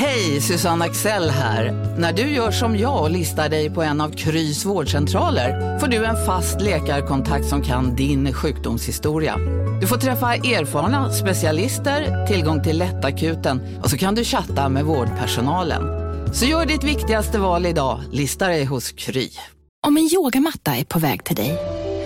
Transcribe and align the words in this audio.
Hej, 0.00 0.40
Susanne 0.40 0.84
Axel 0.84 1.30
här. 1.30 1.72
När 1.98 2.12
du 2.12 2.22
gör 2.22 2.50
som 2.50 2.78
jag 2.78 3.02
och 3.02 3.10
listar 3.10 3.48
dig 3.48 3.70
på 3.70 3.82
en 3.82 4.00
av 4.00 4.10
Krys 4.10 4.64
vårdcentraler 4.64 5.78
får 5.78 5.86
du 5.86 6.04
en 6.04 6.26
fast 6.26 6.60
läkarkontakt 6.60 7.46
som 7.46 7.62
kan 7.62 7.96
din 7.96 8.32
sjukdomshistoria. 8.32 9.36
Du 9.80 9.86
får 9.86 9.96
träffa 9.96 10.34
erfarna 10.34 11.12
specialister, 11.12 12.26
tillgång 12.26 12.62
till 12.62 12.78
lättakuten 12.78 13.78
och 13.82 13.90
så 13.90 13.98
kan 13.98 14.14
du 14.14 14.24
chatta 14.24 14.68
med 14.68 14.84
vårdpersonalen. 14.84 15.82
Så 16.34 16.44
gör 16.44 16.66
ditt 16.66 16.84
viktigaste 16.84 17.38
val 17.38 17.66
idag, 17.66 18.00
listar 18.12 18.48
dig 18.48 18.64
hos 18.64 18.92
Kry. 18.92 19.28
Om 19.86 19.96
en 19.96 20.08
yogamatta 20.14 20.76
är 20.76 20.84
på 20.84 20.98
väg 20.98 21.24
till 21.24 21.36
dig, 21.36 21.58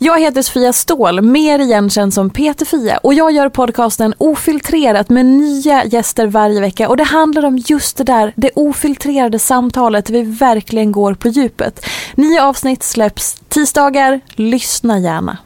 Jag 0.00 0.20
heter 0.20 0.42
Sofia 0.42 0.72
Ståhl, 0.72 1.22
mer 1.22 1.58
igenkänd 1.58 2.14
som 2.14 2.30
Peter 2.30 2.66
Fia 2.66 2.98
och 2.98 3.14
jag 3.14 3.32
gör 3.32 3.48
podcasten 3.48 4.14
Ofiltrerat 4.18 5.08
med 5.08 5.26
nya 5.26 5.84
gäster 5.84 6.26
varje 6.26 6.60
vecka 6.60 6.88
och 6.88 6.96
det 6.96 7.04
handlar 7.04 7.44
om 7.44 7.58
just 7.58 7.96
det 7.96 8.04
där, 8.04 8.32
det 8.36 8.50
ofiltrerade 8.54 9.38
samtalet 9.38 10.06
där 10.06 10.12
vi 10.12 10.22
verkligen 10.22 10.92
går 10.92 11.14
på 11.14 11.28
djupet. 11.28 11.86
Nya 12.14 12.44
avsnitt 12.44 12.82
släpps 12.82 13.36
tisdagar, 13.48 14.20
lyssna 14.34 14.98
gärna. 14.98 15.38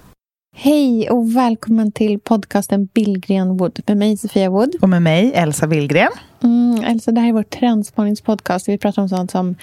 Hej 0.55 1.11
och 1.11 1.36
välkommen 1.36 1.92
till 1.92 2.20
podcasten 2.20 2.89
Billgren 2.95 3.56
Wood 3.56 3.81
med 3.86 3.97
mig 3.97 4.17
Sofia 4.17 4.50
Wood. 4.50 4.75
Och 4.83 4.89
med 4.89 5.03
mig 5.03 5.33
Elsa 5.34 5.67
Billgren. 5.67 6.11
Mm, 6.42 6.84
Elsa, 6.84 7.12
det 7.12 7.20
här 7.20 7.28
är 7.28 7.33
vår 7.33 7.42
trendspaningspodcast. 7.42 8.69
Vi 8.69 8.78
pratar 8.78 9.03
om 9.03 9.08
sånt 9.08 9.30
som 9.30 9.55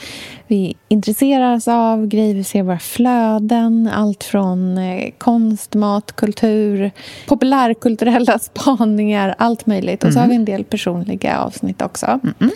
vi 0.47 0.75
intresserar 0.87 1.55
oss 1.55 1.67
av, 1.67 2.07
grejer 2.07 2.35
vi 2.35 2.43
ser 2.43 2.59
i 2.59 2.61
våra 2.61 2.79
flöden. 2.79 3.89
Allt 3.93 4.23
från 4.23 4.77
eh, 4.77 5.11
konst, 5.17 5.75
mat, 5.75 6.15
kultur, 6.15 6.91
populärkulturella 7.27 8.39
spaningar, 8.39 9.35
allt 9.37 9.65
möjligt. 9.65 10.03
Och 10.03 10.13
så 10.13 10.19
har 10.19 10.27
vi 10.27 10.35
en 10.35 10.45
del 10.45 10.63
personliga 10.63 11.39
avsnitt 11.39 11.81
också. 11.81 12.19
Mm. 12.39 12.51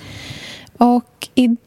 Och 0.78 1.30
idag 1.36 1.58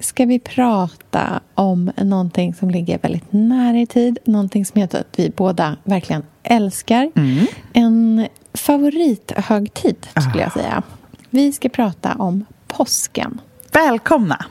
ska 0.00 0.24
vi 0.24 0.38
prata 0.38 1.40
om 1.54 1.92
någonting 1.96 2.54
som 2.54 2.70
ligger 2.70 2.98
väldigt 2.98 3.32
nära 3.32 3.78
i 3.78 3.86
tid. 3.86 4.18
Någonting 4.24 4.64
som 4.64 4.80
tror 4.90 5.00
att 5.00 5.18
vi 5.18 5.30
båda 5.36 5.76
verkligen 5.84 6.22
älskar. 6.42 7.10
Mm. 7.14 7.46
En 7.72 8.26
favorithögtid, 8.54 10.06
skulle 10.28 10.42
jag 10.42 10.52
säga. 10.52 10.82
Vi 11.30 11.52
ska 11.52 11.68
prata 11.68 12.14
om 12.14 12.44
påsken. 12.66 13.40
Välkomna! 13.72 14.44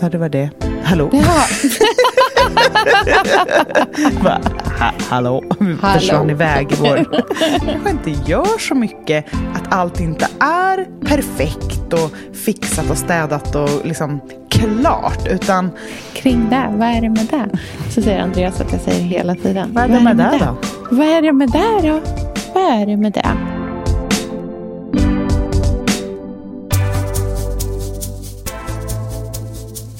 Ja, 0.00 0.08
det 0.08 0.18
var 0.18 0.28
det. 0.28 0.50
Hallå? 0.84 1.10
Ja. 1.12 1.44
Va? 4.22 4.40
Ha, 4.80 4.92
hallå? 5.10 5.42
Vi 5.60 5.76
Hallå. 5.82 6.00
försvann 6.00 6.30
iväg 6.30 6.72
i 6.72 6.74
vår... 6.80 7.04
kanske 7.66 7.90
inte 7.90 8.30
gör 8.30 8.58
så 8.58 8.74
mycket 8.74 9.24
att 9.54 9.72
allt 9.74 10.00
inte 10.00 10.28
är 10.40 11.06
perfekt 11.06 11.92
och 11.92 12.10
fixat 12.44 12.90
och 12.90 12.98
städat 12.98 13.54
och 13.54 13.68
liksom 13.84 14.20
klart, 14.50 15.26
utan 15.30 15.70
Kring 16.12 16.50
det, 16.50 16.68
vad 16.76 16.88
är 16.88 17.00
det 17.00 17.08
med 17.10 17.26
det? 17.30 17.58
Så 17.90 18.02
säger 18.02 18.20
Andreas 18.22 18.60
att 18.60 18.72
jag 18.72 18.80
säger 18.80 19.00
hela 19.04 19.34
tiden. 19.34 19.70
vad 19.72 19.84
är 19.84 19.88
det 19.88 20.00
med 20.00 20.16
det 20.16 20.38
då? 20.40 20.56
Vad 20.96 21.06
är 21.06 21.22
det 21.22 21.32
med 21.32 21.50
det 21.50 21.88
då? 21.88 22.00
Vad 22.54 22.80
är 22.80 22.86
det 22.86 22.96
med 22.96 23.12
det? 23.12 23.53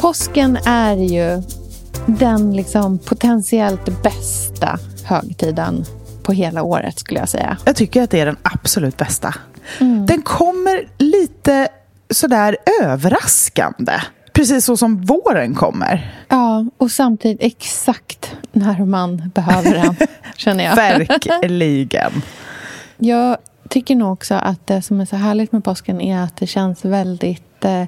Påsken 0.05 0.59
är 0.67 0.97
ju 0.97 1.43
den 2.07 2.57
liksom 2.57 2.99
potentiellt 2.99 4.03
bästa 4.03 4.79
högtiden 5.05 5.85
på 6.23 6.33
hela 6.33 6.63
året 6.63 6.99
skulle 6.99 7.21
jag 7.21 7.29
säga. 7.29 7.57
Jag 7.65 7.77
tycker 7.77 8.03
att 8.03 8.11
det 8.11 8.21
är 8.21 8.27
den 8.27 8.37
absolut 8.43 8.97
bästa. 8.97 9.35
Mm. 9.81 10.07
Den 10.07 10.23
kommer 10.23 10.89
lite 10.99 11.69
sådär 12.11 12.57
överraskande. 12.83 13.93
Precis 14.33 14.65
så 14.65 14.77
som 14.77 15.03
våren 15.03 15.55
kommer. 15.55 16.15
Ja, 16.29 16.67
och 16.77 16.91
samtidigt 16.91 17.43
exakt 17.43 18.37
när 18.53 18.85
man 18.85 19.31
behöver 19.35 19.75
den, 19.75 19.97
känner 20.37 20.65
jag. 20.65 20.77
Verkligen. 20.77 22.23
Jag 22.97 23.37
tycker 23.69 23.95
nog 23.95 24.13
också 24.13 24.35
att 24.35 24.67
det 24.67 24.83
som 24.83 25.01
är 25.01 25.05
så 25.07 25.17
härligt 25.17 25.53
med 25.53 25.65
påsken 25.65 26.01
är 26.01 26.21
att 26.23 26.37
det 26.37 26.47
känns 26.47 26.85
väldigt 26.85 27.65
eh, 27.65 27.85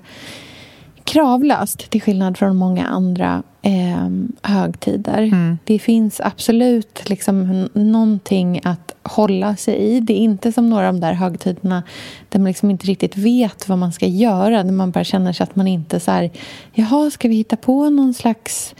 kravlöst 1.17 1.91
till 1.91 2.03
skillnad 2.03 2.39
från 2.39 2.57
många 2.57 2.87
andra 2.87 3.43
eh, 3.63 4.09
högtider. 4.43 5.57
Det 5.65 5.79
finns 5.79 6.21
absolut 6.21 7.09
liksom 7.09 7.69
någonting 7.73 8.61
att 8.65 8.95
hålla 9.03 9.57
sig 9.57 9.75
i. 9.75 10.01
Det 10.01 10.13
är 10.13 10.19
inte 10.19 10.53
som 10.53 10.71
några 10.71 10.89
av 10.89 10.95
de 10.95 11.01
där 11.01 11.13
högtiderna 11.13 11.83
där 12.29 12.39
man 12.39 12.47
liksom 12.47 12.71
inte 12.71 12.87
riktigt 12.87 13.17
vet 13.17 13.69
vad 13.69 13.79
man 13.79 13.93
ska 13.93 14.07
göra. 14.07 14.63
Där 14.63 14.73
man 14.73 14.91
bara 14.91 15.05
känner 15.05 15.33
sig 15.33 15.45
att 15.45 15.57
man 15.57 15.67
inte 15.67 16.01
så 16.01 16.11
här, 16.11 16.31
jaha, 16.75 17.11
ska 17.11 17.29
vi 17.29 17.35
hitta 17.35 17.57
på 17.57 17.91
någon 17.91 18.15
slags 18.15 18.75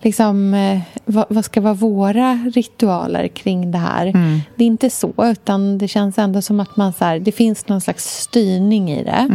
liksom, 0.00 0.54
eh, 0.54 0.80
vad, 1.04 1.26
vad 1.28 1.44
ska 1.44 1.60
vara 1.60 1.74
våra 1.74 2.34
ritualer 2.54 3.28
kring 3.28 3.70
det 3.70 3.78
här? 3.78 4.12
Det 4.56 4.64
är 4.64 4.68
inte 4.68 4.90
så, 4.90 5.12
utan 5.18 5.78
det 5.78 5.88
känns 5.88 6.18
ändå 6.18 6.42
som 6.42 6.60
att 6.60 6.76
man 6.76 6.92
så 6.92 7.04
här, 7.04 7.18
det 7.18 7.32
finns 7.32 7.68
någon 7.68 7.80
slags 7.80 8.04
styrning 8.04 8.90
i 8.90 9.04
det. 9.04 9.28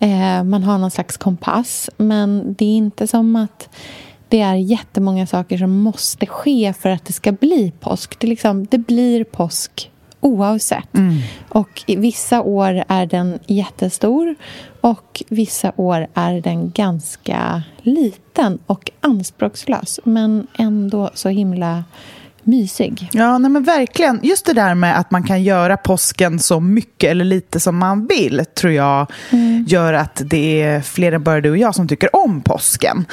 Eh, 0.00 0.44
man 0.44 0.62
har 0.62 0.78
någon 0.78 0.90
slags 0.90 1.16
kompass, 1.16 1.90
men 1.96 2.54
det 2.58 2.64
är 2.64 2.76
inte 2.76 3.06
som 3.06 3.36
att 3.36 3.68
det 4.28 4.40
är 4.40 4.54
jättemånga 4.54 5.26
saker 5.26 5.58
som 5.58 5.70
måste 5.70 6.26
ske 6.26 6.72
för 6.78 6.88
att 6.90 7.04
det 7.04 7.12
ska 7.12 7.32
bli 7.32 7.72
påsk. 7.80 8.18
Det, 8.18 8.26
liksom, 8.26 8.66
det 8.66 8.78
blir 8.78 9.24
påsk 9.24 9.90
oavsett. 10.20 10.88
Och 11.48 11.82
i 11.86 11.96
vissa 11.96 12.42
år 12.42 12.84
är 12.88 13.06
den 13.06 13.38
jättestor 13.46 14.34
och 14.80 15.22
vissa 15.28 15.72
år 15.76 16.06
är 16.14 16.40
den 16.40 16.70
ganska 16.70 17.62
liten 17.82 18.58
och 18.66 18.90
anspråkslös 19.00 20.00
men 20.04 20.46
ändå 20.58 21.10
så 21.14 21.28
himla 21.28 21.84
mysig. 22.44 23.08
Ja, 23.12 23.38
nej 23.38 23.50
men 23.50 23.62
verkligen. 23.62 24.20
Just 24.22 24.46
det 24.46 24.52
där 24.52 24.74
med 24.74 24.98
att 24.98 25.10
man 25.10 25.22
kan 25.22 25.42
göra 25.42 25.76
påsken 25.76 26.38
så 26.38 26.60
mycket 26.60 27.10
eller 27.10 27.24
lite 27.24 27.60
som 27.60 27.76
man 27.76 28.06
vill 28.06 28.44
tror 28.54 28.72
jag 28.72 29.12
gör 29.66 29.92
att 29.92 30.22
det 30.24 30.62
är 30.62 30.80
fler 30.80 31.12
än 31.12 31.22
bara 31.22 31.40
du 31.40 31.50
och 31.50 31.58
jag 31.58 31.74
som 31.74 31.88
tycker 31.88 32.16
om 32.16 32.40
påsken. 32.40 33.06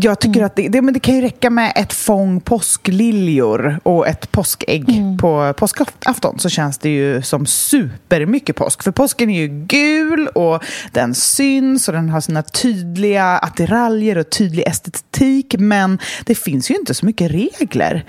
Jag 0.00 0.20
tycker 0.20 0.42
att 0.42 0.56
det, 0.56 0.68
det, 0.68 0.82
men 0.82 0.94
det 0.94 1.00
kan 1.00 1.14
ju 1.14 1.20
räcka 1.20 1.50
med 1.50 1.72
ett 1.76 1.92
fång 1.92 2.40
påskliljor 2.40 3.80
och 3.82 4.08
ett 4.08 4.32
påskägg 4.32 4.86
på 5.20 5.54
påskafton 5.56 6.38
så 6.38 6.48
känns 6.48 6.78
det 6.78 6.88
ju 6.88 7.22
som 7.22 7.46
supermycket 7.46 8.56
påsk. 8.56 8.82
För 8.82 8.90
påsken 8.90 9.30
är 9.30 9.40
ju 9.40 9.48
gul 9.66 10.28
och 10.28 10.64
den 10.92 11.14
syns 11.14 11.88
och 11.88 11.94
den 11.94 12.08
har 12.08 12.20
sina 12.20 12.42
tydliga 12.42 13.38
attiraljer 13.38 14.18
och 14.18 14.30
tydlig 14.30 14.66
estetik 14.66 15.54
men 15.58 15.98
det 16.24 16.34
finns 16.34 16.70
ju 16.70 16.74
inte 16.74 16.94
så 16.94 17.06
mycket 17.06 17.30
regler. 17.30 18.04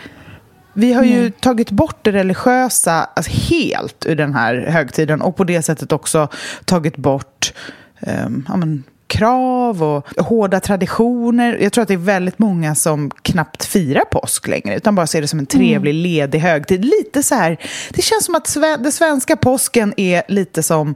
Vi 0.77 0.94
har 0.94 1.04
ju 1.04 1.31
tagit 1.31 1.72
bort 1.72 1.98
det 2.01 2.12
religiösa 2.12 3.07
alltså 3.13 3.31
helt 3.31 4.06
ur 4.06 4.16
den 4.16 4.33
här 4.33 4.56
högtiden 4.56 5.22
och 5.22 5.36
på 5.36 5.44
det 5.44 5.62
sättet 5.62 5.92
också 5.92 6.27
tagit 6.66 6.98
bort 6.98 7.54
ehm, 8.00 8.45
ja, 8.48 8.56
men, 8.56 8.83
krav 9.07 9.83
och 9.83 10.07
hårda 10.25 10.60
traditioner. 10.60 11.57
Jag 11.62 11.74
tror 11.74 11.81
att 11.81 11.88
det 11.88 11.94
är 11.94 11.98
väldigt 11.98 12.39
många 12.39 12.75
som 12.75 13.12
knappt 13.22 13.66
firar 13.66 14.06
påsk 14.06 14.48
längre 14.48 14.75
utan 14.75 14.95
bara 14.95 15.07
ser 15.07 15.22
det 15.22 15.27
som 15.27 15.39
en 15.39 15.45
trevlig, 15.45 15.94
ledig 15.94 16.39
högtid. 16.39 16.86
Lite 16.86 17.24
så 17.24 17.36
här, 17.36 17.57
det 17.89 18.01
känns 18.01 18.25
som 18.25 18.36
att 18.36 18.48
sve, 18.48 18.78
det 18.78 18.92
svenska 18.92 19.36
påsken 19.36 19.94
är 19.98 20.24
lite 20.28 20.63
som 20.63 20.95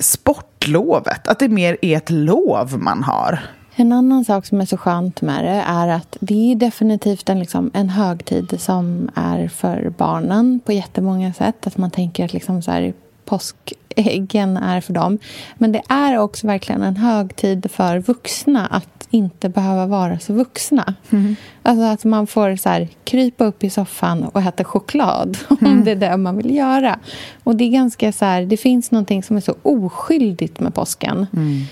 sportlovet. 0.00 1.28
Att 1.28 1.38
det 1.38 1.48
mer 1.48 1.76
är 1.82 1.96
ett 1.96 2.10
lov 2.10 2.78
man 2.78 3.02
har. 3.02 3.40
En 3.80 3.92
annan 3.92 4.24
sak 4.24 4.46
som 4.46 4.60
är 4.60 4.64
så 4.64 4.76
skönt 4.76 5.22
med 5.22 5.44
det 5.44 5.62
är 5.66 5.88
att 5.88 6.16
det 6.20 6.52
är 6.52 6.56
definitivt 6.56 7.28
en, 7.28 7.38
liksom, 7.38 7.70
en 7.74 7.88
högtid 7.88 8.60
som 8.60 9.10
är 9.14 9.48
för 9.48 9.92
barnen 9.98 10.60
på 10.64 10.72
jättemånga 10.72 11.32
sätt. 11.32 11.66
Att 11.66 11.76
man 11.76 11.90
tänker 11.90 12.24
att 12.24 12.32
liksom 12.32 12.62
så 12.62 12.70
här, 12.70 12.92
påskäggen 13.24 14.56
är 14.56 14.80
för 14.80 14.92
dem. 14.92 15.18
Men 15.54 15.72
det 15.72 15.82
är 15.88 16.18
också 16.18 16.46
verkligen 16.46 16.82
en 16.82 16.96
högtid 16.96 17.70
för 17.70 17.98
vuxna 17.98 18.66
att 18.66 18.97
inte 19.10 19.48
behöva 19.48 19.86
vara 19.86 20.18
så 20.18 20.32
vuxna. 20.32 20.94
Mm. 21.10 21.36
Alltså 21.62 21.84
att 21.84 22.04
man 22.04 22.26
får 22.26 22.56
så 22.56 22.68
här, 22.68 22.88
krypa 23.04 23.44
upp 23.44 23.64
i 23.64 23.70
soffan 23.70 24.24
och 24.24 24.40
äta 24.40 24.64
choklad 24.64 25.38
mm. 25.60 25.72
om 25.72 25.84
det 25.84 25.90
är 25.90 25.96
det 25.96 26.16
man 26.16 26.36
vill 26.36 26.56
göra. 26.56 26.98
Och 27.44 27.56
det 27.56 27.64
är 27.64 27.70
ganska 27.70 28.12
så 28.12 28.24
här, 28.24 28.42
det 28.42 28.56
finns 28.56 28.90
någonting 28.90 29.22
som 29.22 29.36
är 29.36 29.40
så 29.40 29.54
oskyldigt 29.62 30.60
med 30.60 30.74
påsken. 30.74 31.26
Mm. 31.32 31.62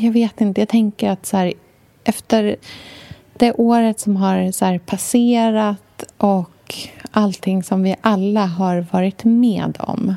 Jag 0.00 0.12
vet 0.12 0.40
inte, 0.40 0.60
jag 0.60 0.68
tänker 0.68 1.10
att 1.10 1.26
så 1.26 1.36
här, 1.36 1.52
efter 2.04 2.56
det 3.38 3.52
året 3.52 4.00
som 4.00 4.16
har 4.16 4.52
så 4.52 4.78
passerat 4.86 6.04
och 6.16 6.74
allting 7.10 7.62
som 7.62 7.82
vi 7.82 7.96
alla 8.00 8.46
har 8.46 8.86
varit 8.90 9.24
med 9.24 9.76
om 9.78 10.14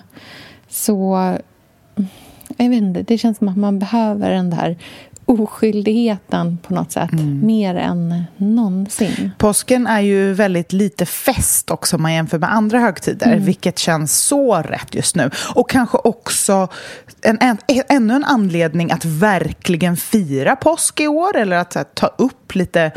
så... 0.69 1.33
Jag 2.57 2.69
vet 2.69 2.81
inte, 2.81 3.01
det 3.01 3.17
känns 3.17 3.37
som 3.37 3.47
att 3.47 3.57
man 3.57 3.79
behöver 3.79 4.31
den 4.31 4.49
där 4.49 4.77
oskyldigheten 5.25 6.57
på 6.57 6.73
något 6.73 6.91
sätt, 6.91 7.11
mm. 7.11 7.45
mer 7.45 7.75
än 7.75 8.23
någonsin. 8.37 9.31
Påsken 9.37 9.87
är 9.87 9.99
ju 9.99 10.33
väldigt 10.33 10.73
lite 10.73 11.05
fest 11.05 11.71
också 11.71 11.95
om 11.95 12.01
man 12.01 12.13
jämför 12.13 12.39
med 12.39 12.53
andra 12.53 12.79
högtider, 12.79 13.27
mm. 13.27 13.45
vilket 13.45 13.79
känns 13.79 14.17
så 14.19 14.55
rätt 14.55 14.95
just 14.95 15.15
nu. 15.15 15.29
Och 15.55 15.69
kanske 15.69 15.97
också 15.97 16.67
en, 17.21 17.37
en, 17.41 17.57
ännu 17.89 18.13
en 18.13 18.23
anledning 18.23 18.91
att 18.91 19.05
verkligen 19.05 19.97
fira 19.97 20.55
påsk 20.55 20.99
i 20.99 21.07
år, 21.07 21.37
eller 21.37 21.57
att 21.57 21.73
här, 21.73 21.83
ta 21.83 22.07
upp 22.07 22.55
lite 22.55 22.91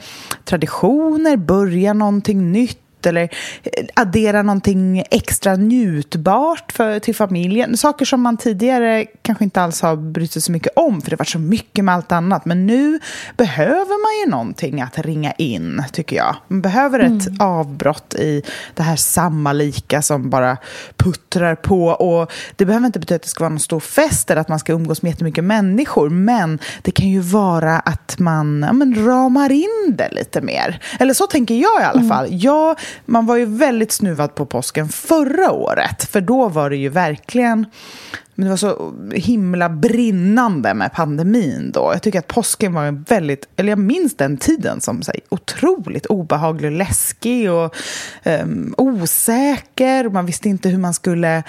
traditioner, 0.45 1.37
börja 1.37 1.93
någonting 1.93 2.53
nytt 2.53 2.88
eller 3.07 3.23
eh, 3.63 3.87
addera 3.95 4.43
någonting 4.43 5.05
extra 5.11 5.57
njutbart 5.57 6.73
för, 6.73 6.99
till 6.99 7.15
familjen. 7.15 7.77
Saker 7.77 8.05
som 8.05 8.21
man 8.21 8.37
tidigare 8.37 9.07
kanske 9.23 9.45
inte 9.45 9.63
alls 9.63 9.83
har 9.83 9.97
brytt 9.97 10.33
sig 10.33 10.43
så 10.43 10.53
mycket 10.53 10.73
om 10.77 11.01
för 11.01 11.11
det 11.11 11.17
var 11.17 11.25
så 11.25 11.39
mycket 11.39 11.85
med 11.85 11.95
allt 11.95 12.13
annat. 12.13 12.45
Men 12.45 12.67
nu 12.67 13.01
behöver 13.37 14.03
man 14.03 14.25
ju 14.25 14.31
någonting 14.31 14.81
att 14.81 14.99
ringa 14.99 15.33
in, 15.33 15.85
tycker 15.93 16.17
jag. 16.17 16.37
Man 16.49 16.61
behöver 16.61 17.01
ett 17.01 17.27
mm. 17.27 17.41
avbrott 17.41 18.15
i 18.15 18.43
det 18.75 18.83
här 18.83 18.97
samma 18.97 19.53
lika 19.53 20.03
som 20.03 20.31
bara 20.31 20.57
puttrar 20.97 21.55
på. 21.55 21.87
Och 21.87 22.33
Det 22.57 22.65
behöver 22.65 22.87
inte 22.87 22.99
betyda 22.99 23.17
att 23.17 23.23
det 23.23 23.29
ska 23.29 23.45
vara 23.45 23.51
någon 23.51 23.61
stor 23.61 23.81
fest 23.81 24.31
eller 24.31 24.41
att 24.41 24.49
man 24.49 24.59
ska 24.59 24.73
umgås 24.73 25.03
med 25.03 25.11
jättemycket 25.11 25.45
människor. 25.45 26.11
Men 26.11 26.59
det 26.83 26.91
kan 26.91 27.09
ju 27.09 27.21
vara 27.21 27.79
att 27.79 28.19
man 28.19 28.65
ja, 28.67 28.73
men, 28.73 29.07
ramar 29.07 29.53
in 29.53 29.95
det 29.99 30.09
lite 30.13 30.41
mer. 30.41 30.83
Eller 31.01 31.15
så 31.15 31.27
tänker 31.27 31.55
jag 31.55 31.81
i 31.81 31.85
alla 31.85 32.01
mm. 32.01 32.09
fall. 32.09 32.27
Jag 32.31 32.79
man 33.07 33.27
var 33.27 33.37
ju 33.37 33.45
väldigt 33.45 33.93
snuvad 33.93 34.35
på 34.35 34.47
påsken 34.47 34.89
förra 34.89 35.53
året. 35.53 36.05
För 36.05 36.21
då 36.21 36.49
var 36.49 36.71
det 36.71 36.77
ju 36.77 36.89
verkligen... 36.89 37.67
Men 38.35 38.45
det 38.45 38.51
var 38.51 38.57
så 38.57 38.95
himla 39.15 39.69
brinnande 39.69 40.75
med 40.75 40.93
pandemin 40.93 41.71
då. 41.73 41.91
Jag 41.93 42.03
tycker 42.03 42.19
att 42.19 42.27
påsken 42.27 42.75
var 42.75 42.85
en 42.85 43.03
väldigt, 43.03 43.49
eller 43.57 43.69
jag 43.69 43.79
minns 43.79 44.17
den 44.17 44.37
tiden 44.37 44.81
som 44.81 45.03
så 45.03 45.11
här, 45.11 45.21
otroligt 45.29 46.07
obehaglig 46.07 46.71
och 46.71 46.77
läskig 46.79 47.53
och 47.53 47.77
um, 48.25 48.75
osäker. 48.77 50.09
Man 50.09 50.27
visste 50.27 50.49
inte 50.49 50.69
hur 50.69 50.79
man 50.79 50.95
skulle, 50.95 51.43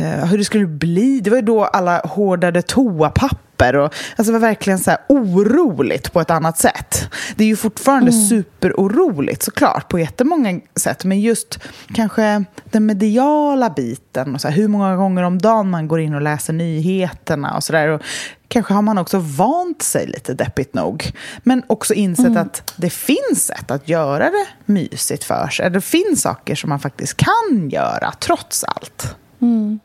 uh, 0.00 0.24
hur 0.24 0.38
det 0.38 0.44
skulle 0.44 0.66
bli. 0.66 1.20
Det 1.20 1.30
var 1.30 1.36
ju 1.36 1.42
då 1.42 1.64
alla 1.64 1.98
hårdade 1.98 2.62
toapapper 2.62 3.43
papper. 3.56 3.76
Och, 3.76 3.94
alltså 4.16 4.32
det 4.32 4.38
var 4.38 4.48
verkligen 4.48 4.78
så 4.78 4.90
här 4.90 4.98
oroligt 5.08 6.12
på 6.12 6.20
ett 6.20 6.30
annat 6.30 6.58
sätt. 6.58 7.08
Det 7.36 7.44
är 7.44 7.48
ju 7.48 7.56
fortfarande 7.56 8.10
mm. 8.10 8.24
superoroligt 8.24 9.42
såklart 9.42 9.88
på 9.88 9.98
jättemånga 9.98 10.60
sätt. 10.76 11.04
Men 11.04 11.20
just 11.20 11.58
kanske 11.94 12.44
den 12.64 12.86
mediala 12.86 13.70
biten 13.70 14.34
och 14.34 14.40
så 14.40 14.48
här, 14.48 14.56
hur 14.56 14.68
många 14.68 14.96
gånger 14.96 15.22
om 15.22 15.38
dagen 15.38 15.70
man 15.70 15.88
går 15.88 16.00
in 16.00 16.14
och 16.14 16.22
läser 16.22 16.52
nyheterna 16.52 17.56
och 17.56 17.64
sådär. 17.64 18.02
Kanske 18.48 18.74
har 18.74 18.82
man 18.82 18.98
också 18.98 19.18
vant 19.18 19.82
sig 19.82 20.06
lite 20.06 20.34
deppigt 20.34 20.74
nog. 20.74 21.12
Men 21.42 21.62
också 21.66 21.94
insett 21.94 22.26
mm. 22.26 22.42
att 22.42 22.72
det 22.76 22.90
finns 22.90 23.46
sätt 23.46 23.70
att 23.70 23.88
göra 23.88 24.30
det 24.30 24.46
mysigt 24.64 25.24
för 25.24 25.48
sig. 25.48 25.70
Det 25.70 25.80
finns 25.80 26.22
saker 26.22 26.54
som 26.54 26.70
man 26.70 26.80
faktiskt 26.80 27.16
kan 27.16 27.70
göra 27.70 28.12
trots 28.20 28.64
allt. 28.64 29.16
Mm. 29.40 29.80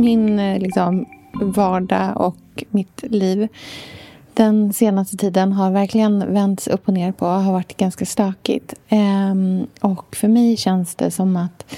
Min 0.00 0.38
eh, 0.38 0.58
liksom, 0.58 1.06
vardag 1.32 2.12
och 2.16 2.64
mitt 2.70 3.02
liv 3.02 3.48
den 4.34 4.72
senaste 4.72 5.16
tiden 5.16 5.52
har 5.52 5.70
verkligen 5.70 6.34
vänts 6.34 6.68
upp 6.68 6.88
och 6.88 6.94
ner 6.94 7.12
på 7.12 7.26
och 7.26 7.32
har 7.32 7.52
varit 7.52 7.76
ganska 7.76 8.06
stökigt. 8.06 8.74
Ehm, 8.88 9.66
och 9.80 10.16
för 10.16 10.28
mig 10.28 10.56
känns 10.56 10.94
det 10.94 11.10
som 11.10 11.36
att 11.36 11.76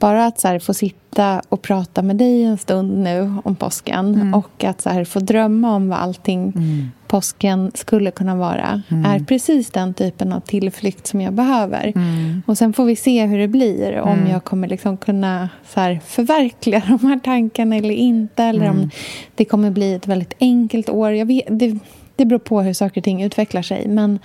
bara 0.00 0.26
att 0.26 0.40
så 0.40 0.60
få 0.60 0.74
sitta 0.74 1.42
och 1.48 1.62
prata 1.62 2.02
med 2.02 2.16
dig 2.16 2.44
en 2.44 2.58
stund 2.58 2.98
nu 2.98 3.34
om 3.44 3.56
påsken 3.56 4.14
mm. 4.14 4.34
och 4.34 4.64
att 4.64 4.80
så 4.80 5.04
få 5.04 5.20
drömma 5.20 5.74
om 5.74 5.88
vad 5.88 5.98
allting 5.98 6.52
mm. 6.56 6.90
påsken 7.06 7.70
skulle 7.74 8.10
kunna 8.10 8.36
vara 8.36 8.82
mm. 8.88 9.04
är 9.04 9.24
precis 9.24 9.70
den 9.70 9.94
typen 9.94 10.32
av 10.32 10.40
tillflykt 10.40 11.06
som 11.06 11.20
jag 11.20 11.32
behöver. 11.32 11.92
Mm. 11.94 12.42
Och 12.46 12.58
Sen 12.58 12.72
får 12.72 12.84
vi 12.84 12.96
se 12.96 13.26
hur 13.26 13.38
det 13.38 13.48
blir, 13.48 14.00
om 14.00 14.18
mm. 14.18 14.30
jag 14.30 14.44
kommer 14.44 14.68
liksom 14.68 14.96
kunna 14.96 15.48
så 15.68 15.98
förverkliga 16.06 16.82
de 17.00 17.08
här 17.08 17.18
tankarna 17.18 17.76
eller 17.76 17.94
inte. 17.94 18.44
Eller 18.44 18.70
om 18.70 18.76
mm. 18.76 18.90
det 19.34 19.44
kommer 19.44 19.70
bli 19.70 19.94
ett 19.94 20.06
väldigt 20.06 20.34
enkelt 20.40 20.88
år. 20.88 21.10
Jag 21.10 21.26
vet, 21.26 21.44
det, 21.48 21.78
det 22.16 22.24
beror 22.24 22.38
på 22.38 22.62
hur 22.62 22.72
saker 22.72 23.00
och 23.00 23.04
ting 23.04 23.22
utvecklar 23.22 23.62
sig. 23.62 23.88
Men 23.88 24.18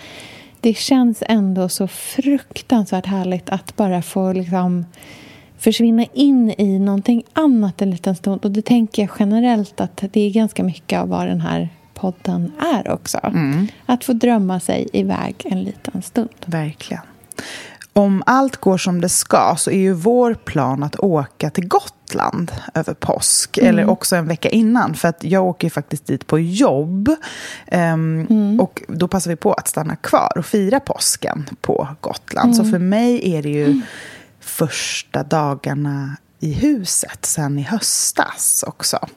det 0.61 0.73
känns 0.73 1.23
ändå 1.27 1.69
så 1.69 1.87
fruktansvärt 1.87 3.05
härligt 3.05 3.49
att 3.49 3.75
bara 3.75 4.01
få 4.01 4.33
liksom 4.33 4.85
försvinna 5.57 6.05
in 6.13 6.53
i 6.57 6.79
någonting 6.79 7.23
annat 7.33 7.81
en 7.81 7.91
liten 7.91 8.15
stund. 8.15 8.45
Och 8.45 8.51
det 8.51 8.61
tänker 8.61 9.01
jag 9.01 9.11
generellt 9.19 9.81
att 9.81 10.03
det 10.11 10.21
är 10.21 10.29
ganska 10.29 10.63
mycket 10.63 10.99
av 10.99 11.09
vad 11.09 11.27
den 11.27 11.41
här 11.41 11.69
podden 11.93 12.51
är 12.75 12.91
också. 12.91 13.19
Mm. 13.23 13.67
Att 13.85 14.03
få 14.03 14.13
drömma 14.13 14.59
sig 14.59 14.87
iväg 14.93 15.35
en 15.45 15.63
liten 15.63 16.01
stund. 16.01 16.29
Verkligen. 16.45 17.03
Om 17.93 18.23
allt 18.25 18.57
går 18.57 18.77
som 18.77 19.01
det 19.01 19.09
ska 19.09 19.55
så 19.57 19.71
är 19.71 19.77
ju 19.77 19.93
vår 19.93 20.33
plan 20.33 20.83
att 20.83 20.99
åka 20.99 21.49
till 21.49 21.67
Gotland 21.67 22.51
över 22.73 22.93
påsk. 22.93 23.57
Mm. 23.57 23.69
Eller 23.69 23.89
också 23.89 24.15
en 24.15 24.27
vecka 24.27 24.49
innan. 24.49 24.93
För 24.93 25.07
att 25.07 25.23
jag 25.23 25.45
åker 25.45 25.67
ju 25.67 25.69
faktiskt 25.69 26.07
dit 26.07 26.27
på 26.27 26.39
jobb. 26.39 27.09
Um, 27.71 28.27
mm. 28.29 28.59
Och 28.59 28.83
då 28.87 29.07
passar 29.07 29.31
vi 29.31 29.35
på 29.35 29.53
att 29.53 29.67
stanna 29.67 29.95
kvar 29.95 30.37
och 30.37 30.45
fira 30.45 30.79
påsken 30.79 31.49
på 31.61 31.87
Gotland. 32.01 32.55
Så 32.55 32.61
mm. 32.61 32.71
för 32.71 32.79
mig 32.79 33.35
är 33.35 33.43
det 33.43 33.49
ju 33.49 33.65
mm 33.65 33.81
första 34.57 35.23
dagarna 35.23 36.17
i 36.39 36.53
huset 36.53 37.25
sen 37.25 37.59
i 37.59 37.61
höstas 37.61 38.63
också. 38.67 39.07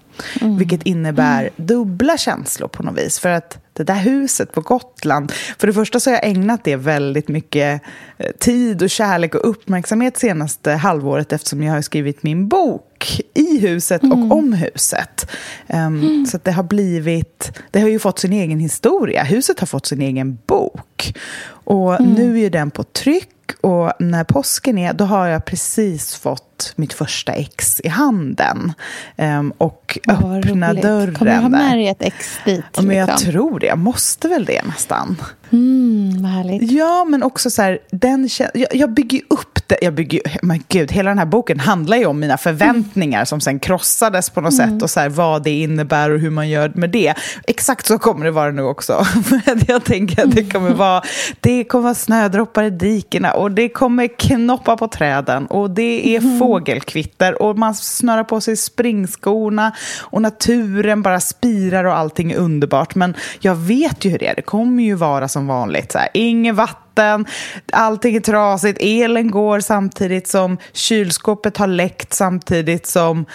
Mm. 0.41 0.59
Vilket 0.59 0.83
innebär 0.83 1.41
mm. 1.41 1.53
dubbla 1.57 2.17
känslor 2.19 2.69
på 2.69 2.83
något 2.83 2.99
vis. 2.99 3.19
För 3.19 3.29
att 3.29 3.59
det 3.73 3.85
där 3.85 3.95
huset 3.95 4.53
på 4.53 4.61
Gotland, 4.61 5.33
för 5.59 5.67
det 5.67 5.73
första 5.73 6.01
så 6.01 6.11
har 6.11 6.15
jag 6.15 6.27
ägnat 6.27 6.65
det 6.65 6.77
väldigt 6.77 7.29
mycket 7.29 7.83
eh, 8.19 8.31
tid 8.39 8.83
och 8.83 8.91
kärlek 8.91 9.35
och 9.35 9.51
uppmärksamhet 9.51 10.17
senaste 10.17 10.73
halvåret 10.73 11.33
eftersom 11.33 11.63
jag 11.63 11.73
har 11.73 11.83
skrivit 11.83 12.23
min 12.23 12.49
bok 12.49 13.21
i 13.35 13.59
huset 13.59 14.03
mm. 14.03 14.23
och 14.23 14.39
om 14.39 14.53
huset. 14.53 15.31
Um, 15.67 16.27
så 16.27 16.39
det 16.43 16.53
har 16.53 16.63
blivit, 16.63 17.59
det 17.71 17.81
har 17.81 17.89
ju 17.89 17.99
fått 17.99 18.19
sin 18.19 18.33
egen 18.33 18.61
historia. 18.61 19.23
Huset 19.25 19.61
har 19.61 19.67
fått 19.67 19.87
sin 19.87 20.03
egen 20.03 20.39
bok. 20.47 21.15
Och 21.49 22.01
mm. 22.01 22.13
nu 22.13 22.35
är 22.35 22.41
ju 22.41 22.51
den 22.51 22.71
på 22.71 22.83
tryck 22.83 23.29
och 23.61 23.93
när 23.99 24.25
påsken 24.25 24.79
är, 24.79 24.93
då 24.93 25.05
har 25.05 25.27
jag 25.27 25.45
precis 25.45 26.15
fått 26.15 26.48
mitt 26.77 26.93
första 26.93 27.33
ex 27.33 27.81
i 27.81 27.89
handen. 27.89 28.73
Um, 29.17 29.53
och 29.59 29.99
oh, 30.07 30.37
öppna 30.37 30.71
roligt. 30.71 30.83
dörren. 30.83 31.15
Kommer 31.15 31.35
du 31.35 31.43
ha 31.43 31.49
med 31.49 31.79
dig 31.79 31.89
ett 31.89 32.03
ex 32.03 32.39
dit? 32.45 32.65
Ja, 32.75 32.83
men 32.83 32.97
jag 32.97 33.09
liksom? 33.09 33.33
tror 33.33 33.61
det. 33.61 33.67
Jag 33.67 33.79
måste 33.79 34.29
väl 34.29 34.45
det 34.45 34.63
nästan. 34.67 35.17
Mm, 35.51 36.23
vad 36.23 36.31
härligt. 36.31 36.73
Ja, 36.73 37.05
men 37.05 37.23
också 37.23 37.51
så 37.51 37.63
här, 37.63 37.79
den, 37.91 38.29
jag, 38.39 38.67
jag 38.73 38.91
bygger 38.91 39.21
upp 39.29 39.59
det. 39.67 39.79
Jag 39.83 39.95
bygger, 39.95 40.21
men 40.43 40.63
gud, 40.69 40.93
hela 40.93 41.11
den 41.11 41.19
här 41.19 41.27
boken 41.27 41.61
handlar 41.61 41.97
ju 41.97 42.07
om 42.07 42.21
mina 42.21 42.39
förväntningar 42.39 43.19
mm. 43.19 43.27
som 43.27 43.41
sen 43.41 43.59
krossades 43.59 44.31
på 44.31 44.41
något 44.41 44.53
mm. 44.53 44.71
sätt 44.71 44.83
och 44.83 44.91
så 44.91 45.01
här, 45.01 45.09
vad 45.09 45.43
det 45.43 45.61
innebär 45.61 46.11
och 46.11 46.21
hur 46.21 46.31
man 46.31 46.49
gör 46.49 46.73
med 46.75 46.91
det. 46.91 47.15
Exakt 47.47 47.87
så 47.87 47.99
kommer 47.99 48.25
det 48.25 48.31
vara 48.31 48.51
nu 48.51 48.63
också. 48.63 49.07
jag 49.69 49.85
tänker 49.85 50.25
att 50.25 50.35
det 50.35 50.45
kommer 50.45 50.71
vara, 50.71 51.03
det 51.41 51.65
kommer 51.65 51.83
vara 51.83 51.95
snödroppar 51.95 52.65
i 52.65 52.71
dikena 52.71 53.33
och 53.33 53.53
det 53.53 53.69
kommer 53.69 54.19
knoppa 54.19 54.77
på 54.77 54.89
träden 54.89 55.47
och 55.47 55.71
det 55.71 56.17
är 56.17 56.21
mm. 56.21 56.39
Fågelkvitter 56.49 57.43
och 57.43 57.59
man 57.59 57.75
snörar 57.75 58.25
på 58.25 58.41
sig 58.41 58.57
springskorna 58.57 59.73
och 60.01 60.23
naturen 60.23 61.03
bara 61.03 61.21
spirar 61.21 61.85
och 61.85 61.97
allting 61.97 62.33
är 62.33 62.37
underbart. 62.37 62.95
Men 62.95 63.15
jag 63.41 63.55
vet 63.55 64.05
ju 64.05 64.11
hur 64.11 64.19
det 64.19 64.27
är. 64.27 64.35
Det 64.35 64.43
kommer 64.43 64.83
ju 64.83 64.95
vara 64.95 65.29
som 65.29 65.47
vanligt. 65.47 65.93
Så 65.93 65.99
här, 65.99 66.09
inget 66.15 66.55
vatten 66.55 66.89
vatten, 66.99 67.27
allting 67.73 68.17
är 68.17 68.21
trasigt, 68.21 68.79
elen 68.81 69.31
går 69.31 69.61
samtidigt 69.61 70.29
som 70.29 70.59
kylskåpet 70.73 71.57
har 71.57 71.67
läckt 71.67 72.15
samtidigt 72.15 72.87
som 72.87 73.27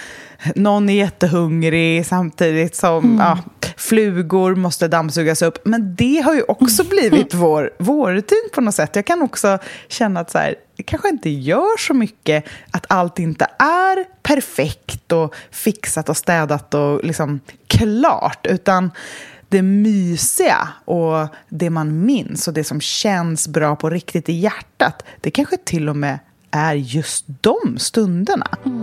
någon 0.55 0.89
är 0.89 0.93
jättehungrig 0.93 2.05
samtidigt 2.05 2.75
som 2.75 3.03
mm. 3.03 3.19
ja, 3.19 3.37
flugor 3.77 4.55
måste 4.55 4.87
dammsugas 4.87 5.41
upp. 5.41 5.65
Men 5.65 5.95
det 5.95 6.21
har 6.25 6.33
ju 6.33 6.43
också 6.47 6.83
blivit 6.83 7.33
vår, 7.33 7.71
vår 7.79 8.11
rutin 8.11 8.49
på 8.53 8.61
något 8.61 8.75
sätt. 8.75 8.95
Jag 8.95 9.05
kan 9.05 9.21
också 9.21 9.57
känna 9.87 10.19
att 10.19 10.31
så 10.31 10.37
här, 10.37 10.55
kanske 10.81 11.09
inte 11.09 11.29
gör 11.29 11.77
så 11.79 11.93
mycket 11.93 12.45
att 12.71 12.85
allt 12.89 13.19
inte 13.19 13.47
är 13.59 14.05
perfekt 14.23 15.11
och 15.11 15.35
fixat 15.51 16.09
och 16.09 16.17
städat 16.17 16.73
och 16.73 17.03
liksom 17.03 17.39
klart. 17.67 18.47
Utan 18.49 18.91
det 19.49 19.61
mysiga 19.61 20.69
och 20.85 21.27
det 21.49 21.69
man 21.69 22.05
minns 22.05 22.47
och 22.47 22.53
det 22.53 22.63
som 22.63 22.81
känns 22.81 23.47
bra 23.47 23.75
på 23.75 23.89
riktigt 23.89 24.29
i 24.29 24.33
hjärtat, 24.33 25.03
det 25.21 25.31
kanske 25.31 25.57
till 25.57 25.89
och 25.89 25.95
med 25.95 26.19
är 26.51 26.75
just 26.75 27.25
de 27.27 27.77
stunderna. 27.77 28.47
Mm. 28.65 28.82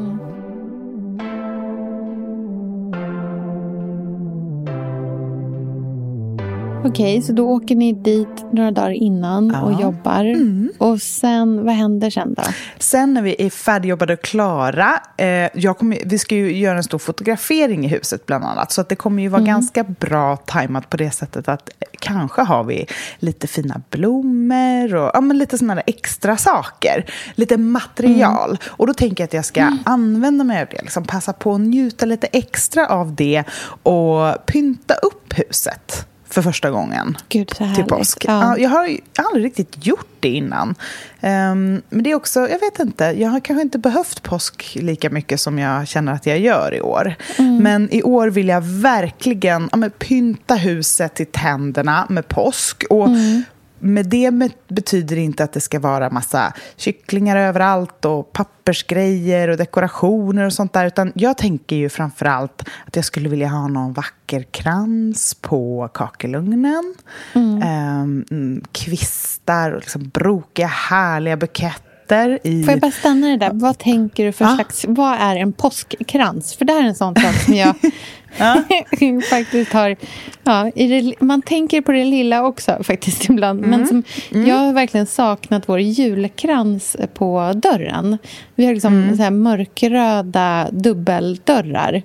Okej, 6.84 6.90
okay, 6.90 7.22
så 7.22 7.32
då 7.32 7.48
åker 7.48 7.76
ni 7.76 7.92
dit 7.92 8.52
några 8.52 8.70
dagar 8.70 8.90
innan 8.90 9.50
ja. 9.54 9.60
och 9.62 9.80
jobbar. 9.80 10.24
Mm. 10.24 10.72
Och 10.78 11.02
sen, 11.02 11.64
vad 11.64 11.74
händer 11.74 12.10
sen 12.10 12.34
då? 12.34 12.42
Sen 12.78 13.14
när 13.14 13.22
vi 13.22 13.36
är 13.38 13.50
färdigjobbade 13.50 14.12
och 14.12 14.22
klara, 14.22 15.00
eh, 15.16 15.48
jag 15.54 15.78
kommer, 15.78 15.98
vi 16.04 16.18
ska 16.18 16.34
ju 16.34 16.56
göra 16.56 16.76
en 16.76 16.84
stor 16.84 16.98
fotografering 16.98 17.84
i 17.84 17.88
huset 17.88 18.26
bland 18.26 18.44
annat, 18.44 18.72
så 18.72 18.80
att 18.80 18.88
det 18.88 18.96
kommer 18.96 19.22
ju 19.22 19.28
vara 19.28 19.40
mm. 19.40 19.52
ganska 19.52 19.84
bra 19.84 20.36
tajmat 20.36 20.90
på 20.90 20.96
det 20.96 21.10
sättet 21.10 21.48
att 21.48 21.70
kanske 21.98 22.42
har 22.42 22.64
vi 22.64 22.86
lite 23.18 23.46
fina 23.46 23.80
blommor 23.90 24.94
och 24.94 25.10
ja, 25.14 25.20
men 25.20 25.38
lite 25.38 25.58
sådana 25.58 25.80
extra 25.80 26.36
saker, 26.36 27.10
lite 27.34 27.56
material. 27.56 28.50
Mm. 28.50 28.58
Och 28.66 28.86
då 28.86 28.94
tänker 28.94 29.22
jag 29.22 29.26
att 29.26 29.34
jag 29.34 29.44
ska 29.44 29.60
mm. 29.60 29.78
använda 29.84 30.44
mig 30.44 30.62
av 30.62 30.68
det, 30.70 30.82
liksom 30.82 31.04
passa 31.04 31.32
på 31.32 31.54
att 31.54 31.60
njuta 31.60 32.06
lite 32.06 32.26
extra 32.26 32.86
av 32.86 33.14
det 33.14 33.44
och 33.82 34.46
pynta 34.46 34.94
upp 34.94 35.38
huset 35.38 36.06
för 36.30 36.42
första 36.42 36.70
gången 36.70 37.18
Gud, 37.28 37.48
till 37.48 37.84
påsk. 37.84 38.24
Ja. 38.28 38.58
jag 38.58 38.70
har 38.70 38.98
aldrig 39.18 39.44
riktigt 39.44 39.86
gjort 39.86 40.08
det 40.20 40.28
innan. 40.28 40.68
Um, 40.68 41.82
men 41.88 42.02
det 42.02 42.10
är 42.10 42.14
också, 42.14 42.40
jag 42.40 42.60
vet 42.60 42.78
inte, 42.78 43.04
jag 43.04 43.28
har 43.28 43.40
kanske 43.40 43.62
inte 43.62 43.78
behövt 43.78 44.22
påsk 44.22 44.76
lika 44.80 45.10
mycket 45.10 45.40
som 45.40 45.58
jag 45.58 45.88
känner 45.88 46.12
att 46.12 46.26
jag 46.26 46.38
gör 46.38 46.74
i 46.74 46.80
år. 46.80 47.14
Mm. 47.38 47.56
Men 47.56 47.88
i 47.94 48.02
år 48.02 48.28
vill 48.28 48.48
jag 48.48 48.60
verkligen 48.60 49.68
ja, 49.72 49.76
men, 49.76 49.90
pynta 49.90 50.54
huset 50.54 51.14
till 51.14 51.26
tänderna 51.26 52.06
med 52.08 52.28
påsk. 52.28 52.84
Och 52.90 53.06
mm 53.06 53.42
med 53.80 54.06
det 54.06 54.30
betyder 54.68 55.16
inte 55.16 55.44
att 55.44 55.52
det 55.52 55.60
ska 55.60 55.78
vara 55.78 56.10
massa 56.10 56.52
kycklingar 56.76 57.36
överallt 57.36 58.04
och 58.04 58.32
pappersgrejer 58.32 59.48
och 59.48 59.56
dekorationer 59.56 60.46
och 60.46 60.52
sånt 60.52 60.72
där. 60.72 60.86
Utan 60.86 61.12
jag 61.14 61.38
tänker 61.38 61.76
ju 61.76 61.88
framför 61.88 62.26
allt 62.26 62.68
att 62.86 62.96
jag 62.96 63.04
skulle 63.04 63.28
vilja 63.28 63.48
ha 63.48 63.68
någon 63.68 63.92
vacker 63.92 64.42
krans 64.42 65.34
på 65.34 65.90
kakelugnen. 65.94 66.94
Mm. 67.32 68.24
Um, 68.32 68.64
kvistar 68.72 69.70
och 69.70 69.80
liksom 69.80 70.08
brokiga, 70.08 70.66
härliga 70.66 71.36
buketter. 71.36 72.38
I... 72.44 72.64
Får 72.64 72.72
jag 72.72 72.80
bara 72.80 72.90
stanna 72.90 73.26
det 73.28 73.36
där? 73.36 73.50
Vad 73.52 73.78
tänker 73.78 74.24
du 74.24 74.32
för 74.32 74.44
ah. 74.44 74.54
slags... 74.54 74.84
Vad 74.88 75.20
är 75.20 75.36
en 75.36 75.52
påskkrans? 75.52 76.54
För 76.54 76.64
det 76.64 76.72
här 76.72 76.82
är 76.82 76.88
en 76.88 76.94
sån 76.94 77.14
sak 77.14 77.34
som 77.34 77.54
jag 77.54 77.74
Ja. 78.38 78.62
faktiskt 79.30 79.72
har, 79.72 79.96
ja, 80.44 80.70
det, 80.74 81.20
man 81.20 81.42
tänker 81.42 81.80
på 81.80 81.92
det 81.92 82.04
lilla 82.04 82.44
också 82.44 82.78
faktiskt 82.82 83.30
ibland. 83.30 83.64
Mm. 83.64 83.70
Men 83.70 83.88
som, 83.88 84.02
mm. 84.32 84.46
jag 84.46 84.56
har 84.56 84.72
verkligen 84.72 85.06
saknat 85.06 85.68
vår 85.68 85.80
julkrans 85.80 86.96
på 87.14 87.52
dörren. 87.56 88.18
Vi 88.54 88.66
har 88.66 88.74
liksom 88.74 89.02
mm. 89.02 89.16
så 89.16 89.22
här 89.22 89.30
mörkröda 89.30 90.68
dubbeldörrar 90.70 92.02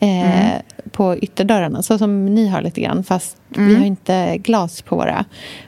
eh, 0.00 0.48
mm. 0.48 0.62
på 0.90 1.16
ytterdörrarna. 1.16 1.82
Så 1.82 1.98
som 1.98 2.34
ni 2.34 2.48
har 2.48 2.62
lite 2.62 2.80
grann, 2.80 3.04
fast 3.04 3.36
mm. 3.56 3.68
vi 3.68 3.74
har 3.74 3.84
inte 3.84 4.38
glas 4.38 4.82
på 4.82 4.96
våra. 4.96 5.24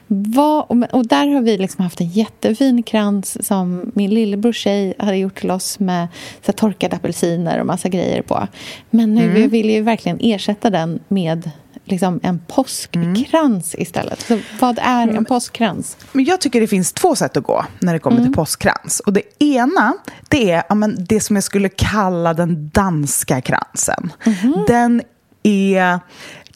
Vad, 0.07 0.85
och 0.91 1.07
där 1.07 1.27
har 1.27 1.41
vi 1.41 1.57
liksom 1.57 1.83
haft 1.83 2.01
en 2.01 2.07
jättefin 2.07 2.83
krans 2.83 3.47
som 3.47 3.91
min 3.95 4.09
lillebror 4.09 4.53
tjej 4.53 4.93
hade 4.99 5.17
gjort 5.17 5.39
till 5.39 5.51
oss 5.51 5.79
med 5.79 6.07
så 6.45 6.51
torkade 6.51 6.95
apelsiner 6.95 7.59
och 7.59 7.65
massa 7.65 7.89
grejer 7.89 8.21
på. 8.21 8.47
Men 8.89 9.15
nu 9.15 9.23
mm. 9.23 9.35
vi 9.35 9.47
vill 9.47 9.69
ju 9.69 9.81
verkligen 9.81 10.00
ersätta 10.05 10.69
den 10.69 10.99
med 11.07 11.51
liksom 11.85 12.19
en 12.23 12.39
påskkrans 12.47 13.73
mm. 13.75 13.83
istället. 13.83 14.21
Så 14.21 14.39
vad 14.59 14.79
är 14.79 15.03
en 15.03 15.09
mm. 15.09 15.25
påskkrans? 15.25 15.97
Men 16.11 16.25
jag 16.25 16.41
tycker 16.41 16.61
det 16.61 16.67
finns 16.67 16.93
två 16.93 17.15
sätt 17.15 17.37
att 17.37 17.43
gå 17.43 17.65
när 17.79 17.93
det 17.93 17.99
kommer 17.99 18.17
mm. 18.17 18.29
till 18.29 18.35
påskkrans. 18.35 18.99
Och 18.99 19.13
det 19.13 19.43
ena, 19.43 19.93
det 20.29 20.51
är 20.51 20.63
ja, 20.69 20.75
men, 20.75 21.05
det 21.09 21.21
som 21.21 21.35
jag 21.35 21.43
skulle 21.43 21.69
kalla 21.69 22.33
den 22.33 22.69
danska 22.69 23.41
kransen. 23.41 24.13
Mm. 24.25 24.65
Den 24.67 25.01
är 25.43 25.99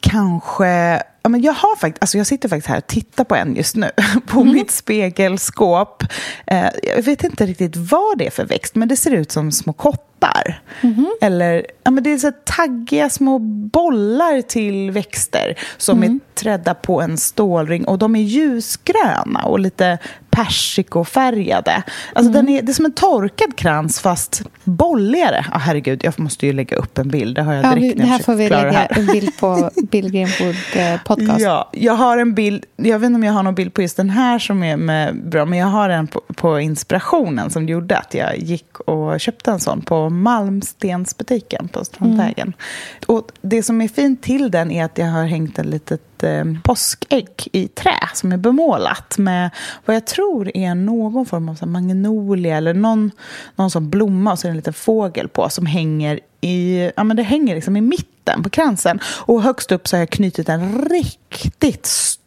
kanske 0.00 1.02
Ja, 1.22 1.30
men 1.30 1.42
jag, 1.42 1.52
har 1.52 1.76
fakt 1.76 1.96
alltså 2.00 2.18
jag 2.18 2.26
sitter 2.26 2.48
faktiskt 2.48 2.68
här 2.68 2.78
och 2.78 2.86
tittar 2.86 3.24
på 3.24 3.34
en 3.34 3.56
just 3.56 3.76
nu, 3.76 3.90
på 4.26 4.40
mm. 4.40 4.52
mitt 4.52 4.70
spegelskåp. 4.70 6.02
Eh, 6.46 6.68
jag 6.82 7.02
vet 7.02 7.24
inte 7.24 7.46
riktigt 7.46 7.76
vad 7.76 8.18
det 8.18 8.26
är 8.26 8.30
för 8.30 8.44
växt, 8.44 8.74
men 8.74 8.88
det 8.88 8.96
ser 8.96 9.10
ut 9.10 9.32
som 9.32 9.52
små 9.52 9.72
kottar. 9.72 10.06
Mm. 10.80 11.06
Eller, 11.20 11.66
ja, 11.84 11.90
men 11.90 12.04
det 12.04 12.12
är 12.12 12.18
så 12.18 12.32
taggiga 12.44 13.10
små 13.10 13.38
bollar 13.38 14.42
till 14.42 14.90
växter 14.90 15.58
som 15.76 15.98
mm. 16.02 16.14
är 16.14 16.34
trädda 16.34 16.74
på 16.74 17.00
en 17.00 17.18
stålring. 17.18 17.84
Och 17.84 17.98
de 17.98 18.16
är 18.16 18.20
ljusgröna 18.20 19.42
och 19.44 19.60
lite 19.60 19.98
persikofärgade. 20.36 21.82
Alltså 22.12 22.30
mm. 22.30 22.32
den 22.32 22.48
är, 22.48 22.62
det 22.62 22.72
är 22.72 22.74
som 22.74 22.84
en 22.84 22.92
torkad 22.92 23.56
krans 23.56 24.00
fast 24.00 24.42
bolligare. 24.64 25.44
Oh, 25.52 25.58
herregud, 25.58 26.04
jag 26.04 26.18
måste 26.20 26.46
ju 26.46 26.52
lägga 26.52 26.76
upp 26.76 26.98
en 26.98 27.08
bild. 27.08 27.36
Det 27.36 27.42
har 27.42 27.54
jag 27.54 27.64
ja, 27.64 27.74
direkt 27.74 27.96
vi, 27.96 28.00
Det 28.00 28.06
här 28.06 28.18
får 28.18 28.34
vi 28.34 28.48
lägga 28.48 28.86
en 28.86 29.06
bild 29.06 29.38
på 29.40 29.70
Billgren 29.90 30.28
eh, 30.74 31.00
podcast. 31.04 31.40
Ja, 31.40 31.70
jag 31.72 31.92
har 31.92 32.18
en 32.18 32.34
bild. 32.34 32.64
Jag 32.76 32.98
vet 32.98 33.06
inte 33.06 33.16
om 33.16 33.24
jag 33.24 33.32
har 33.32 33.42
någon 33.42 33.54
bild 33.54 33.74
på 33.74 33.82
just 33.82 33.96
den 33.96 34.10
här 34.10 34.38
som 34.38 34.62
är 34.62 34.76
med, 34.76 35.28
bra, 35.28 35.44
men 35.44 35.58
jag 35.58 35.66
har 35.66 35.88
en 35.88 36.06
på, 36.06 36.20
på 36.36 36.60
inspirationen 36.60 37.50
som 37.50 37.68
gjorde 37.68 37.98
att 37.98 38.14
jag 38.14 38.38
gick 38.38 38.80
och 38.80 39.20
köpte 39.20 39.50
en 39.50 39.60
sån 39.60 39.82
på 39.82 40.05
Malmstensbutiken 40.10 41.68
på 41.68 41.84
Strandvägen. 41.84 42.46
Mm. 42.46 42.52
Och 43.06 43.32
det 43.40 43.62
som 43.62 43.80
är 43.80 43.88
fint 43.88 44.22
till 44.22 44.50
den 44.50 44.70
är 44.70 44.84
att 44.84 44.98
jag 44.98 45.06
har 45.06 45.24
hängt 45.24 45.58
en 45.58 45.70
litet 45.70 46.22
eh, 46.22 46.44
påskägg 46.62 47.48
i 47.52 47.68
trä 47.68 47.98
som 48.14 48.32
är 48.32 48.36
bemålat 48.36 49.18
med 49.18 49.50
vad 49.84 49.96
jag 49.96 50.06
tror 50.06 50.56
är 50.56 50.74
någon 50.74 51.26
form 51.26 51.48
av 51.48 51.54
så 51.54 51.66
magnolia 51.66 52.56
eller 52.56 52.74
någon, 52.74 53.10
någon 53.56 53.70
som 53.70 53.90
blomma 53.90 54.32
och 54.32 54.38
så 54.38 54.46
är 54.46 54.48
det 54.48 54.52
en 54.52 54.56
liten 54.56 54.72
fågel 54.72 55.28
på 55.28 55.48
som 55.48 55.66
hänger 55.66 56.20
i, 56.40 56.90
ja, 56.96 57.04
men 57.04 57.16
det 57.16 57.22
hänger 57.22 57.54
liksom 57.54 57.76
i 57.76 57.80
mitten 57.80 58.42
på 58.42 58.50
kransen. 58.50 59.00
Och 59.04 59.42
högst 59.42 59.72
upp 59.72 59.88
så 59.88 59.96
har 59.96 59.98
jag 59.98 60.10
knutit 60.10 60.48
en 60.48 60.88
riktigt 60.88 61.86
stor, 61.86 62.25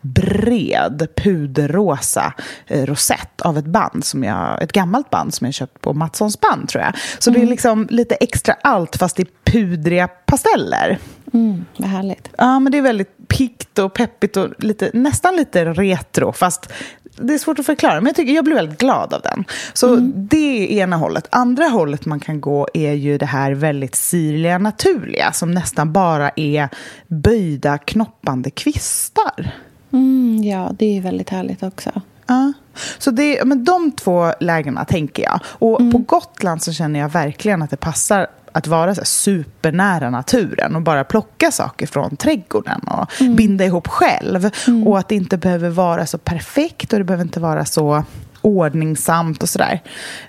bred, 0.00 1.08
puderrosa 1.16 2.32
eh, 2.66 2.86
rosett 2.86 3.40
av 3.40 3.58
ett 3.58 3.64
band, 3.64 4.04
som 4.04 4.24
jag, 4.24 4.62
ett 4.62 4.72
gammalt 4.72 5.10
band 5.10 5.34
som 5.34 5.44
jag 5.44 5.54
köpt 5.54 5.80
på 5.80 5.92
Mattssons 5.92 6.40
band 6.40 6.68
tror 6.68 6.84
jag. 6.84 6.94
Så 7.18 7.30
mm. 7.30 7.34
det 7.34 7.40
är 7.40 7.42
mm. 7.42 7.50
liksom 7.50 7.86
lite 7.90 8.14
extra 8.14 8.54
allt 8.62 8.96
fast 8.96 9.20
i 9.20 9.26
pudriga 9.44 10.08
pasteller. 10.08 10.98
Mm, 11.32 11.64
vad 11.76 11.88
härligt. 11.88 12.28
Ja, 12.38 12.60
men 12.60 12.72
det 12.72 12.78
är 12.78 12.82
väldigt 12.82 13.28
pikt 13.28 13.78
och 13.78 13.94
peppigt 13.94 14.36
och 14.36 14.48
lite, 14.58 14.90
nästan 14.92 15.36
lite 15.36 15.64
retro, 15.64 16.32
fast 16.32 16.72
det 17.16 17.34
är 17.34 17.38
svårt 17.38 17.58
att 17.58 17.66
förklara, 17.66 17.94
men 17.94 18.06
jag, 18.06 18.16
tycker, 18.16 18.32
jag 18.32 18.44
blir 18.44 18.54
väldigt 18.54 18.78
glad 18.78 19.14
av 19.14 19.22
den. 19.22 19.44
Så 19.72 19.94
mm. 19.94 20.12
det 20.14 20.76
är 20.76 20.82
ena 20.82 20.96
hållet. 20.96 21.28
Andra 21.30 21.64
hållet 21.64 22.06
man 22.06 22.20
kan 22.20 22.40
gå 22.40 22.68
är 22.74 22.92
ju 22.92 23.18
det 23.18 23.26
här 23.26 23.52
väldigt 23.52 23.94
sirliga, 23.94 24.58
naturliga 24.58 25.32
som 25.32 25.52
nästan 25.52 25.92
bara 25.92 26.30
är 26.36 26.68
böjda, 27.06 27.78
knoppande 27.78 28.50
kvistar. 28.50 29.52
Mm, 29.92 30.44
ja, 30.44 30.70
det 30.78 30.96
är 30.96 31.00
väldigt 31.00 31.30
härligt 31.30 31.62
också. 31.62 31.90
Ja. 32.30 32.52
Så 32.98 33.10
det, 33.10 33.44
men 33.44 33.64
de 33.64 33.92
två 33.92 34.32
lägena 34.40 34.84
tänker 34.84 35.22
jag. 35.22 35.40
Och 35.44 35.80
mm. 35.80 35.92
på 35.92 35.98
Gotland 35.98 36.62
så 36.62 36.72
känner 36.72 37.00
jag 37.00 37.08
verkligen 37.08 37.62
att 37.62 37.70
det 37.70 37.76
passar 37.76 38.26
att 38.52 38.66
vara 38.66 38.94
så 38.94 39.04
supernära 39.04 40.10
naturen 40.10 40.76
och 40.76 40.82
bara 40.82 41.04
plocka 41.04 41.50
saker 41.50 41.86
från 41.86 42.16
trädgården 42.16 42.80
och 42.80 43.20
mm. 43.20 43.36
binda 43.36 43.64
ihop 43.64 43.88
själv. 43.88 44.50
Mm. 44.66 44.86
Och 44.86 44.98
att 44.98 45.08
det 45.08 45.14
inte 45.14 45.36
behöver 45.36 45.70
vara 45.70 46.06
så 46.06 46.18
perfekt 46.18 46.92
och 46.92 46.98
det 46.98 47.04
behöver 47.04 47.24
inte 47.24 47.40
vara 47.40 47.64
så 47.64 48.04
ordningsamt 48.40 49.42
och 49.42 49.48
sådär. 49.48 49.82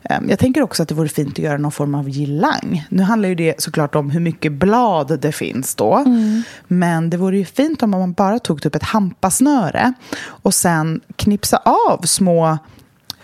Ehm, 0.03 0.29
jag 0.29 0.39
tänker 0.39 0.61
också 0.61 0.83
att 0.83 0.89
det 0.89 0.95
vore 0.95 1.09
fint 1.09 1.31
att 1.31 1.37
göra 1.39 1.57
någon 1.57 1.71
form 1.71 1.95
av 1.95 2.09
girlang. 2.09 2.85
Nu 2.89 3.03
handlar 3.03 3.29
ju 3.29 3.35
det 3.35 3.61
såklart 3.61 3.95
om 3.95 4.09
hur 4.09 4.19
mycket 4.19 4.51
blad 4.51 5.19
det 5.21 5.31
finns 5.31 5.75
då. 5.75 5.95
Mm. 5.95 6.43
Men 6.67 7.09
det 7.09 7.17
vore 7.17 7.37
ju 7.37 7.45
fint 7.45 7.83
om 7.83 7.89
man 7.89 8.13
bara 8.13 8.39
tog 8.39 8.61
typ 8.61 8.75
ett 8.75 8.83
hampasnöre 8.83 9.93
och 10.23 10.53
sen 10.53 11.01
knipsa 11.15 11.57
av 11.57 12.01
små 12.05 12.57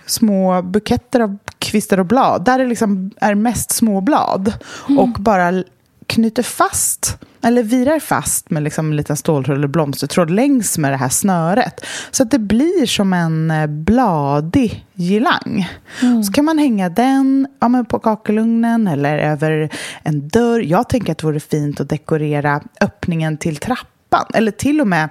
små 0.06 0.62
buketter 0.62 1.20
av 1.20 1.38
kvistar 1.60 2.00
och 2.00 2.06
blad. 2.06 2.46
Där 2.46 2.60
det 2.60 2.66
liksom 2.66 3.12
är 3.18 3.36
mest 3.36 3.72
små 3.72 4.02
blad. 4.02 4.54
Mm. 4.90 5.00
Och 5.00 5.10
bara 5.10 5.64
knyter 6.08 6.44
fast 6.44 7.18
eller 7.42 7.64
virar 7.64 8.00
fast 8.00 8.50
med 8.50 8.64
liksom 8.64 8.92
en 8.92 8.96
liten 8.96 9.18
ståltråd 9.18 9.58
eller 9.58 9.68
blomstertråd 9.68 10.30
längs 10.30 10.78
med 10.78 10.92
det 10.92 10.98
här 10.98 11.10
snöret. 11.10 11.86
Så 12.12 12.24
att 12.24 12.32
det 12.32 12.40
blir 12.40 12.86
som 12.86 13.14
en 13.14 13.52
eh, 13.52 13.68
bladig 13.68 14.86
girlang. 14.96 15.70
Mm. 16.02 16.24
Så 16.24 16.34
kan 16.34 16.46
man 16.46 16.58
hänga 16.58 16.90
den 16.90 17.48
ja, 17.60 17.68
men 17.68 17.86
på 17.86 18.00
kakelugnen 18.00 18.88
eller 18.88 19.18
över 19.18 19.70
en 20.04 20.28
dörr. 20.28 20.60
Jag 20.60 20.90
tänker 20.90 21.12
att 21.12 21.18
det 21.18 21.28
vore 21.28 21.40
fint 21.40 21.80
att 21.80 21.90
dekorera 21.90 22.62
öppningen 22.82 23.38
till 23.38 23.58
trappan 23.58 23.97
trappan. 24.10 24.32
Eller 24.34 24.52
till 24.52 24.82
och 24.82 24.88
med 24.88 25.10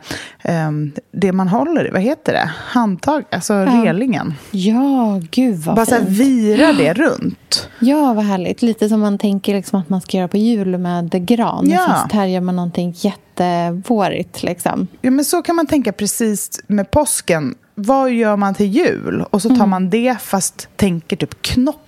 um, 0.68 0.92
det 1.12 1.32
man 1.32 1.48
håller 1.48 1.86
i, 1.86 1.90
vad 1.90 2.02
heter 2.02 2.32
det? 2.32 2.50
Handtag, 2.56 3.24
alltså 3.30 3.54
ja. 3.54 3.84
relingen. 3.84 4.34
Ja, 4.50 5.20
gud 5.30 5.56
vad 5.56 5.76
Bara 5.76 5.86
fint. 5.86 6.00
Bara 6.00 6.10
vira 6.10 6.72
det 6.72 6.92
runt. 6.94 7.68
Ja, 7.78 8.14
vad 8.14 8.24
härligt. 8.24 8.62
Lite 8.62 8.88
som 8.88 9.00
man 9.00 9.18
tänker 9.18 9.54
liksom 9.54 9.80
att 9.80 9.88
man 9.88 10.00
ska 10.00 10.16
göra 10.16 10.28
på 10.28 10.36
jul 10.36 10.78
med 10.78 11.26
gran. 11.26 11.70
Ja. 11.70 11.86
Fast 11.86 12.12
här 12.12 12.26
gör 12.26 12.40
man 12.40 12.56
någonting 12.56 12.94
jättevårigt. 12.96 14.42
Liksom. 14.42 14.86
Ja, 15.00 15.10
men 15.10 15.24
så 15.24 15.42
kan 15.42 15.56
man 15.56 15.66
tänka 15.66 15.92
precis 15.92 16.60
med 16.66 16.90
påsken. 16.90 17.54
Vad 17.74 18.10
gör 18.10 18.36
man 18.36 18.54
till 18.54 18.66
jul? 18.66 19.24
Och 19.30 19.42
så 19.42 19.48
tar 19.48 19.56
mm. 19.56 19.70
man 19.70 19.90
det 19.90 20.16
fast 20.20 20.68
tänker 20.76 21.16
typ 21.16 21.42
knopp 21.42 21.85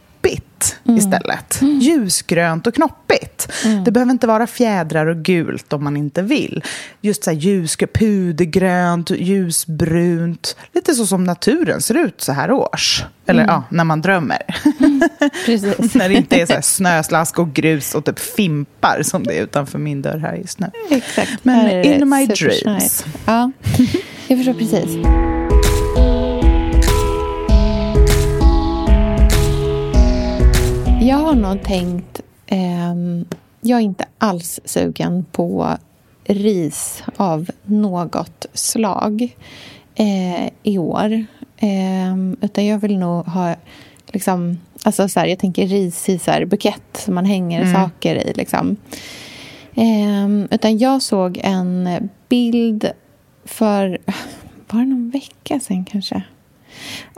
mm. 0.84 0.98
istället. 0.98 1.60
Mm. 1.60 1.78
Ljusgrönt 1.78 2.66
och 2.66 2.74
knoppigt. 2.74 3.52
Mm. 3.64 3.84
Det 3.84 3.90
behöver 3.90 4.12
inte 4.12 4.26
vara 4.26 4.46
fjädrar 4.46 5.06
och 5.06 5.16
gult 5.16 5.72
om 5.72 5.84
man 5.84 5.96
inte 5.96 6.22
vill. 6.22 6.64
Just 7.00 7.24
så 7.24 7.30
här 7.30 7.38
ljusgrönt, 7.38 7.92
pudergrönt, 7.92 9.10
ljusbrunt. 9.10 10.56
Lite 10.72 10.94
så 10.94 11.06
som 11.06 11.24
naturen 11.24 11.80
ser 11.80 11.94
ut 11.94 12.20
så 12.20 12.32
här 12.32 12.50
års. 12.50 13.04
Eller 13.26 13.42
mm. 13.42 13.54
ja, 13.54 13.64
när 13.70 13.84
man 13.84 14.00
drömmer. 14.00 14.42
Mm. 14.80 14.98
när 15.94 16.08
det 16.08 16.14
inte 16.14 16.40
är 16.40 16.46
så 16.46 16.52
här 16.52 16.60
snöslask 16.60 17.38
och 17.38 17.52
grus 17.52 17.94
och 17.94 18.04
typ 18.04 18.18
fimpar 18.18 19.02
som 19.02 19.24
det 19.24 19.38
är 19.38 19.42
utanför 19.42 19.78
min 19.78 20.02
dörr 20.02 20.18
här 20.18 20.34
just 20.34 20.60
nu. 20.60 20.70
Exakt. 20.90 21.44
Men 21.44 21.84
in 21.84 22.08
my 22.08 22.26
dreams. 22.26 23.04
Ja, 23.26 23.50
jag 24.28 24.38
förstår 24.38 24.54
precis. 24.54 24.96
Jag 31.08 31.16
har 31.16 31.34
nog 31.34 31.62
tänkt... 31.62 32.20
Eh, 32.46 32.94
jag 33.60 33.78
är 33.78 33.82
inte 33.82 34.04
alls 34.18 34.60
sugen 34.64 35.24
på 35.32 35.76
ris 36.24 37.02
av 37.16 37.50
något 37.64 38.46
slag 38.52 39.36
eh, 39.94 40.50
i 40.62 40.78
år. 40.78 41.12
Eh, 41.56 42.16
utan 42.40 42.66
jag 42.66 42.78
vill 42.78 42.98
nog 42.98 43.26
ha... 43.26 43.54
Liksom, 44.06 44.58
alltså 44.82 45.08
så 45.08 45.20
här, 45.20 45.26
jag 45.26 45.38
tänker 45.38 45.66
ris 45.66 46.08
i 46.08 46.18
så 46.18 46.30
här, 46.30 46.44
bukett 46.44 46.96
som 46.96 47.14
man 47.14 47.24
hänger 47.24 47.60
mm. 47.60 47.74
saker 47.74 48.16
i. 48.16 48.32
Liksom. 48.32 48.76
Eh, 49.74 50.28
utan 50.50 50.78
jag 50.78 51.02
såg 51.02 51.40
en 51.42 52.08
bild 52.28 52.90
för... 53.44 53.98
Var 54.70 54.80
det 54.80 54.86
någon 54.86 55.10
vecka 55.10 55.60
sen 55.60 55.84
kanske? 55.84 56.22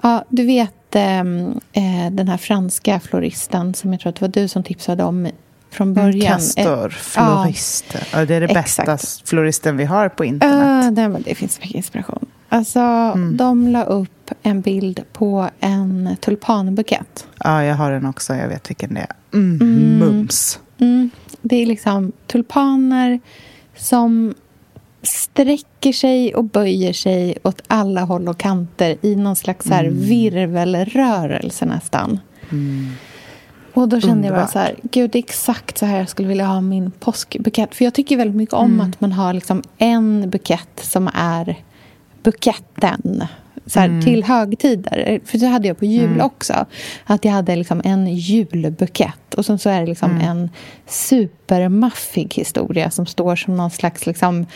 Ja, 0.03 0.25
du 0.29 0.47
vet 0.47 0.95
ehm, 0.95 1.61
eh, 1.73 2.11
den 2.13 2.29
här 2.29 2.37
franska 2.37 3.01
floristen 3.01 3.75
som 3.75 3.93
jag 3.93 4.01
tror 4.01 4.11
att 4.11 4.17
det 4.17 4.21
var 4.21 4.43
du 4.43 4.49
som 4.49 4.63
tipsade 4.63 5.05
om 5.05 5.29
från 5.71 5.95
början. 5.95 6.33
Castor, 6.33 6.89
florister. 6.89 8.09
Ja, 8.13 8.25
det 8.25 8.35
är 8.35 8.41
det 8.41 8.47
exakt. 8.47 8.87
bästa 8.87 9.27
floristen 9.27 9.77
vi 9.77 9.85
har 9.85 10.09
på 10.09 10.25
internet. 10.25 10.85
Uh, 10.85 10.93
det, 10.93 11.19
det 11.25 11.35
finns 11.35 11.61
mycket 11.61 11.77
inspiration. 11.77 12.27
Alltså, 12.49 12.81
mm. 12.81 13.37
de 13.37 13.69
la 13.69 13.85
upp 13.85 14.31
en 14.43 14.61
bild 14.61 15.05
på 15.13 15.51
en 15.61 16.17
tulpanbukett. 16.21 17.27
Ja, 17.45 17.65
jag 17.65 17.75
har 17.75 17.91
den 17.91 18.07
också. 18.07 18.35
Jag 18.35 18.49
vet 18.49 18.71
vilken 18.71 18.95
det 18.95 19.01
är. 19.01 19.39
Mm, 19.39 19.61
mm. 19.61 19.99
Mums. 19.99 20.59
Mm. 20.79 21.11
Det 21.43 21.57
är 21.57 21.67
liksom 21.67 22.13
tulpaner 22.27 23.21
som 23.77 24.35
sträcker 25.03 25.93
sig 25.93 26.35
och 26.35 26.45
böjer 26.45 26.93
sig 26.93 27.39
åt 27.43 27.63
alla 27.67 28.01
håll 28.01 28.29
och 28.29 28.39
kanter 28.39 28.97
i 29.03 29.17
någon 29.17 29.37
slags 29.37 29.67
så 29.67 29.75
här 29.75 29.85
mm. 29.85 30.01
virvelrörelse 30.01 31.67
nästan. 31.67 32.21
Mm. 32.51 32.93
Och 33.75 33.89
då 33.89 34.01
kände 34.01 34.15
Underbart. 34.15 34.39
jag 34.39 34.47
bara 34.47 34.53
så 34.53 34.59
här, 34.59 34.75
gud 34.83 35.11
det 35.11 35.19
är 35.19 35.23
exakt 35.23 35.79
så 35.79 35.87
här 35.87 35.99
jag 35.99 36.09
skulle 36.09 36.29
vilja 36.29 36.47
ha 36.47 36.61
min 36.61 36.91
påskbukett. 36.91 37.75
För 37.75 37.85
jag 37.85 37.95
tycker 37.95 38.17
väldigt 38.17 38.37
mycket 38.37 38.55
om 38.55 38.75
mm. 38.75 38.89
att 38.89 39.01
man 39.01 39.13
har 39.13 39.33
liksom 39.33 39.63
en 39.79 40.31
bukett 40.31 40.81
som 40.83 41.11
är 41.15 41.57
buketten. 42.23 43.25
Så 43.67 43.81
här, 43.81 43.89
mm. 43.89 44.03
Till 44.03 44.25
högtider. 44.25 45.21
För 45.25 45.39
det 45.39 45.47
hade 45.47 45.69
jag 45.69 45.79
på 45.79 45.85
jul 45.85 46.05
mm. 46.05 46.21
också. 46.21 46.67
Att 47.05 47.25
jag 47.25 47.33
hade 47.33 47.57
liksom 47.57 47.81
en 47.85 48.15
julbukett. 48.15 49.35
Och 49.35 49.47
sen 49.47 49.59
så 49.59 49.71
är 49.71 49.81
det 49.81 49.87
liksom 49.87 50.11
mm. 50.11 50.27
en 50.27 50.51
supermaffig 50.87 52.35
historia 52.35 52.91
som 52.91 53.07
står 53.07 53.37
som 53.37 53.57
någon 53.57 53.71
slags 53.71 54.07
liksom, 54.07 54.47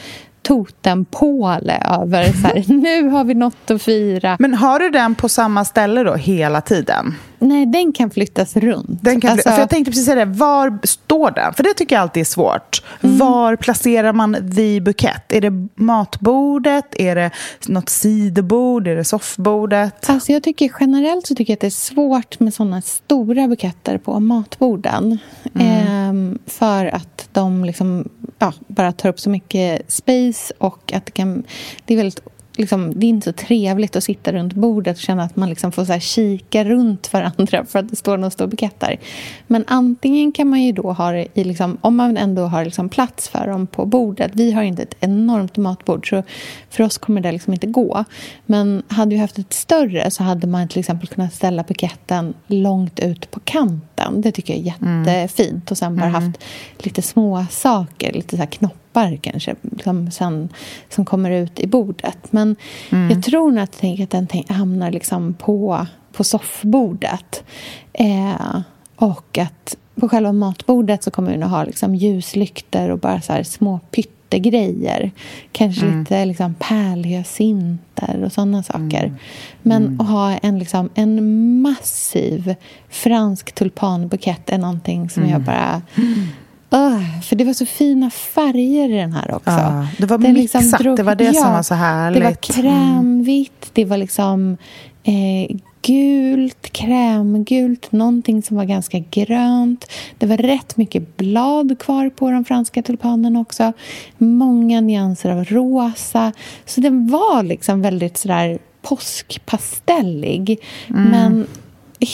totempåle 0.44 1.82
över 2.02 2.24
så 2.24 2.46
här, 2.46 2.64
nu 2.82 3.08
har 3.08 3.24
vi 3.24 3.34
något 3.34 3.70
att 3.70 3.82
fira. 3.82 4.36
Men 4.38 4.54
har 4.54 4.78
du 4.78 4.90
den 4.90 5.14
på 5.14 5.28
samma 5.28 5.64
ställe 5.64 6.02
då 6.02 6.14
hela 6.14 6.60
tiden? 6.60 7.14
Nej, 7.44 7.66
den 7.66 7.92
kan 7.92 8.10
flyttas 8.10 8.56
runt. 8.56 9.02
Den 9.02 9.20
kan 9.20 9.30
alltså... 9.30 9.50
för 9.50 9.58
jag 9.58 9.70
tänkte 9.70 9.90
precis 9.90 10.04
säga 10.04 10.24
det, 10.24 10.32
var 10.32 10.78
står 10.82 11.30
den? 11.30 11.54
För 11.54 11.62
det 11.62 11.74
tycker 11.74 11.96
jag 11.96 12.02
alltid 12.02 12.20
är 12.20 12.24
svårt. 12.24 12.82
Mm. 13.02 13.18
Var 13.18 13.56
placerar 13.56 14.12
man 14.12 14.54
the 14.56 14.80
bukett? 14.80 15.32
Är 15.32 15.40
det 15.40 15.68
matbordet? 15.74 16.86
Är 16.98 17.14
det 17.14 17.30
något 17.66 17.88
sidobord? 17.88 18.88
Är 18.88 18.96
det 18.96 19.04
soffbordet? 19.04 20.10
Alltså 20.10 20.32
jag 20.32 20.42
tycker 20.42 20.72
generellt 20.80 21.26
så 21.26 21.34
tycker 21.34 21.52
jag 21.52 21.56
att 21.56 21.60
det 21.60 21.66
är 21.66 21.70
svårt 21.70 22.40
med 22.40 22.54
sådana 22.54 22.82
stora 22.82 23.48
buketter 23.48 23.98
på 23.98 24.20
matborden. 24.20 25.18
Mm. 25.54 25.86
Ehm, 25.88 26.38
för 26.46 26.86
att 26.86 27.28
de 27.32 27.64
liksom, 27.64 28.08
ja, 28.38 28.52
bara 28.66 28.92
tar 28.92 29.08
upp 29.08 29.20
så 29.20 29.30
mycket 29.30 29.92
space 29.92 30.54
och 30.58 30.92
att 30.94 31.06
det 31.06 31.12
kan... 31.12 31.44
Det 31.84 31.94
är 31.94 31.98
väldigt 31.98 32.20
liksom, 32.56 32.92
det 33.00 33.06
är 33.06 33.08
inte 33.08 33.24
så 33.24 33.32
trevligt 33.32 33.96
att 33.96 34.04
sitta 34.04 34.32
runt 34.32 34.52
bordet 34.52 34.96
och 34.96 35.02
känna 35.02 35.22
att 35.22 35.36
man 35.36 35.48
liksom 35.48 35.72
får 35.72 35.84
så 35.84 35.98
kika 35.98 36.64
runt 36.64 37.12
varandra 37.12 37.64
för 37.64 37.78
att 37.78 37.90
det 37.90 37.96
står 37.96 38.16
någon 38.16 38.30
stor 38.30 38.46
bukett 38.46 38.80
där. 38.80 39.00
Men 39.46 39.64
antingen 39.66 40.32
kan 40.32 40.48
man 40.48 40.62
ju 40.62 40.72
då 40.72 40.92
ha 40.92 41.12
det 41.12 41.26
i, 41.34 41.44
liksom, 41.44 41.78
om 41.80 41.96
man 41.96 42.16
ändå 42.16 42.42
har 42.42 42.64
liksom 42.64 42.88
plats 42.88 43.28
för 43.28 43.46
dem 43.46 43.66
på 43.66 43.86
bordet. 43.86 44.30
Vi 44.34 44.52
har 44.52 44.62
inte 44.62 44.82
ett 44.82 44.96
enormt 45.00 45.56
matbord 45.56 46.10
så 46.10 46.22
för 46.70 46.84
oss 46.84 46.98
kommer 46.98 47.20
det 47.20 47.32
liksom 47.32 47.52
inte 47.52 47.66
gå. 47.66 48.04
Men 48.46 48.82
hade 48.88 49.10
vi 49.10 49.20
haft 49.20 49.38
ett 49.38 49.52
större 49.52 50.10
så 50.10 50.22
hade 50.22 50.46
man 50.46 50.68
till 50.68 50.80
exempel 50.80 51.08
kunnat 51.08 51.34
ställa 51.34 51.62
buketten 51.62 52.34
långt 52.46 53.00
ut 53.00 53.30
på 53.30 53.40
kanten. 53.40 54.20
Det 54.20 54.32
tycker 54.32 54.54
jag 54.54 54.66
är 54.66 54.74
mm. 54.82 55.04
jättefint. 55.04 55.70
Och 55.70 55.78
sen 55.78 55.96
bara 55.96 56.08
mm. 56.08 56.22
haft 56.22 56.44
lite 56.78 57.02
små 57.02 57.46
saker, 57.50 58.12
lite 58.12 58.36
så 58.36 58.42
här 58.42 58.46
knoppar 58.46 58.83
knoppar 58.94 59.16
kanske 59.16 59.54
liksom, 59.62 60.10
sen, 60.10 60.48
som 60.88 61.04
kommer 61.04 61.30
ut 61.30 61.60
i 61.60 61.66
bordet. 61.66 62.18
Men 62.32 62.56
mm. 62.90 63.10
jag 63.10 63.22
tror 63.22 63.50
nog 63.50 63.64
att, 63.64 63.84
att 64.00 64.10
den 64.10 64.28
hamnar 64.48 64.90
liksom 64.90 65.34
på, 65.34 65.86
på 66.12 66.24
soffbordet. 66.24 67.44
Eh, 67.92 68.60
och 68.96 69.38
att 69.38 69.76
på 70.00 70.08
själva 70.08 70.32
matbordet 70.32 71.02
så 71.02 71.10
kommer 71.10 71.32
den 71.32 71.42
att 71.42 71.50
ha 71.50 71.64
liksom 71.64 71.94
ljuslyktor 71.94 72.90
och 72.90 72.98
bara 72.98 73.20
så 73.20 73.44
små 73.44 73.80
pyttegrejer. 73.90 75.10
Kanske 75.52 75.86
mm. 75.86 76.00
lite 76.00 76.24
liksom 76.24 76.54
pärlhyacinter 76.54 78.22
och 78.24 78.32
sådana 78.32 78.62
saker. 78.62 79.04
Mm. 79.04 79.18
Men 79.62 79.86
mm. 79.86 80.00
att 80.00 80.08
ha 80.08 80.32
en, 80.32 80.58
liksom, 80.58 80.90
en 80.94 81.60
massiv 81.62 82.54
fransk 82.88 83.52
tulpanbukett 83.52 84.50
är 84.50 84.58
någonting 84.58 85.10
som 85.10 85.22
jag 85.22 85.40
mm. 85.40 85.44
bara 85.44 85.82
Oh, 86.70 87.20
för 87.20 87.36
det 87.36 87.44
var 87.44 87.52
så 87.52 87.66
fina 87.66 88.10
färger 88.10 88.88
i 88.88 88.96
den 88.96 89.12
här 89.12 89.34
också. 89.34 89.50
Ja, 89.50 89.88
det 89.98 90.06
var 90.06 90.18
den 90.18 90.32
mixat, 90.32 90.62
liksom 90.62 90.78
drog, 90.78 90.96
det 90.96 91.02
var 91.02 91.14
det 91.14 91.24
ja, 91.24 91.32
som 91.32 91.52
var 91.52 91.62
så 91.62 91.74
härligt. 91.74 92.20
Det 92.20 92.24
var 92.24 92.34
krämvitt, 92.34 93.70
det 93.72 93.84
var 93.84 93.96
liksom 93.96 94.56
eh, 95.04 95.56
gult, 95.86 96.72
krämgult, 96.72 97.92
någonting 97.92 98.42
som 98.42 98.56
var 98.56 98.64
ganska 98.64 98.98
grönt. 98.98 99.90
Det 100.18 100.26
var 100.26 100.36
rätt 100.36 100.76
mycket 100.76 101.16
blad 101.16 101.78
kvar 101.78 102.10
på 102.10 102.30
de 102.30 102.44
franska 102.44 102.82
tulpanerna 102.82 103.40
också. 103.40 103.72
Många 104.18 104.80
nyanser 104.80 105.30
av 105.30 105.44
rosa. 105.44 106.32
Så 106.66 106.80
den 106.80 107.08
var 107.08 107.42
liksom 107.42 107.82
väldigt 107.82 108.16
sådär 108.16 108.58
påskpastellig. 108.82 110.58
Mm. 110.88 111.10
Men 111.10 111.46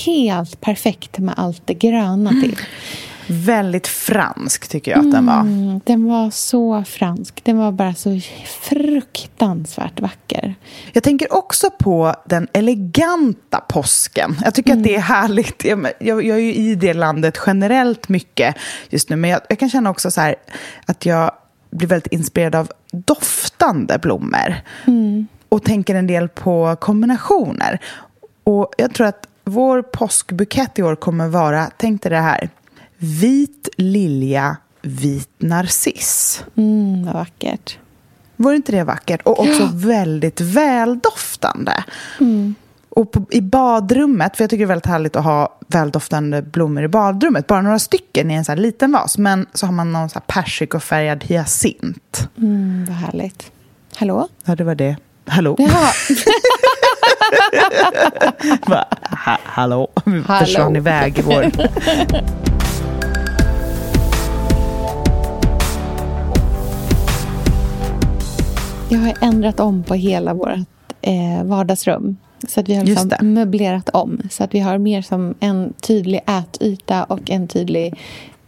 helt 0.05 0.61
perfekt 0.61 1.19
med 1.19 1.35
allt 1.37 1.63
det 1.65 1.75
gröna 1.75 2.31
till. 2.31 2.57
Väldigt 3.31 3.87
fransk 3.87 4.69
tycker 4.69 4.91
jag 4.91 5.01
att 5.01 5.13
den 5.13 5.27
var. 5.27 5.41
Mm, 5.41 5.81
den 5.85 6.07
var 6.07 6.31
så 6.31 6.85
fransk. 6.85 7.45
Den 7.45 7.59
var 7.59 7.73
bara 7.73 7.95
så 7.95 8.21
fruktansvärt 8.63 10.01
vacker. 10.01 10.55
Jag 10.93 11.03
tänker 11.03 11.35
också 11.35 11.71
på 11.71 12.15
den 12.27 12.49
eleganta 12.53 13.61
påsken. 13.61 14.37
Jag 14.45 14.55
tycker 14.55 14.71
mm. 14.71 14.81
att 14.81 14.85
det 14.85 14.97
är 14.97 15.01
härligt. 15.01 15.65
Jag, 15.65 15.87
jag, 15.99 16.25
jag, 16.25 16.39
är 16.39 16.43
ju 16.43 16.55
i 16.55 16.75
det 16.75 16.95
landet 16.95 17.39
generellt 17.47 18.09
mycket 18.09 18.57
just 18.91 19.11
nu. 19.11 19.17
Men 19.17 19.31
jag, 19.31 19.41
jag 19.49 19.59
kan 19.59 19.71
känna 19.71 19.91
också 19.91 20.11
så 20.11 20.21
här 20.21 20.35
att 20.87 21.07
jag 21.07 21.33
blir 21.71 21.89
väldigt 21.89 22.13
inspirerad 22.13 22.55
av 22.55 22.71
doftande 22.91 23.99
blommor. 23.99 24.55
Mm. 24.87 25.27
Och 25.49 25.65
tänker 25.65 25.95
en 25.95 26.07
del 26.07 26.29
på 26.29 26.77
kombinationer. 26.81 27.81
Och 28.45 28.75
jag 28.79 28.95
tror 28.95 29.07
att 29.07 29.27
vår 29.45 29.83
påskbukett 29.83 30.79
i 30.79 30.83
år 30.83 30.97
kommer 30.97 31.29
vara, 31.29 31.71
tänk 31.77 32.03
dig 32.03 32.11
det 32.11 32.19
här, 32.19 32.49
vit 33.01 33.69
lilja, 33.77 34.57
vit 34.83 35.31
narciss. 35.39 36.45
Mm, 36.57 37.05
vad 37.05 37.15
vackert. 37.15 37.79
Var 38.37 38.53
inte 38.53 38.73
det 38.73 38.85
vackert? 38.85 39.21
Och 39.25 39.41
också 39.41 39.63
ja. 39.63 39.71
väldigt 39.75 40.41
väldoftande. 40.41 41.85
Mm. 42.21 42.55
Och 42.89 43.13
på, 43.13 43.27
i 43.31 43.41
badrummet, 43.41 44.37
för 44.37 44.45
jag 44.45 44.51
tycker 44.51 44.65
det 44.65 44.67
är 44.67 44.69
väldigt 44.69 44.87
härligt 44.87 45.17
att 45.17 45.25
ha 45.25 45.59
väldoftande 45.67 46.43
blommor 46.43 46.83
i 46.83 46.89
badrummet. 46.89 47.47
Bara 47.47 47.63
några 47.63 47.79
stycken 47.79 48.31
i 48.31 48.35
en 48.35 48.45
så 48.45 48.55
liten 48.55 48.93
vas. 48.93 49.19
Men 49.19 49.47
så 49.55 49.67
har 49.67 49.73
man 49.73 49.93
någon 49.93 50.09
så 50.09 50.21
persikofärgad 50.27 51.25
hyacint. 51.25 52.29
Mm, 52.39 52.85
vad 52.89 52.97
härligt. 52.97 53.51
Hallå? 53.97 54.29
Ja, 54.45 54.55
det 54.55 54.65
var 54.65 54.75
det. 54.75 54.97
Hallå? 55.27 55.57
Ja. 55.59 55.91
Va, 58.67 58.85
ha, 59.25 59.39
hallå? 59.45 59.89
Vi 60.05 60.23
försvann 60.23 60.77
iväg 60.77 61.19
i 61.19 61.23
vår... 61.23 61.51
Jag 68.91 68.99
har 68.99 69.15
ändrat 69.21 69.61
om 69.61 69.83
på 69.83 69.95
hela 69.95 70.35
vårt 70.35 70.59
eh, 71.03 71.45
vardagsrum. 71.45 72.17
Så 72.49 72.61
att 72.61 72.69
vi 72.69 72.75
har 72.75 72.85
liksom 72.85 73.11
möblerat 73.21 73.89
om. 73.89 74.21
Så 74.31 74.45
att 74.45 74.55
vi 74.55 74.59
har 74.61 74.79
mer 74.79 75.03
som 75.03 75.35
en 75.41 75.73
tydlig 75.81 76.21
ätyta 76.27 77.05
och 77.05 77.31
en 77.31 77.49
tydlig 77.49 77.95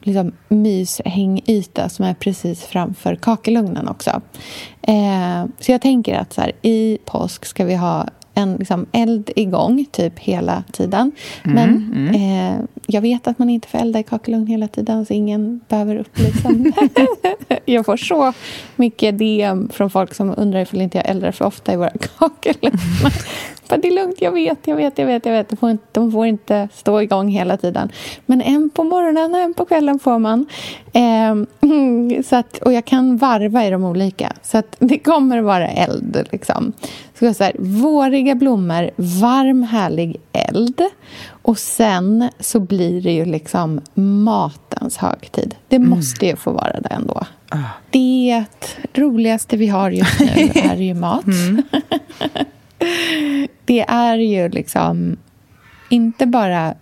liksom, 0.01 0.33
myshängyta 0.49 1.89
som 1.89 2.05
är 2.05 2.15
precis 2.15 2.63
framför 2.63 3.17
kakelugnen 3.17 3.89
också. 3.89 4.23
Eh, 4.83 5.45
så 5.61 5.73
jag 5.73 5.81
tänker 5.83 6.15
att 6.15 6.33
så 6.33 6.41
här, 6.41 6.53
i 6.63 6.99
påsk 7.05 7.45
ska 7.45 7.65
vi 7.65 7.75
ha 7.75 8.09
en 8.35 8.57
liksom, 8.57 8.87
eld 8.93 9.31
igång 9.37 9.87
typ 9.91 10.19
hela 10.19 10.65
tiden. 10.73 11.13
Mm, 11.45 11.55
Men 11.55 11.93
mm. 11.95 12.15
Eh, 12.15 12.65
jag 12.87 13.01
vet 13.01 13.27
att 13.27 13.39
man 13.39 13.51
inte 13.51 13.69
får 13.69 13.79
elda 13.79 13.99
i 13.99 14.03
kakelugn 14.03 14.47
hela 14.47 14.69
tiden 14.69 15.07
så 15.07 15.15
ingen 15.15 15.61
behöver 15.69 15.97
upp 15.97 16.19
liksom. 16.19 16.73
jag 17.73 17.87
får 17.87 17.97
så 17.97 18.33
mycket 18.77 19.19
DM 19.19 19.69
från 19.69 19.91
folk 19.91 20.15
som 20.15 20.35
undrar 20.37 20.61
ifall 20.61 20.81
inte 20.81 20.99
jag 20.99 21.09
eldar 21.09 21.33
för 21.33 21.45
ofta 21.45 21.73
i 21.73 21.77
våra 21.77 21.91
kakelugnar. 22.19 23.13
det 23.69 23.89
är 23.89 23.95
lugnt, 23.95 24.17
jag 24.21 24.33
vet, 24.33 24.59
jag 24.67 24.77
vet, 24.77 24.99
jag 24.99 25.07
vet. 25.07 25.27
Jag 25.27 25.33
vet. 25.33 25.49
De, 25.49 25.57
får 25.57 25.71
inte, 25.71 25.85
de 25.93 26.13
får 26.13 26.27
inte 26.27 26.69
stå 26.75 27.03
igång 27.03 27.29
hela 27.29 27.57
tiden. 27.57 27.93
Men 28.27 28.41
en 28.41 28.71
på 28.71 28.85
morgonen 28.85 29.35
och 29.35 29.41
en 29.41 29.55
på 29.55 29.65
kvällen 29.65 29.99
får 29.99 30.19
man. 30.19 30.47
Eh, 30.93 32.23
så 32.23 32.37
att, 32.37 32.59
och 32.59 32.73
jag 32.73 32.85
kan 32.85 33.17
varva 33.17 33.67
i 33.67 33.71
de 33.71 33.85
olika. 33.85 34.33
Så 34.43 34.59
att 34.59 34.77
det 34.79 34.99
kommer 34.99 35.39
att 35.39 35.45
vara 35.45 35.69
eld. 35.69 36.29
Liksom. 36.33 36.73
Så, 37.19 37.35
så 37.35 37.45
här, 37.45 37.53
våriga 37.59 38.35
blommor, 38.35 38.91
varm 38.97 39.63
härlig 39.63 40.21
eld. 40.33 40.83
Och 41.43 41.59
sen 41.59 42.31
så 42.41 42.61
blir 42.61 43.01
det 43.01 43.13
ju 43.13 43.25
liksom 43.25 43.81
matens 43.95 44.97
högtid. 44.97 45.55
Det 45.69 45.77
mm. 45.77 45.91
måste 45.91 46.27
ju 46.27 46.37
få 46.37 46.51
vara 46.53 46.81
det 46.81 46.89
ändå. 46.89 47.27
Ah. 47.49 47.59
Det 47.91 48.45
roligaste 48.95 49.57
vi 49.57 49.67
har 49.67 49.91
just 49.91 50.21
nu 50.21 50.27
är 50.55 50.77
ju 50.77 50.95
mat. 50.95 51.27
Mm. 51.27 51.63
det 53.65 53.81
är 53.89 54.17
ju 54.17 54.49
liksom 54.49 55.17
inte 55.89 56.27
bara 56.27 56.75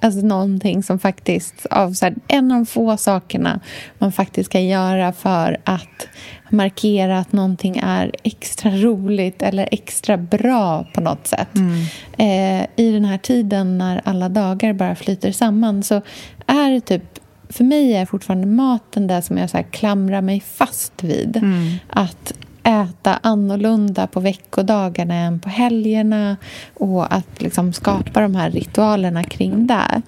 alltså 0.00 0.20
någonting 0.20 0.82
som 0.82 0.98
faktiskt... 0.98 1.66
Av 1.70 1.92
så 1.92 2.04
här, 2.04 2.14
en 2.28 2.52
av 2.52 2.58
de 2.58 2.66
få 2.66 2.96
sakerna 2.96 3.60
man 3.98 4.12
faktiskt 4.12 4.50
kan 4.50 4.66
göra 4.66 5.12
för 5.12 5.56
att 5.64 6.08
markera 6.50 7.18
att 7.18 7.32
någonting 7.32 7.80
är 7.82 8.12
extra 8.22 8.70
roligt 8.70 9.42
eller 9.42 9.68
extra 9.72 10.16
bra 10.16 10.86
på 10.94 11.00
något 11.00 11.26
sätt. 11.26 11.54
Mm. 11.54 11.80
Eh, 12.16 12.66
I 12.76 12.92
den 12.92 13.04
här 13.04 13.18
tiden 13.18 13.78
när 13.78 14.00
alla 14.04 14.28
dagar 14.28 14.72
bara 14.72 14.94
flyter 14.96 15.32
samman 15.32 15.82
så 15.82 16.02
är 16.46 16.70
det 16.70 16.80
typ 16.80 17.18
för 17.50 17.64
mig 17.64 17.94
är 17.94 18.06
fortfarande 18.06 18.46
maten 18.46 19.06
det 19.06 19.22
som 19.22 19.38
jag 19.38 19.50
så 19.50 19.62
klamrar 19.70 20.20
mig 20.20 20.40
fast 20.40 21.04
vid. 21.04 21.36
Mm. 21.36 21.74
Att 21.88 22.32
äta 22.68 23.18
annorlunda 23.22 24.06
på 24.06 24.20
veckodagarna 24.20 25.14
än 25.14 25.40
på 25.40 25.48
helgerna 25.48 26.36
och 26.74 27.14
att 27.14 27.42
liksom 27.42 27.72
skapa 27.72 28.20
de 28.20 28.34
här 28.34 28.50
ritualerna 28.50 29.24
kring 29.24 29.66
det. 29.66 30.02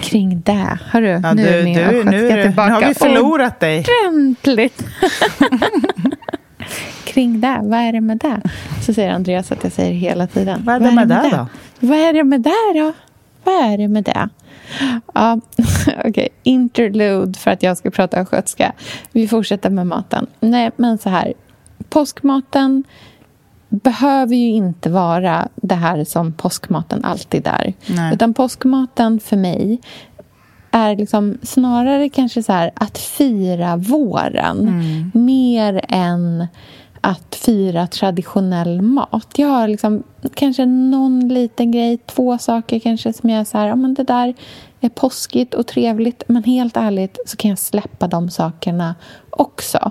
Kring 0.00 0.40
det. 0.40 0.78
Hörru, 0.84 1.20
ja, 1.22 1.34
nu 1.34 1.46
är 1.46 1.64
min 1.64 1.78
du, 1.78 2.04
nu, 2.04 2.42
tillbaka. 2.42 2.68
Nu 2.68 2.74
har 2.74 2.88
vi 2.88 2.94
förlorat 2.94 3.60
dig. 3.60 3.84
Ordentligt. 4.08 4.82
kring 7.04 7.40
det. 7.40 7.58
Vad 7.62 7.80
är 7.80 7.92
det 7.92 8.00
med 8.00 8.18
det? 8.18 8.40
Så 8.82 8.94
säger 8.94 9.10
Andreas 9.10 9.52
att 9.52 9.64
jag 9.64 9.72
säger 9.72 9.92
hela 9.92 10.26
tiden. 10.26 10.60
Vad 10.64 10.74
är 10.74 10.80
det, 10.80 10.86
är 10.86 10.92
med, 10.92 11.08
det, 11.08 11.30
då? 11.32 11.46
Vad 11.80 11.98
är 11.98 12.12
det 12.12 12.24
med 12.24 12.40
det 12.40 12.80
då? 12.80 12.92
Vad 13.44 13.72
är 13.72 13.78
det 13.78 13.88
med 13.88 14.04
det? 14.04 14.28
Ja, 15.14 15.40
okej. 15.86 16.10
Okay. 16.10 16.28
Interlude 16.42 17.38
för 17.38 17.50
att 17.50 17.62
jag 17.62 17.76
ska 17.76 17.90
prata 17.90 18.20
östgötska. 18.20 18.72
Vi 19.12 19.28
fortsätter 19.28 19.70
med 19.70 19.86
maten. 19.86 20.26
Nej, 20.40 20.70
men 20.76 20.98
så 20.98 21.10
här 21.10 21.32
påskmaten 21.88 22.84
behöver 23.68 24.34
ju 24.34 24.46
inte 24.46 24.90
vara 24.90 25.48
det 25.54 25.74
här 25.74 26.04
som 26.04 26.32
påskmaten 26.32 27.04
alltid 27.04 27.46
är. 27.46 27.74
Nej. 27.86 28.14
Utan 28.14 28.34
påskmaten 28.34 29.20
för 29.20 29.36
mig 29.36 29.80
är 30.70 30.96
liksom 30.96 31.38
snarare 31.42 32.08
kanske 32.08 32.42
så 32.42 32.52
här 32.52 32.70
att 32.74 32.98
fira 32.98 33.76
våren 33.76 34.60
mm. 34.60 35.10
mer 35.14 35.80
än 35.88 36.46
att 37.00 37.34
fira 37.34 37.86
traditionell 37.86 38.82
mat. 38.82 39.34
Jag 39.36 39.48
har 39.48 39.68
liksom 39.68 40.02
kanske 40.34 40.66
någon 40.66 41.28
liten 41.28 41.70
grej, 41.70 41.98
två 42.06 42.38
saker 42.38 42.78
kanske 42.78 43.12
som 43.12 43.30
jag 43.30 43.40
är 43.40 43.44
så 43.44 43.58
här, 43.58 43.66
ja 43.66 43.76
men 43.76 43.94
det 43.94 44.02
där 44.02 44.34
är 44.80 44.88
påskigt 44.88 45.54
och 45.54 45.66
trevligt. 45.66 46.24
Men 46.26 46.44
helt 46.44 46.76
ärligt 46.76 47.18
så 47.26 47.36
kan 47.36 47.48
jag 47.48 47.58
släppa 47.58 48.08
de 48.08 48.30
sakerna 48.30 48.94
också. 49.30 49.90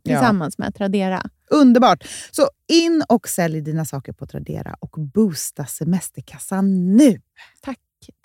tillsammans 0.00 0.54
ja. 0.58 0.64
med 0.64 0.74
Tradera. 0.74 1.22
Underbart! 1.50 2.04
Så 2.30 2.48
in 2.68 3.04
och 3.08 3.28
sälj 3.28 3.60
dina 3.60 3.84
saker 3.84 4.12
på 4.12 4.26
Tradera 4.26 4.76
och 4.80 4.90
boosta 5.14 5.66
semesterkassan 5.66 6.96
nu! 6.96 7.20
Tack 7.60 7.78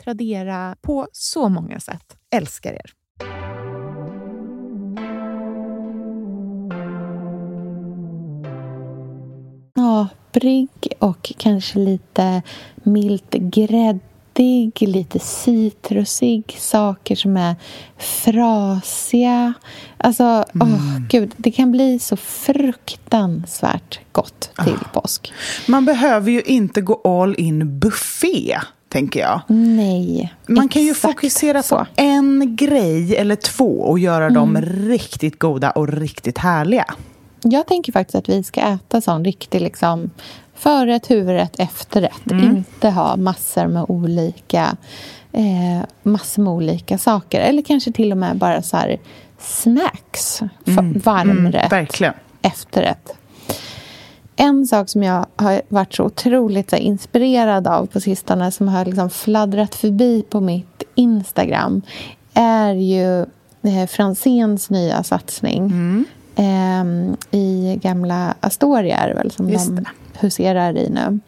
Tradera 0.03 0.75
på 0.81 1.07
så 1.11 1.49
många 1.49 1.79
sätt. 1.79 2.17
Älskar 2.31 2.73
er! 2.73 2.91
Ja, 9.75 10.07
brygg 10.33 10.93
och 10.99 11.33
kanske 11.37 11.79
lite 11.79 12.41
milt 12.83 13.31
grädde 13.31 13.99
fruktig, 14.35 14.87
lite 14.87 15.19
citrusig. 15.19 16.55
Saker 16.59 17.15
som 17.15 17.37
är 17.37 17.55
frasiga. 17.97 19.53
Alltså, 19.97 20.23
mm. 20.55 20.73
oh, 20.73 20.99
gud, 21.09 21.33
det 21.37 21.51
kan 21.51 21.71
bli 21.71 21.99
så 21.99 22.17
fruktansvärt 22.17 23.99
gott 24.11 24.51
till 24.63 24.73
oh. 24.73 24.93
påsk. 24.93 25.33
Man 25.67 25.85
behöver 25.85 26.31
ju 26.31 26.41
inte 26.41 26.81
gå 26.81 27.01
all 27.03 27.35
in 27.37 27.79
buffé 27.79 28.59
tänker 28.89 29.19
jag. 29.19 29.41
Nej, 29.47 30.33
Man 30.47 30.69
kan 30.69 30.81
ju 30.81 30.93
fokusera 30.93 31.63
så. 31.63 31.77
på 31.77 31.85
en 31.95 32.55
grej 32.55 33.15
eller 33.15 33.35
två 33.35 33.81
och 33.81 33.99
göra 33.99 34.25
mm. 34.25 34.33
dem 34.33 34.61
riktigt 34.61 35.39
goda 35.39 35.71
och 35.71 35.87
riktigt 35.87 36.37
härliga. 36.37 36.85
Jag 37.41 37.67
tänker 37.67 37.91
faktiskt 37.91 38.15
att 38.15 38.29
vi 38.29 38.43
ska 38.43 38.61
äta 38.61 39.01
sån 39.01 39.25
riktig 39.25 39.61
liksom, 39.61 40.09
förrätt, 40.55 41.11
huvudrätt, 41.11 41.59
efterrätt. 41.59 42.31
Mm. 42.31 42.45
Inte 42.45 42.89
ha 42.89 43.15
massor 43.15 43.67
med 43.67 43.85
olika 43.87 44.77
eh, 45.31 45.85
massor 46.03 46.41
med 46.41 46.53
olika 46.53 46.97
saker. 46.97 47.41
Eller 47.41 47.61
kanske 47.61 47.91
till 47.91 48.11
och 48.11 48.17
med 48.17 48.37
bara 48.37 48.61
så 48.61 48.77
här 48.77 48.99
snacks. 49.39 50.41
Mm. 50.67 51.01
Varmrätt, 51.05 51.93
mm, 52.01 52.13
efterrätt. 52.41 53.13
En 54.35 54.67
sak 54.67 54.89
som 54.89 55.03
jag 55.03 55.25
har 55.35 55.61
varit 55.67 55.93
så 55.93 56.03
otroligt 56.03 56.69
så 56.69 56.75
inspirerad 56.75 57.67
av 57.67 57.85
på 57.85 57.99
sistone 57.99 58.51
som 58.51 58.67
har 58.67 58.85
liksom 58.85 59.09
fladdrat 59.09 59.75
förbi 59.75 60.25
på 60.29 60.39
mitt 60.39 60.83
Instagram 60.95 61.81
är 62.33 62.73
ju 62.73 63.21
eh, 63.63 63.87
Franzéns 63.87 64.69
nya 64.69 65.03
satsning 65.03 65.63
mm. 65.63 66.05
Eh, 66.35 66.83
i 67.31 67.79
gamla 67.81 68.35
Astoria 68.39 68.97
är 68.97 69.13
väl, 69.13 69.31
som 69.31 69.49
Just 69.49 69.75
de 69.75 69.85
huserar 70.19 70.77
i 70.77 70.89
nu. 70.89 71.19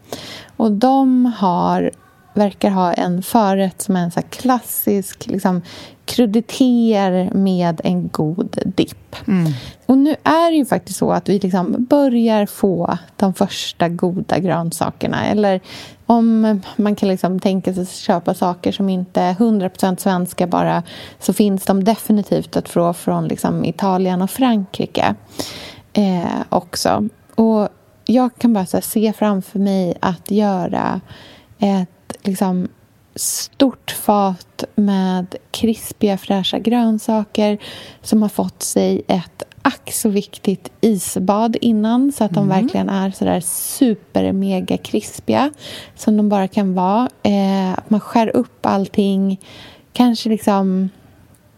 Och 0.58 0.72
de 0.72 1.26
har 1.26 1.91
verkar 2.34 2.70
ha 2.70 2.93
en 2.93 3.24
förrätt 3.24 3.82
som 3.82 3.96
är 3.96 4.00
en 4.00 4.12
så 4.12 4.22
klassisk 4.22 5.28
liksom, 5.28 5.62
kruditeter 6.08 7.30
med 7.34 7.82
en 7.84 8.08
god 8.08 8.58
dipp. 8.65 9.15
Mm. 9.28 9.52
Och 9.86 9.98
nu 9.98 10.15
är 10.24 10.52
det 10.52 10.58
ju 10.58 10.65
faktiskt 10.65 11.00
så 11.00 11.12
att 11.12 11.30
vi 11.30 11.39
liksom 11.39 11.76
börjar 11.89 12.46
få 12.46 12.98
de 13.15 13.34
första 13.34 13.89
goda 13.89 14.39
grönsakerna. 14.39 15.26
Eller 15.26 15.62
om 16.06 16.62
man 16.76 16.96
kan 16.96 17.10
liksom 17.10 17.39
tänka 17.39 17.74
sig 17.74 17.84
att 17.84 17.89
köpa 17.89 18.34
saker 18.34 18.72
som 18.72 18.89
inte 18.89 19.22
är 19.22 19.34
100% 19.34 19.98
svenska 19.98 20.48
bara 20.48 20.84
så 21.20 21.34
finns 21.34 21.65
de 21.65 21.84
definitivt 21.84 22.58
att 22.58 22.70
få 22.70 22.93
från 22.93 23.28
liksom 23.28 23.65
Italien 23.65 24.22
och 24.22 24.32
Frankrike 24.32 25.15
eh, 25.93 26.41
också. 26.50 27.08
Och 27.36 27.70
jag 28.06 28.36
kan 28.38 28.54
bara 28.54 28.65
se 28.65 29.13
framför 29.13 29.60
mig 29.60 29.98
att 30.00 30.32
göra 30.32 31.02
ett 31.60 32.17
liksom 32.24 32.67
stort 33.17 33.91
fat 33.91 34.63
med 34.75 35.36
krispiga 35.51 36.17
fräscha 36.17 36.60
grönsaker 36.60 37.58
som 38.01 38.21
har 38.21 38.30
fått 38.30 38.63
sig 38.63 39.01
ett 39.08 39.43
ack 39.62 39.91
så 39.91 40.10
viktigt 40.10 40.71
isbad 40.82 41.58
innan 41.62 42.12
så 42.12 42.23
att 42.23 42.34
de 42.34 42.43
mm. 42.43 42.62
verkligen 42.62 42.89
är 42.89 43.12
så 43.12 43.25
där 43.25 43.39
super 43.39 44.32
mega 44.32 44.77
krispiga 44.77 45.51
som 45.95 46.17
de 46.17 46.30
bara 46.30 46.47
kan 46.47 46.73
vara. 46.73 47.10
Eh, 47.23 47.73
att 47.73 47.89
man 47.89 47.99
skär 47.99 48.36
upp 48.36 48.65
allting, 48.65 49.39
kanske 49.93 50.30
liksom 50.30 50.89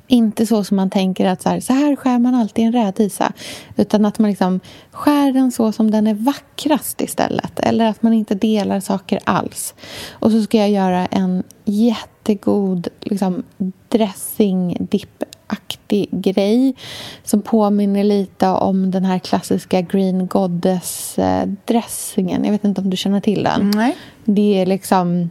inte 0.09 0.45
så 0.45 0.63
som 0.63 0.77
man 0.77 0.89
tänker 0.89 1.25
att 1.25 1.41
så 1.41 1.49
här, 1.49 1.59
så 1.59 1.73
här 1.73 1.95
skär 1.95 2.19
man 2.19 2.35
alltid 2.35 2.65
en 2.65 2.71
rädisa. 2.71 3.33
Utan 3.75 4.05
att 4.05 4.19
man 4.19 4.29
liksom 4.29 4.59
skär 4.91 5.31
den 5.31 5.51
så 5.51 5.71
som 5.71 5.91
den 5.91 6.07
är 6.07 6.13
vackrast 6.13 7.01
istället. 7.01 7.59
Eller 7.59 7.85
att 7.85 8.03
man 8.03 8.13
inte 8.13 8.35
delar 8.35 8.79
saker 8.79 9.19
alls. 9.23 9.73
Och 10.11 10.31
så 10.31 10.41
ska 10.41 10.57
jag 10.57 10.69
göra 10.69 11.05
en 11.05 11.43
jättegod 11.65 12.87
liksom, 13.01 13.43
dressing 13.89 14.77
dip 14.79 15.23
aktig 15.47 16.07
grej 16.11 16.75
som 17.23 17.41
påminner 17.41 18.03
lite 18.03 18.47
om 18.47 18.91
den 18.91 19.05
här 19.05 19.19
klassiska 19.19 19.81
Green 19.81 20.27
Goddess-dressingen. 20.27 22.45
Jag 22.45 22.51
vet 22.51 22.63
inte 22.63 22.81
om 22.81 22.89
du 22.89 22.97
känner 22.97 23.19
till 23.19 23.43
den? 23.43 23.71
Nej. 23.75 23.97
Det 24.25 24.61
är 24.61 24.65
liksom 24.65 25.29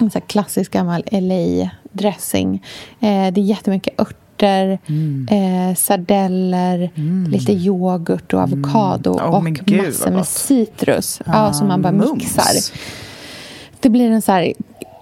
en 0.00 0.10
så 0.10 0.20
klassisk 0.20 0.72
gammal 0.72 1.04
LA-dressing. 1.10 2.64
Eh, 3.00 3.32
det 3.32 3.40
är 3.40 3.44
jättemycket 3.44 4.00
örter, 4.00 4.78
mm. 4.86 5.28
eh, 5.30 5.74
sardeller, 5.74 6.90
mm. 6.94 7.30
lite 7.30 7.52
yoghurt 7.52 8.32
och 8.32 8.40
avokado 8.40 9.18
mm. 9.18 9.30
oh, 9.30 9.36
och 9.36 9.44
Gud, 9.44 9.86
massor 9.86 10.10
med 10.10 10.26
citrus 10.26 11.20
ah, 11.26 11.46
ja, 11.46 11.52
som 11.52 11.68
man 11.68 11.82
bara 11.82 11.92
mums. 11.92 12.14
mixar. 12.14 12.78
Det 13.80 13.88
blir 13.88 14.10
en 14.10 14.22
så 14.22 14.32
här 14.32 14.52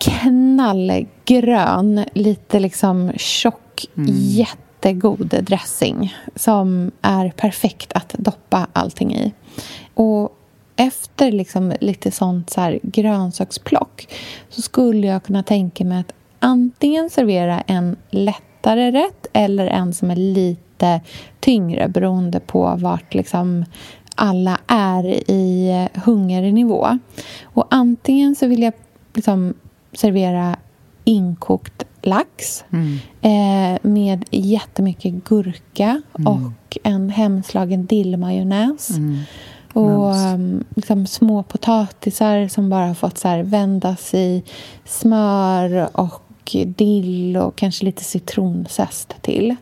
knallgrön, 0.00 2.04
lite 2.14 2.60
liksom 2.60 3.12
tjock, 3.16 3.86
mm. 3.96 4.10
jättegod 4.16 5.34
dressing 5.42 6.14
som 6.36 6.90
är 7.02 7.30
perfekt 7.30 7.92
att 7.92 8.14
doppa 8.18 8.66
allting 8.72 9.14
i. 9.14 9.32
Och 9.94 10.36
efter 10.80 11.32
liksom 11.32 11.72
lite 11.80 12.10
sånt 12.10 12.50
så 12.50 12.60
här 12.60 12.80
grönsaksplock 12.82 14.08
så 14.48 14.62
skulle 14.62 15.06
jag 15.06 15.22
kunna 15.22 15.42
tänka 15.42 15.84
mig 15.84 16.00
att 16.00 16.12
antingen 16.38 17.10
servera 17.10 17.60
en 17.60 17.96
lättare 18.10 18.90
rätt 18.90 19.26
eller 19.32 19.66
en 19.66 19.94
som 19.94 20.10
är 20.10 20.16
lite 20.16 21.00
tyngre 21.40 21.88
beroende 21.88 22.40
på 22.40 22.76
vart 22.78 23.14
liksom 23.14 23.64
alla 24.14 24.58
är 24.66 25.30
i 25.30 25.88
hungernivå. 26.04 26.98
Och 27.42 27.66
antingen 27.70 28.34
så 28.34 28.46
vill 28.46 28.62
jag 28.62 28.72
liksom 29.14 29.54
servera 29.92 30.56
inkokt 31.04 31.84
lax 32.02 32.64
mm. 32.70 32.98
eh, 33.20 33.78
med 33.82 34.24
jättemycket 34.30 35.24
gurka 35.24 36.02
mm. 36.18 36.26
och 36.26 36.78
en 36.82 37.10
hemslagen 37.10 37.86
dillmajonnäs. 37.86 38.90
Mm. 38.90 39.18
Och 39.72 40.14
um, 40.14 40.64
liksom, 40.74 41.06
små 41.06 41.42
potatisar 41.42 42.48
som 42.48 42.70
bara 42.70 42.86
har 42.86 42.94
fått 42.94 43.18
så 43.18 43.28
här, 43.28 43.42
vändas 43.42 44.14
i 44.14 44.42
smör 44.84 45.88
och 45.92 46.22
dill 46.66 47.36
och 47.36 47.56
kanske 47.56 47.84
lite 47.84 48.04
citronzest 48.04 49.14
till. 49.20 49.56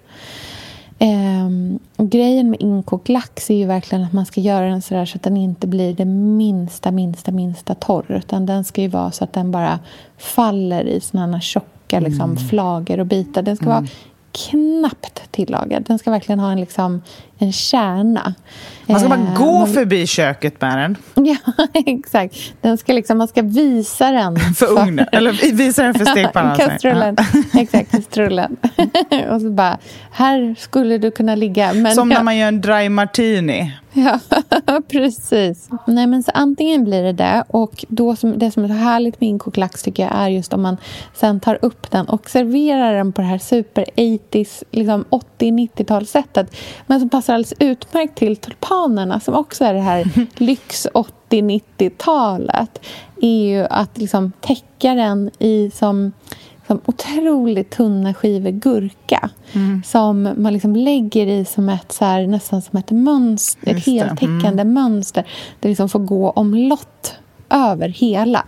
Um, 1.00 1.78
grejen 1.96 2.50
med 2.50 2.60
inkokt 2.62 3.08
lax 3.08 3.50
är 3.50 3.54
ju 3.54 3.66
verkligen 3.66 4.04
att 4.04 4.12
man 4.12 4.26
ska 4.26 4.40
göra 4.40 4.66
den 4.66 4.82
så, 4.82 4.94
där 4.94 5.06
så 5.06 5.16
att 5.16 5.22
den 5.22 5.36
inte 5.36 5.66
blir 5.66 5.94
det 5.94 6.04
minsta, 6.04 6.90
minsta, 6.90 7.32
minsta 7.32 7.74
torr. 7.74 8.04
Utan 8.08 8.46
den 8.46 8.64
ska 8.64 8.82
ju 8.82 8.88
vara 8.88 9.10
så 9.10 9.24
att 9.24 9.32
den 9.32 9.50
bara 9.50 9.78
faller 10.18 10.84
i 10.84 11.00
såna 11.00 11.40
tjocka 11.40 12.00
liksom, 12.00 12.30
mm. 12.30 12.36
flagor 12.36 13.00
och 13.00 13.06
bitar. 13.06 13.42
Den 13.42 13.56
ska 13.56 13.64
mm. 13.64 13.76
vara 13.76 13.88
knappt 14.51 15.33
tillagad. 15.33 15.83
Den 15.83 15.98
ska 15.98 16.11
verkligen 16.11 16.38
ha 16.40 16.53
en, 16.53 16.61
liksom, 16.61 17.03
en 17.38 17.53
kärna. 17.53 18.35
Man 18.87 19.01
ska 19.01 19.09
bara 19.09 19.20
eh, 19.20 19.35
gå 19.35 19.59
man... 19.59 19.72
förbi 19.72 20.07
köket 20.07 20.61
med 20.61 20.79
den. 20.79 20.96
Ja, 21.27 21.66
exakt. 21.74 22.37
Den 22.61 22.79
ska 22.79 22.92
liksom, 22.92 23.18
man 23.18 23.29
ska 23.29 23.42
visa 23.42 24.11
den. 24.11 24.37
för 24.57 24.79
ugnen, 24.79 25.07
eller 25.12 25.53
visa 25.53 25.83
den 25.83 25.94
för 25.94 26.05
stekpannan. 26.12 26.57
kastrullen. 26.57 27.16
exakt, 27.55 27.90
kastrullen. 27.90 28.57
och 29.31 29.40
så 29.40 29.51
bara, 29.51 29.79
här 30.11 30.55
skulle 30.59 30.98
du 30.98 31.11
kunna 31.11 31.35
ligga. 31.35 31.72
Men 31.72 31.94
Som 31.94 32.09
när 32.09 32.22
man 32.22 32.37
gör 32.37 32.48
en 32.48 32.61
dry 32.61 32.88
martini. 32.88 33.72
Ja, 33.92 34.20
precis. 34.88 35.68
Nej, 35.87 36.07
men 36.07 36.22
så 36.22 36.31
antingen 36.35 36.85
blir 36.85 37.03
det 37.03 37.12
det. 37.12 37.44
Och 37.48 37.85
då 37.88 38.16
som, 38.16 38.38
det 38.38 38.51
som 38.51 38.64
är 38.64 38.68
så 38.68 38.74
härligt 38.74 39.20
med 39.20 39.29
inkokt 39.29 39.57
lax 39.57 39.83
tycker 39.83 40.03
jag 40.03 40.12
är 40.14 40.29
just 40.29 40.53
om 40.53 40.62
man 40.62 40.77
sen 41.14 41.40
tar 41.40 41.59
upp 41.62 41.90
den 41.90 42.09
och 42.09 42.31
serverar 42.31 42.94
den 42.94 43.12
på 43.12 43.20
det 43.20 43.27
här 43.27 43.38
super 43.38 43.85
80s, 44.30 44.64
liksom 44.70 45.04
80-90-talssättet. 45.38 46.56
Men 46.86 47.00
som 47.00 47.08
passar 47.08 47.34
alldeles 47.34 47.54
utmärkt 47.58 48.18
till 48.18 48.36
tulpanerna 48.36 49.20
som 49.20 49.34
också 49.34 49.64
är 49.64 49.74
det 49.74 49.80
här 49.80 50.26
lyx 50.36 50.86
80-90-talet. 50.94 52.80
är 53.20 53.48
ju 53.48 53.66
att 53.70 53.98
liksom 53.98 54.32
täcka 54.40 54.94
den 54.94 55.30
i 55.38 55.70
som 55.70 56.12
som 56.68 56.80
otroligt 56.84 57.70
tunna 57.70 58.14
skivor 58.14 58.50
gurka 58.50 59.30
mm. 59.52 59.82
som 59.86 60.34
man 60.36 60.52
liksom 60.52 60.76
lägger 60.76 61.26
i 61.26 61.44
som 61.44 61.68
ett, 61.68 61.92
så 61.92 62.04
här, 62.04 62.26
nästan 62.26 62.62
som 62.62 62.78
ett 62.78 62.90
mönster, 62.90 63.70
ett 63.70 63.86
heltäckande 63.86 64.62
mm. 64.62 64.72
mönster. 64.72 65.26
Det 65.60 65.68
liksom 65.68 65.88
får 65.88 65.98
gå 65.98 66.30
omlott 66.30 67.14
över 67.50 67.88
hela. 67.88 68.44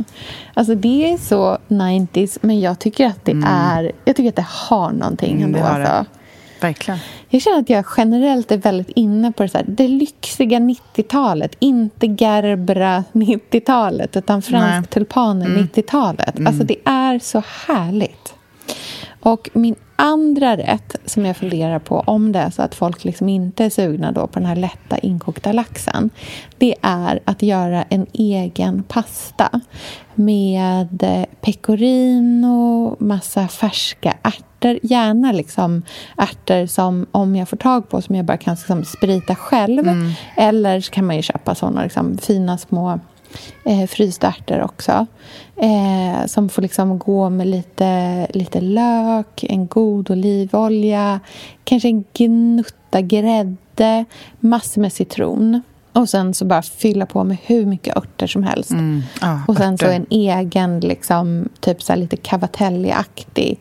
Alltså 0.54 0.74
det 0.74 1.12
är 1.12 1.18
så 1.18 1.58
90s, 1.68 2.38
men 2.40 2.60
jag 2.60 2.78
tycker 2.78 3.06
att 3.06 3.24
det 3.24 3.32
mm. 3.32 3.48
är... 3.48 3.92
Jag 4.04 4.16
tycker 4.16 4.28
att 4.28 4.36
det 4.36 4.46
har 4.48 4.92
någonting 4.92 5.36
mm, 5.36 5.44
ändå. 5.44 5.58
Det 5.58 5.64
har 5.64 5.80
alltså. 5.80 6.12
Verkligen. 6.60 7.00
Jag 7.28 7.42
känner 7.42 7.58
att 7.58 7.70
jag 7.70 7.84
generellt 7.96 8.52
är 8.52 8.58
väldigt 8.58 8.90
inne 8.90 9.32
på 9.32 9.42
det, 9.42 9.48
så 9.48 9.58
här, 9.58 9.64
det 9.68 9.88
lyxiga 9.88 10.58
90-talet. 10.58 11.56
Inte 11.58 12.06
Gerbra 12.06 13.04
90-talet, 13.12 14.16
utan 14.16 14.42
fransk 14.42 14.90
tulpaner 14.90 15.46
mm. 15.46 15.68
90-talet. 15.74 16.46
Alltså, 16.46 16.64
det 16.64 16.76
är 16.84 17.18
så 17.18 17.42
härligt. 17.66 18.29
Och 19.20 19.50
min 19.52 19.74
andra 19.96 20.56
rätt 20.56 20.96
som 21.04 21.26
jag 21.26 21.36
funderar 21.36 21.78
på 21.78 22.00
om 22.00 22.32
det 22.32 22.38
är 22.38 22.50
så 22.50 22.62
att 22.62 22.74
folk 22.74 23.04
liksom 23.04 23.28
inte 23.28 23.64
är 23.64 23.70
sugna 23.70 24.12
då 24.12 24.26
på 24.26 24.38
den 24.38 24.48
här 24.48 24.56
lätta 24.56 24.98
inkokta 24.98 25.52
laxen 25.52 26.10
det 26.58 26.74
är 26.82 27.20
att 27.24 27.42
göra 27.42 27.82
en 27.82 28.06
egen 28.12 28.82
pasta 28.82 29.60
med 30.14 31.02
eh, 31.02 31.24
pecorino, 31.40 32.96
massa 32.98 33.48
färska 33.48 34.16
ärtor. 34.22 34.78
Gärna 34.82 35.32
liksom 35.32 35.82
ärtor 36.16 36.66
som, 36.66 37.06
om 37.12 37.36
jag 37.36 37.48
får 37.48 37.56
tag 37.56 37.88
på, 37.88 38.02
som 38.02 38.14
jag 38.14 38.24
bara 38.24 38.36
kan 38.36 38.54
liksom 38.54 38.84
sprita 38.84 39.34
själv. 39.34 39.88
Mm. 39.88 40.12
Eller 40.36 40.80
så 40.80 40.90
kan 40.90 41.06
man 41.06 41.16
ju 41.16 41.22
köpa 41.22 41.54
såna 41.54 41.82
liksom, 41.82 42.18
fina 42.18 42.58
små 42.58 43.00
eh, 43.64 43.86
frysta 43.86 44.26
ärtor 44.26 44.62
också. 44.62 45.06
Eh, 45.56 46.26
som 46.26 46.48
får 46.48 46.62
liksom 46.62 46.98
gå 46.98 47.30
med 47.30 47.46
lite, 47.46 48.26
lite 48.30 48.60
lök, 48.60 49.44
en 49.44 49.66
god 49.66 50.10
olivolja, 50.10 51.20
kanske 51.64 51.88
en 51.88 52.04
gnutta 52.14 53.00
grädde, 53.00 54.04
massor 54.40 54.80
med 54.80 54.92
citron. 54.92 55.62
Och 55.92 56.08
sen 56.08 56.34
så 56.34 56.44
bara 56.44 56.62
fylla 56.62 57.06
på 57.06 57.24
med 57.24 57.36
hur 57.46 57.66
mycket 57.66 57.96
örter 57.96 58.26
som 58.26 58.42
helst. 58.42 58.70
Mm. 58.70 59.02
Ah, 59.20 59.38
och 59.48 59.56
sen 59.56 59.74
örter. 59.74 59.86
så 59.86 59.92
en 59.92 60.06
egen, 60.10 60.80
liksom, 60.80 61.48
typ 61.60 61.82
så 61.82 61.94
lite 61.94 62.16
cavatelli-aktig 62.16 63.58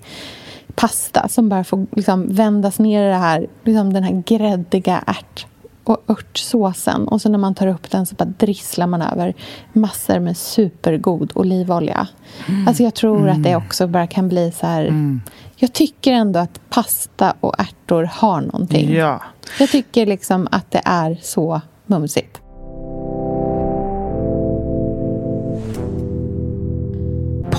pasta 0.75 1.27
som 1.27 1.49
bara 1.49 1.63
får 1.63 1.86
liksom 1.95 2.27
vändas 2.36 2.79
ner 2.79 3.03
i 3.03 3.10
det 3.10 3.15
här, 3.15 3.47
liksom 3.63 3.93
den 3.93 4.03
här 4.03 4.23
gräddiga 4.25 5.03
ärt 5.08 5.45
och 5.89 6.04
örtsåsen. 6.08 7.08
Och 7.08 7.21
så 7.21 7.30
när 7.30 7.38
man 7.38 7.56
tar 7.56 7.67
upp 7.67 7.91
den 7.91 8.06
så 8.06 8.15
bara 8.15 8.25
drisslar 8.25 8.88
man 8.88 9.02
över 9.02 9.34
massor 9.73 10.19
med 10.19 10.38
supergod 10.38 11.32
olivolja. 11.36 12.08
Mm. 12.47 12.67
Alltså 12.67 12.84
jag 12.84 12.95
tror 12.95 13.17
mm. 13.17 13.32
att 13.32 13.43
det 13.43 13.49
mm. 13.49 13.65
också 13.65 13.88
bara 13.88 14.08
kan 14.08 14.30
bli 14.30 14.52
så 14.52 14.67
här... 14.67 14.82
Mm. 14.82 15.21
Jag 15.56 15.73
tycker 15.73 16.13
ändå 16.13 16.39
att 16.39 16.60
pasta 16.69 17.34
och 17.39 17.60
ärtor 17.60 18.10
har 18.13 18.41
någonting. 18.41 18.93
Ja. 18.93 19.21
Jag 19.60 19.69
tycker 19.69 20.06
liksom 20.06 20.47
att 20.52 20.71
det 20.71 20.82
är 20.86 21.17
så 21.21 21.62
mumsigt. 21.86 22.41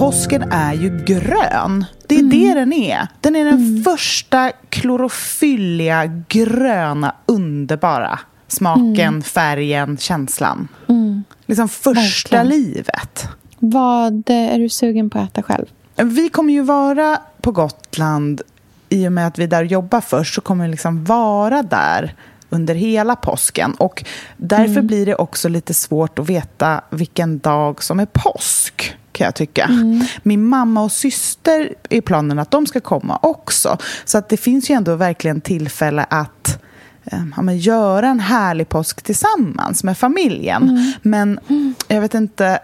Påsken 0.01 0.43
är 0.53 0.75
ju 0.75 1.05
grön. 1.05 1.85
Det 2.07 2.15
är 2.15 2.19
mm. 2.19 2.31
det 2.31 2.55
den 2.55 2.73
är. 2.73 3.09
Den 3.21 3.37
är 3.37 3.45
den 3.45 3.55
mm. 3.55 3.83
första 3.83 4.53
klorofylliga, 4.69 6.07
gröna, 6.29 7.15
underbara 7.27 8.19
smaken, 8.49 9.01
mm. 9.01 9.23
färgen, 9.23 9.99
känslan. 9.99 10.69
Mm. 10.89 11.25
Liksom 11.47 11.69
första 11.69 12.37
Verkligen. 12.37 12.63
livet. 12.63 13.29
Vad 13.59 14.31
är 14.31 14.59
du 14.59 14.69
sugen 14.69 15.11
på 15.11 15.19
att 15.19 15.31
äta 15.31 15.43
själv? 15.43 15.67
Vi 15.97 16.29
kommer 16.29 16.53
ju 16.53 16.63
vara 16.63 17.19
på 17.41 17.53
Gotland 17.53 18.43
i 18.89 19.09
och 19.09 19.13
med 19.13 19.27
att 19.27 19.39
vi 19.39 19.47
där 19.47 19.65
jobbar 19.65 20.01
först 20.01 20.35
så 20.35 20.41
kommer 20.41 20.65
vi 20.65 20.71
liksom 20.71 21.05
vara 21.05 21.63
där 21.63 22.15
under 22.51 22.75
hela 22.75 23.17
påsken. 23.17 23.75
Och 23.75 24.05
därför 24.37 24.65
mm. 24.65 24.87
blir 24.87 25.07
det 25.07 25.15
också 25.15 25.49
lite 25.49 25.75
svårt 25.75 26.19
att 26.19 26.29
veta 26.29 26.81
vilken 26.91 27.39
dag 27.39 27.83
som 27.83 28.01
är 28.01 28.07
påsk 28.13 28.97
kan 29.21 29.25
jag 29.25 29.35
tycka. 29.35 29.65
Mm. 29.65 30.05
Min 30.23 30.45
mamma 30.45 30.83
och 30.83 30.93
syster 30.93 31.75
är 31.91 32.01
planen 32.01 32.39
att 32.39 32.51
de 32.51 32.67
ska 32.67 32.81
komma 32.81 33.19
också. 33.23 33.79
Så 34.05 34.19
att 34.19 34.29
det 34.29 34.37
finns 34.37 34.71
ju 34.71 34.75
ändå 34.75 34.97
verkligen 34.97 35.41
tillfälle 35.41 36.07
att 36.11 36.63
eh, 37.05 37.19
ja, 37.37 37.43
men 37.43 37.59
göra 37.59 38.09
en 38.09 38.21
härlig 38.21 38.69
påsk 38.69 39.03
tillsammans 39.03 39.85
med 39.85 39.99
familjen. 39.99 40.63
Mm. 40.63 40.93
Men 41.03 41.41
jag 41.89 42.01
vet 42.01 42.15
inte, 42.15 42.59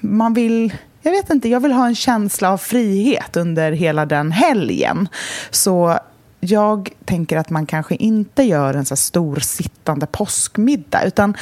man 0.00 0.34
vill... 0.34 0.74
Jag 1.02 1.12
vet 1.12 1.30
inte, 1.30 1.48
jag 1.48 1.60
vill 1.60 1.72
ha 1.72 1.86
en 1.86 1.94
känsla 1.94 2.52
av 2.52 2.58
frihet 2.58 3.36
under 3.36 3.72
hela 3.72 4.06
den 4.06 4.32
helgen. 4.32 5.08
Så 5.50 5.98
jag 6.40 6.90
tänker 7.04 7.36
att 7.36 7.50
man 7.50 7.66
kanske 7.66 7.94
inte 7.94 8.42
gör 8.42 8.74
en 8.74 8.84
så 8.84 8.96
stor 8.96 9.36
sittande 9.36 10.06
påskmiddag 10.06 11.04
utan 11.04 11.36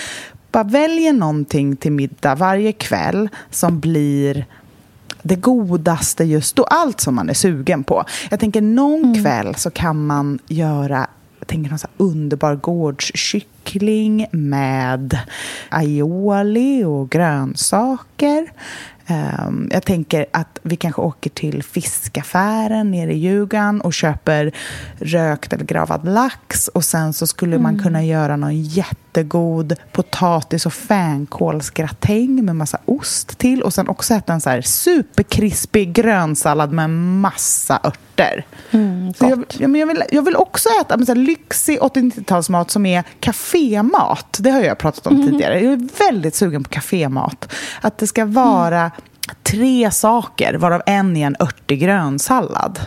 bara 0.52 0.64
väljer 0.64 1.12
någonting 1.12 1.76
till 1.76 1.92
middag 1.92 2.34
varje 2.34 2.72
kväll 2.72 3.28
som 3.50 3.80
blir 3.80 4.46
det 5.22 5.36
godaste 5.36 6.24
just 6.24 6.56
då, 6.56 6.64
allt 6.64 7.00
som 7.00 7.14
man 7.14 7.30
är 7.30 7.34
sugen 7.34 7.84
på. 7.84 8.04
Jag 8.30 8.40
tänker 8.40 8.60
någon 8.60 9.04
mm. 9.04 9.22
kväll 9.22 9.54
så 9.54 9.70
kan 9.70 10.06
man 10.06 10.38
göra 10.48 11.06
jag 11.38 11.48
tänker 11.48 11.70
någon 11.70 11.78
så 11.78 11.88
underbar 11.96 12.54
gårdskyckling 12.54 14.26
med 14.32 15.18
aioli 15.68 16.84
och 16.84 17.10
grönsaker. 17.10 18.52
Um, 19.10 19.68
jag 19.72 19.82
tänker 19.82 20.26
att 20.32 20.58
vi 20.62 20.76
kanske 20.76 21.02
åker 21.02 21.30
till 21.30 21.62
fiskaffären 21.62 22.90
nere 22.90 23.12
i 23.12 23.18
Ljugan 23.18 23.80
och 23.80 23.94
köper 23.94 24.52
rökt 24.98 25.52
eller 25.52 25.64
gravad 25.64 26.08
lax 26.08 26.68
och 26.68 26.84
sen 26.84 27.12
så 27.12 27.26
skulle 27.26 27.56
mm. 27.56 27.62
man 27.62 27.82
kunna 27.82 28.04
göra 28.04 28.36
någon 28.36 28.62
jättegod 28.62 29.74
potatis 29.92 30.66
och 30.66 30.72
fänkålsgratäng 30.72 32.44
med 32.44 32.56
massa 32.56 32.78
ost 32.84 33.38
till 33.38 33.62
och 33.62 33.74
sen 33.74 33.88
också 33.88 34.14
äta 34.14 34.32
en 34.32 34.40
så 34.40 34.50
här 34.50 34.60
superkrispig 34.60 35.92
grönsallad 35.92 36.72
med 36.72 36.90
massa 36.90 37.80
örter. 37.84 38.46
Mm, 38.70 39.12
jag, 39.20 39.44
jag, 39.58 39.76
jag, 39.76 39.86
vill, 39.86 40.02
jag 40.10 40.22
vill 40.22 40.36
också 40.36 40.68
äta 40.80 40.96
men 40.96 41.06
så 41.06 41.12
här, 41.12 41.20
lyxig 41.20 41.78
80-90-talsmat 41.78 42.68
som 42.68 42.86
är 42.86 43.04
kafémat. 43.20 44.38
Det 44.40 44.50
har 44.50 44.60
jag 44.60 44.78
pratat 44.78 45.06
om 45.06 45.16
mm. 45.16 45.28
tidigare. 45.28 45.60
Jag 45.60 45.72
är 45.72 45.88
väldigt 45.98 46.34
sugen 46.34 46.64
på 46.64 46.70
kafémat. 46.70 47.52
Att 47.80 47.98
det 47.98 48.06
ska 48.06 48.24
vara 48.24 48.90
tre 49.42 49.90
saker, 49.90 50.54
varav 50.54 50.82
en 50.86 51.16
är 51.16 51.26
en 51.26 51.36
örtig 51.40 51.80
grönsallad. 51.80 52.80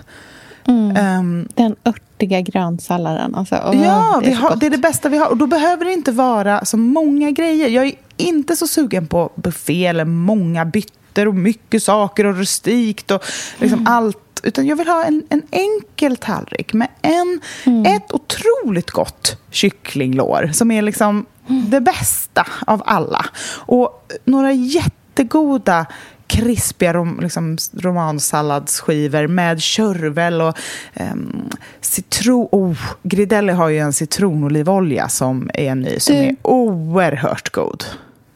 Mm. 0.68 1.20
Um, 1.20 1.48
Den 1.56 1.76
örtiga 1.86 2.42
grönsalladen. 2.42 3.36
Alltså, 3.36 3.56
oh, 3.56 3.84
ja, 3.84 4.22
det 4.24 4.32
är, 4.32 4.36
har, 4.36 4.56
det 4.56 4.66
är, 4.66 4.70
det 4.70 4.78
bästa 4.78 5.10
vi 5.10 5.18
har. 5.18 5.30
Och 5.30 5.38
då 5.38 5.48
behöver 5.48 5.86
det 5.86 5.94
inte 5.94 6.12
vara 6.12 6.66
så 6.66 6.78
många 6.78 7.32
grejer. 7.32 7.70
Jag 7.70 7.86
är 7.86 7.94
inte 8.18 8.56
så 8.56 8.68
sugen 8.68 9.08
på 9.08 9.32
buffé 9.36 9.86
eller 9.86 10.06
många 10.06 10.66
bytter 10.66 11.28
och 11.28 11.36
mycket 11.36 11.84
saker 11.84 12.26
och 12.26 12.38
rustikt 12.38 13.12
och 13.12 13.24
liksom 13.58 13.80
mm. 13.80 13.94
allt. 13.94 14.18
Utan 14.44 14.68
jag 14.68 14.76
vill 14.76 14.88
ha 14.88 15.04
en, 15.04 15.24
en 15.30 15.42
enkel 15.52 16.18
tallrik 16.18 16.74
med 16.74 16.88
en, 17.02 17.42
mm. 17.64 17.86
ett 17.96 18.14
otroligt 18.14 18.92
gott 18.92 19.38
kycklinglår 19.52 20.50
som 20.54 20.72
är 20.72 20.82
liksom 20.82 21.26
mm. 21.50 21.70
det 21.70 21.82
bästa 21.82 22.48
av 22.68 22.84
alla. 22.86 23.26
Och 23.56 24.08
några 24.26 24.52
jättegoda 24.52 25.86
krispiga 26.28 26.94
rom, 26.94 27.20
liksom, 27.22 27.58
romansalladsskivor 27.74 29.28
med 29.28 29.62
körvel 29.62 30.42
och 30.42 30.58
um, 31.00 31.50
citron. 31.82 32.48
Oh, 32.52 32.78
Gridelli 33.04 33.54
har 33.54 33.70
ju 33.70 33.80
en 33.80 33.94
citronolivolja 33.94 35.10
som 35.10 35.50
är 35.54 35.76
ny, 35.76 36.00
som 36.00 36.16
du, 36.16 36.22
är 36.22 36.36
oerhört 36.42 37.50
god. 37.50 37.84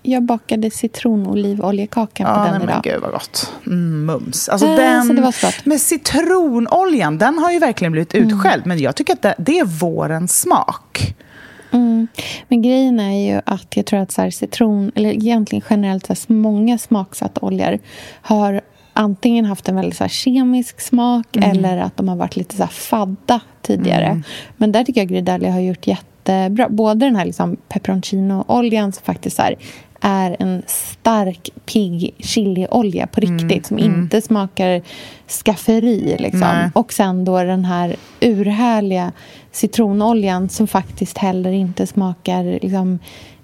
Jag 0.02 0.24
bakade 0.24 0.72
citronolivoljekakan 0.72 2.36
på 2.36 2.52
den 2.52 2.62
idag. 2.62 2.82
Men 2.84 2.94
gud 2.94 3.02
vad 3.02 3.12
gott. 3.12 3.54
Mm, 3.66 4.06
mums. 4.06 4.50
Alltså 4.50 4.68
äh, 4.68 4.76
den, 4.76 5.16
det 5.16 5.22
var 5.22 5.68
med 5.70 5.82
citronoljan, 5.82 7.18
den 7.18 7.38
har 7.38 7.52
ju 7.52 7.60
verkligen 7.60 7.92
blivit 7.92 8.16
utskälld. 8.16 8.66
Mm. 8.66 8.68
Men 8.68 8.80
jag 8.80 8.96
tycker 8.96 9.14
att 9.14 9.22
det, 9.22 9.36
det 9.38 9.60
är 9.60 9.66
vårens 9.66 10.42
smak. 10.42 11.16
Mm. 11.78 12.08
Men 12.48 12.62
grejen 12.62 13.00
är 13.00 13.34
ju 13.34 13.42
att 13.46 13.78
jag 13.78 13.86
tror 13.86 14.00
att 14.00 14.12
så 14.12 14.32
citron, 14.32 14.92
eller 14.96 15.10
egentligen 15.10 15.64
generellt 15.70 16.06
så 16.06 16.14
här, 16.14 16.36
många 16.36 16.78
smaksatta 16.78 17.46
oljor 17.46 17.80
har 18.22 18.62
antingen 18.94 19.46
haft 19.46 19.70
en 19.70 19.76
väldigt 19.76 19.98
så 19.98 20.04
här, 20.04 20.10
kemisk 20.10 20.82
smak 20.82 21.36
mm. 21.36 21.52
eller 21.52 21.78
att 21.78 21.98
de 21.98 22.08
har 22.08 22.16
varit 22.16 22.36
lite 22.36 22.56
så 22.56 22.64
här, 22.64 22.70
fadda 22.70 23.40
tidigare. 23.62 24.06
Mm. 24.06 24.24
Men 24.58 24.72
där 24.72 24.84
tycker 24.84 25.02
jag 25.02 25.08
Gridalia 25.08 25.52
har 25.52 25.60
gjort 25.60 25.88
jättebra. 25.88 26.70
Både 26.70 27.06
den 27.06 27.16
här 27.16 27.26
liksom, 27.26 27.58
peperoncino-oljan 27.70 28.92
som 28.92 29.04
faktiskt 29.04 29.38
här, 29.38 29.56
är 30.02 30.36
en 30.40 30.64
stark, 30.68 31.50
pigg 31.66 32.16
chiliolja 32.20 33.08
på 33.08 33.22
riktigt 33.22 33.42
mm, 33.52 33.64
som 33.64 33.78
mm. 33.78 34.02
inte 34.02 34.22
smakar 34.22 34.82
skafferi. 35.28 36.16
Liksom. 36.20 36.72
Och 36.74 36.94
sen 36.94 37.26
då 37.26 37.44
den 37.44 37.66
här 37.66 37.96
urhärliga 38.20 39.12
citronoljan 39.52 40.50
som 40.50 40.68
faktiskt 40.68 41.18
heller 41.18 41.52
inte 41.52 41.88
smakar 41.88 42.44
liksom, 42.44 43.00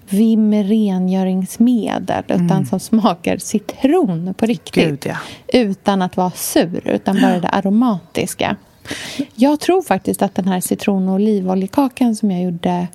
Vim 0.08 0.54
rengöringsmedel 0.54 2.24
mm. 2.28 2.46
utan 2.46 2.66
som 2.66 2.80
smakar 2.80 3.36
citron 3.36 4.34
på 4.34 4.46
riktigt. 4.46 4.88
Gud, 4.88 5.06
ja. 5.06 5.16
Utan 5.60 6.02
att 6.02 6.16
vara 6.16 6.30
sur, 6.30 6.88
utan 6.88 7.20
bara 7.20 7.40
det 7.40 7.48
aromatiska. 7.48 8.56
Jag 9.34 9.60
tror 9.60 9.82
faktiskt 9.82 10.22
att 10.22 10.34
den 10.34 10.48
här 10.48 10.60
citron 10.60 11.08
och 11.08 11.14
olivoljekakan 11.14 12.16
som 12.16 12.30
jag 12.30 12.42
gjorde 12.42 12.86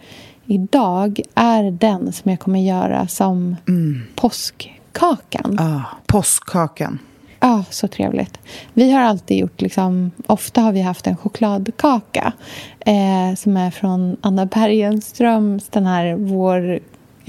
idag 0.50 1.22
är 1.36 1.72
den 1.72 2.14
som 2.14 2.32
jag 2.32 2.40
kommer 2.40 2.60
göra 2.60 3.08
som 3.08 3.56
mm. 3.68 4.02
påskkakan. 4.16 5.58
Ah, 5.60 5.82
påskkakan. 6.06 7.00
Ja, 7.40 7.48
ah, 7.48 7.64
så 7.70 7.88
trevligt. 7.88 8.40
Vi 8.74 8.92
har 8.92 9.02
alltid 9.02 9.38
gjort, 9.38 9.62
liksom, 9.62 10.12
ofta 10.28 10.62
har 10.62 10.72
vi 10.72 10.82
haft 10.82 11.08
en 11.08 11.18
chokladkaka 11.18 12.34
eh, 12.80 13.36
som 13.38 13.58
är 13.58 13.72
från 13.72 14.18
Anna 14.22 14.46
Bergenströms, 14.46 15.68
den 15.68 15.86
här 15.86 16.16
vår 16.16 16.80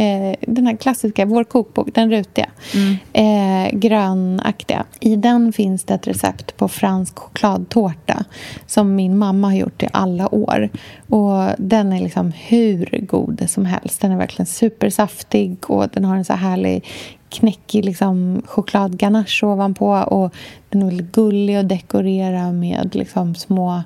eh, 0.01 0.36
den 0.40 0.66
här 0.66 0.76
klassiska, 0.76 1.26
vår 1.26 1.44
kokbok, 1.44 1.88
den 1.94 2.11
rutiga, 2.11 2.51
mm. 2.74 2.96
eh, 3.12 3.78
grönaktiga. 3.78 4.84
I 5.01 5.16
den 5.16 5.53
finns 5.53 5.84
det 5.84 5.94
ett 5.94 6.07
recept 6.07 6.57
på 6.57 6.68
fransk 6.68 7.18
chokladtårta 7.18 8.24
som 8.66 8.94
min 8.94 9.18
mamma 9.18 9.48
har 9.48 9.55
gjort 9.55 9.82
i 9.82 9.88
alla 9.92 10.34
år. 10.34 10.68
Och 11.09 11.51
Den 11.59 11.92
är 11.92 12.01
liksom 12.01 12.32
hur 12.32 13.07
god 13.09 13.44
som 13.51 13.64
helst. 13.64 14.01
Den 14.01 14.12
är 14.12 14.16
verkligen 14.16 14.46
supersaftig 14.46 15.70
och 15.70 15.88
den 15.88 16.05
har 16.05 16.16
en 16.16 16.24
så 16.24 16.32
härlig 16.32 16.84
knäckig 17.28 17.84
liksom, 17.84 18.42
chokladganache 18.46 19.46
ovanpå. 19.46 19.86
Och 19.86 20.34
den 20.68 20.82
är 20.82 20.86
väldigt 20.86 21.12
gullig 21.12 21.57
att 21.57 21.68
dekorera 21.68 22.53
med 22.53 22.90
liksom, 22.94 23.34
små 23.34 23.82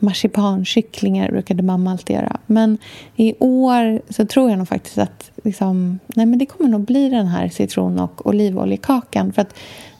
marsipankycklingar 0.00 1.30
brukade 1.30 1.62
mamma 1.62 1.90
alltid 1.90 2.16
göra. 2.16 2.36
Men 2.46 2.78
i 3.16 3.34
år 3.38 4.02
så 4.08 4.26
tror 4.26 4.50
jag 4.50 4.58
nog 4.58 4.68
faktiskt 4.68 4.98
att 4.98 5.30
liksom, 5.44 5.98
nej 6.06 6.26
men 6.26 6.38
det 6.38 6.46
kommer 6.46 6.70
nog 6.70 6.80
bli 6.80 7.10
den 7.10 7.26
här 7.26 7.48
citron 7.48 7.98
och 7.98 8.26
olivoljekakan. 8.26 9.32
För 9.32 9.42
att 9.42 9.54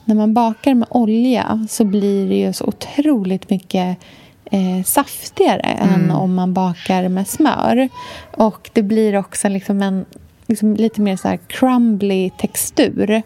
när 0.05 0.15
man 0.15 0.33
bakar 0.33 0.73
med 0.73 0.87
olja 0.91 1.67
så 1.69 1.83
blir 1.83 2.29
det 2.29 2.35
ju 2.35 2.53
så 2.53 2.65
otroligt 2.65 3.49
mycket 3.49 3.97
eh, 4.45 4.83
saftigare 4.85 5.61
mm. 5.61 5.93
än 5.93 6.11
om 6.11 6.35
man 6.35 6.53
bakar 6.53 7.09
med 7.09 7.27
smör. 7.27 7.89
Och 8.37 8.69
det 8.73 8.83
blir 8.83 9.17
också 9.17 9.49
liksom 9.49 9.81
en 9.81 10.05
liksom 10.47 10.75
lite 10.75 11.01
mer 11.01 11.15
så 11.15 11.27
här 11.27 11.39
crumbly 11.47 12.29
textur 12.29 13.21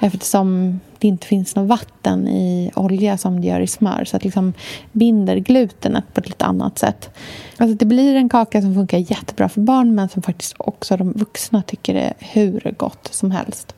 eftersom 0.00 0.80
det 0.98 1.08
inte 1.08 1.26
finns 1.26 1.56
något 1.56 1.68
vatten 1.68 2.28
i 2.28 2.70
olja 2.74 3.18
som 3.18 3.40
det 3.40 3.46
gör 3.46 3.60
i 3.60 3.66
smör. 3.66 4.04
Så 4.04 4.16
att 4.16 4.24
liksom 4.24 4.52
binder 4.92 5.36
glutenet 5.36 6.14
på 6.14 6.20
ett 6.20 6.28
lite 6.28 6.44
annat 6.44 6.78
sätt. 6.78 7.10
Alltså 7.56 7.76
det 7.76 7.84
blir 7.84 8.16
en 8.16 8.28
kaka 8.28 8.60
som 8.60 8.74
funkar 8.74 8.98
jättebra 8.98 9.48
för 9.48 9.60
barn 9.60 9.94
men 9.94 10.08
som 10.08 10.22
faktiskt 10.22 10.54
också 10.58 10.96
de 10.96 11.12
vuxna 11.12 11.62
tycker 11.62 11.94
är 11.94 12.12
hur 12.18 12.74
gott 12.76 13.08
som 13.10 13.30
helst. 13.30 13.74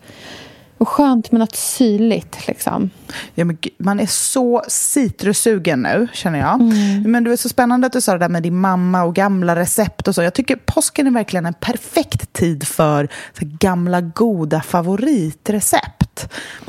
Och 0.79 0.89
skönt 0.89 1.33
med 1.33 1.39
något 1.39 1.57
syrligt. 1.57 2.49
Liksom. 2.49 2.91
Ja, 3.35 3.45
men 3.45 3.59
man 3.79 4.01
är 4.01 4.07
så 4.07 4.63
citrussugen 4.69 5.83
nu, 5.83 6.09
känner 6.13 6.39
jag. 6.39 6.61
Mm. 6.61 7.13
Men 7.13 7.25
det 7.25 7.33
är 7.33 7.37
så 7.37 7.49
spännande 7.49 7.87
att 7.87 7.93
du 7.93 8.01
sa 8.01 8.13
det 8.13 8.19
där 8.19 8.29
med 8.29 8.43
din 8.43 8.57
mamma 8.57 9.05
och 9.05 9.15
gamla 9.15 9.57
recept 9.57 10.09
och 10.09 10.15
så. 10.15 10.23
Jag 10.23 10.35
tycker 10.35 10.57
påsken 10.57 11.07
är 11.07 11.11
verkligen 11.11 11.47
en 11.47 11.55
perfekt 11.55 12.33
tid 12.33 12.67
för, 12.67 13.09
för 13.35 13.45
gamla 13.45 14.01
goda 14.01 14.61
favoritrecept. 14.61 16.29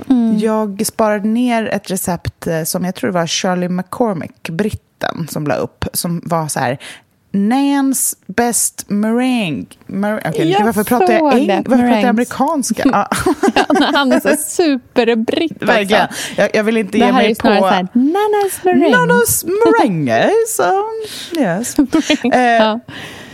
Mm. 0.09 0.37
Jag 0.37 0.85
sparade 0.85 1.27
ner 1.27 1.65
ett 1.65 1.91
recept 1.91 2.47
eh, 2.47 2.63
som 2.63 2.85
jag 2.85 2.95
tror 2.95 3.07
det 3.07 3.19
var 3.19 3.27
Charlie 3.27 3.69
McCormick, 3.69 4.49
britten, 4.49 5.27
som 5.29 5.47
la 5.47 5.55
upp. 5.55 5.85
Som 5.93 6.21
var 6.25 6.47
så 6.47 6.59
här 6.59 6.79
Nans 7.31 8.17
best 8.27 8.85
meringue. 8.87 9.67
Mer 9.85 10.17
okay, 10.17 10.49
jag 10.49 10.63
varför 10.63 10.83
pratar 10.83 11.13
jag, 11.13 11.33
eng 11.33 11.63
varför 11.67 11.83
pratar 11.83 11.99
jag 11.99 12.05
amerikanska? 12.05 12.83
ja, 12.85 13.07
han 13.93 14.11
är 14.11 14.19
så 14.19 14.35
superbritt 14.43 15.57
Verkligen. 15.63 16.07
Jag, 16.35 16.49
jag, 16.53 16.63
vill 16.63 16.77
inte 16.77 16.91
det 16.91 17.05
ge 17.05 17.11
mig 17.11 17.35
på... 17.35 17.47
Här, 17.47 17.87
Nanas 17.93 18.63
meringue. 18.63 18.97
Nanas 18.97 19.45
meringue. 19.45 20.29
so, 20.47 20.63
yes. 21.39 21.75
eh, 22.33 22.39
ja. 22.39 22.79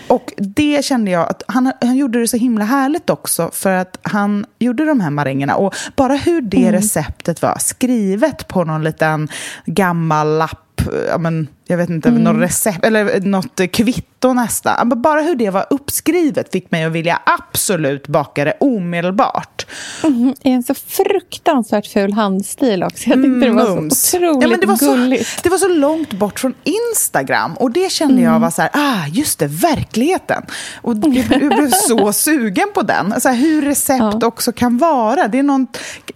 Och 0.07 0.33
det 0.37 0.85
kände 0.85 1.11
jag 1.11 1.29
att 1.29 1.43
han, 1.47 1.71
han 1.81 1.95
gjorde 1.95 2.19
det 2.19 2.27
så 2.27 2.37
himla 2.37 2.65
härligt 2.65 3.09
också 3.09 3.49
för 3.53 3.71
att 3.71 3.99
han 4.01 4.45
gjorde 4.59 4.85
de 4.85 4.99
här 4.99 5.09
marängerna 5.09 5.55
och 5.55 5.75
bara 5.95 6.15
hur 6.15 6.41
det 6.41 6.57
mm. 6.57 6.71
receptet 6.71 7.41
var 7.41 7.57
skrivet 7.59 8.47
på 8.47 8.63
någon 8.63 8.83
liten 8.83 9.29
gammal 9.65 10.37
lapp 10.37 10.61
ja, 11.09 11.17
men, 11.17 11.47
jag 11.68 11.78
vet 11.78 11.89
inte, 11.89 12.09
mm. 12.09 12.24
något 12.24 12.41
recept 12.41 12.86
eller 12.86 13.22
något 13.22 13.72
kvitto 13.72 14.34
nästan. 14.34 15.01
Bara 15.01 15.22
hur 15.22 15.36
det 15.36 15.49
var 15.49 15.66
uppskrivet 15.70 16.51
fick 16.51 16.72
mig 16.72 16.84
att 16.84 16.91
vilja 16.91 17.22
absolut 17.26 18.07
baka 18.07 18.45
det 18.45 18.53
omedelbart. 18.59 19.66
Mm, 20.03 20.36
I 20.43 20.51
en 20.51 20.63
så 20.63 20.74
fruktansvärt 20.74 21.88
ful 21.88 22.13
handstil 22.13 22.84
också. 22.84 23.09
Jag 23.09 23.24
tyckte 23.24 23.45
det 23.45 23.49
var 23.49 23.76
Mums. 23.76 24.01
så 24.01 24.18
otroligt 24.18 24.43
ja, 24.43 24.49
men 24.49 24.59
det 24.59 24.68
var 24.68 24.78
gulligt. 24.78 25.28
Så, 25.28 25.39
det 25.43 25.49
var 25.49 25.57
så 25.57 25.68
långt 25.68 26.13
bort 26.13 26.39
från 26.39 26.53
Instagram 26.63 27.53
och 27.53 27.72
det 27.72 27.91
kände 27.91 28.13
mm. 28.13 28.34
jag 28.34 28.39
var 28.39 28.49
så 28.49 28.61
här, 28.61 28.72
ah, 28.74 29.07
just 29.07 29.39
det, 29.39 29.47
verkligheten. 29.47 30.43
Och 30.82 30.95
jag, 30.97 31.16
jag 31.41 31.49
blev 31.49 31.72
så 31.72 32.13
sugen 32.13 32.68
på 32.74 32.82
den. 32.82 33.13
Alltså, 33.13 33.30
hur 33.30 33.61
recept 33.61 33.99
ja. 33.99 34.28
också 34.28 34.51
kan 34.51 34.78
vara. 34.78 35.28
Det 35.28 35.39
är 35.39 35.43
någon 35.43 35.68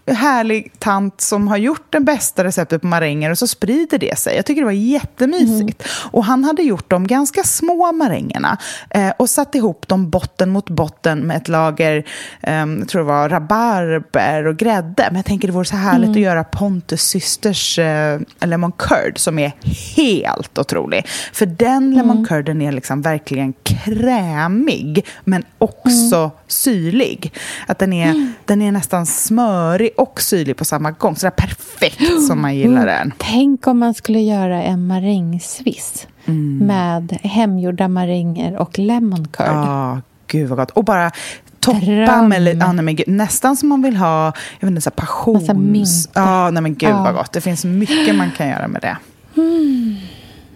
härlig 0.08 0.80
tant 0.80 1.22
som 1.22 1.48
har 1.48 1.58
gjort 1.58 1.88
det 1.90 2.00
bästa 2.00 2.44
receptet 2.44 2.82
på 2.82 2.88
maränger 2.88 3.32
och 3.32 3.38
så 3.38 3.48
sprider 3.48 3.98
det 3.98 4.20
sig. 4.20 4.36
Jag 4.36 4.46
tycker 4.46 4.62
det 4.62 4.66
var 4.66 4.72
jättemysigt. 4.72 5.39
Mm. 5.48 5.74
Och 6.12 6.26
han 6.26 6.44
hade 6.44 6.62
gjort 6.64 6.90
de 6.90 7.08
ganska 7.08 7.44
små 7.44 7.92
marängerna 7.92 8.58
eh, 8.90 9.12
och 9.18 9.30
satt 9.30 9.56
ihop 9.56 9.88
dem 9.88 10.10
botten 10.10 10.50
mot 10.50 10.70
botten 10.70 11.20
med 11.20 11.38
ett 11.38 11.48
lager, 11.48 12.06
eh, 12.42 12.54
jag 12.54 12.88
tror 12.88 13.02
det 13.02 13.08
var 13.08 13.30
rabarber 13.30 14.48
och 14.48 14.58
grädde. 14.58 15.04
Men 15.08 15.16
jag 15.16 15.26
tänker 15.26 15.48
det 15.48 15.54
vore 15.54 15.66
så 15.66 15.76
härligt 15.76 16.08
mm. 16.08 16.12
att 16.12 16.24
göra 16.24 16.44
Pontus 16.44 17.02
systers 17.02 17.80
eh, 17.80 18.20
lemon 18.42 18.72
curd 18.72 19.18
som 19.18 19.40
är 19.40 19.52
helt 19.96 20.58
otrolig. 20.58 21.08
För 21.34 21.46
den 21.46 21.96
lemon 21.96 22.18
mm. 22.18 22.26
curden 22.26 22.62
är 22.62 22.72
liksom 22.72 23.02
verkligen 23.02 23.54
krämig 23.64 25.06
men 25.24 25.44
också 25.58 26.16
mm. 26.16 26.30
syrlig. 26.48 27.34
Att 27.68 27.80
den 27.80 27.94
är, 27.94 28.10
mm. 28.10 28.34
den 28.46 28.62
är 28.62 28.72
nästan 28.72 29.06
smörig 29.06 29.90
och 29.98 30.22
syrlig 30.22 30.58
på 30.58 30.66
samma 30.66 30.92
gång. 30.92 31.16
Så 31.16 31.26
det 31.26 31.28
är 31.28 31.48
perfekt 31.48 32.28
som 32.28 32.42
man 32.42 32.56
gillar 32.56 32.82
mm. 32.82 32.86
den. 32.86 33.14
Tänk 33.18 33.68
om 33.68 33.80
man 33.80 33.94
skulle 33.94 34.20
göra 34.20 34.64
en 34.64 34.88
marängsviss 35.30 36.08
mm. 36.26 36.58
med 36.68 37.20
hemgjorda 37.24 37.88
maränger 37.88 38.58
och 38.58 38.80
lemon 38.80 39.28
curd. 39.28 39.48
Ja, 39.48 39.94
oh, 39.94 40.00
gud 40.28 40.50
vad 40.50 40.58
gott. 40.58 40.72
Och 40.72 40.84
bara 40.84 41.12
toppa 41.60 42.22
med 42.22 42.42
lite, 42.42 42.66
ah, 42.66 42.72
nej, 42.72 43.04
nästan 43.08 43.58
som 43.58 43.70
man 43.70 43.82
vill 43.82 43.96
ha 43.96 44.26
jag 44.60 44.68
vet 44.68 44.72
inte, 44.72 44.82
så 44.82 44.92
passions... 44.92 46.10
Ja, 46.14 46.22
ah, 46.22 46.50
nej 46.50 46.64
men 46.64 46.76
gud 46.76 46.90
ah. 46.90 47.04
vad 47.04 47.14
gott. 47.14 47.32
Det 47.32 47.42
finns 47.42 47.66
mycket 47.66 48.16
man 48.16 48.32
kan 48.32 48.48
göra 48.48 48.68
med 48.68 48.82
det. 48.82 48.98
Mm. 49.42 49.98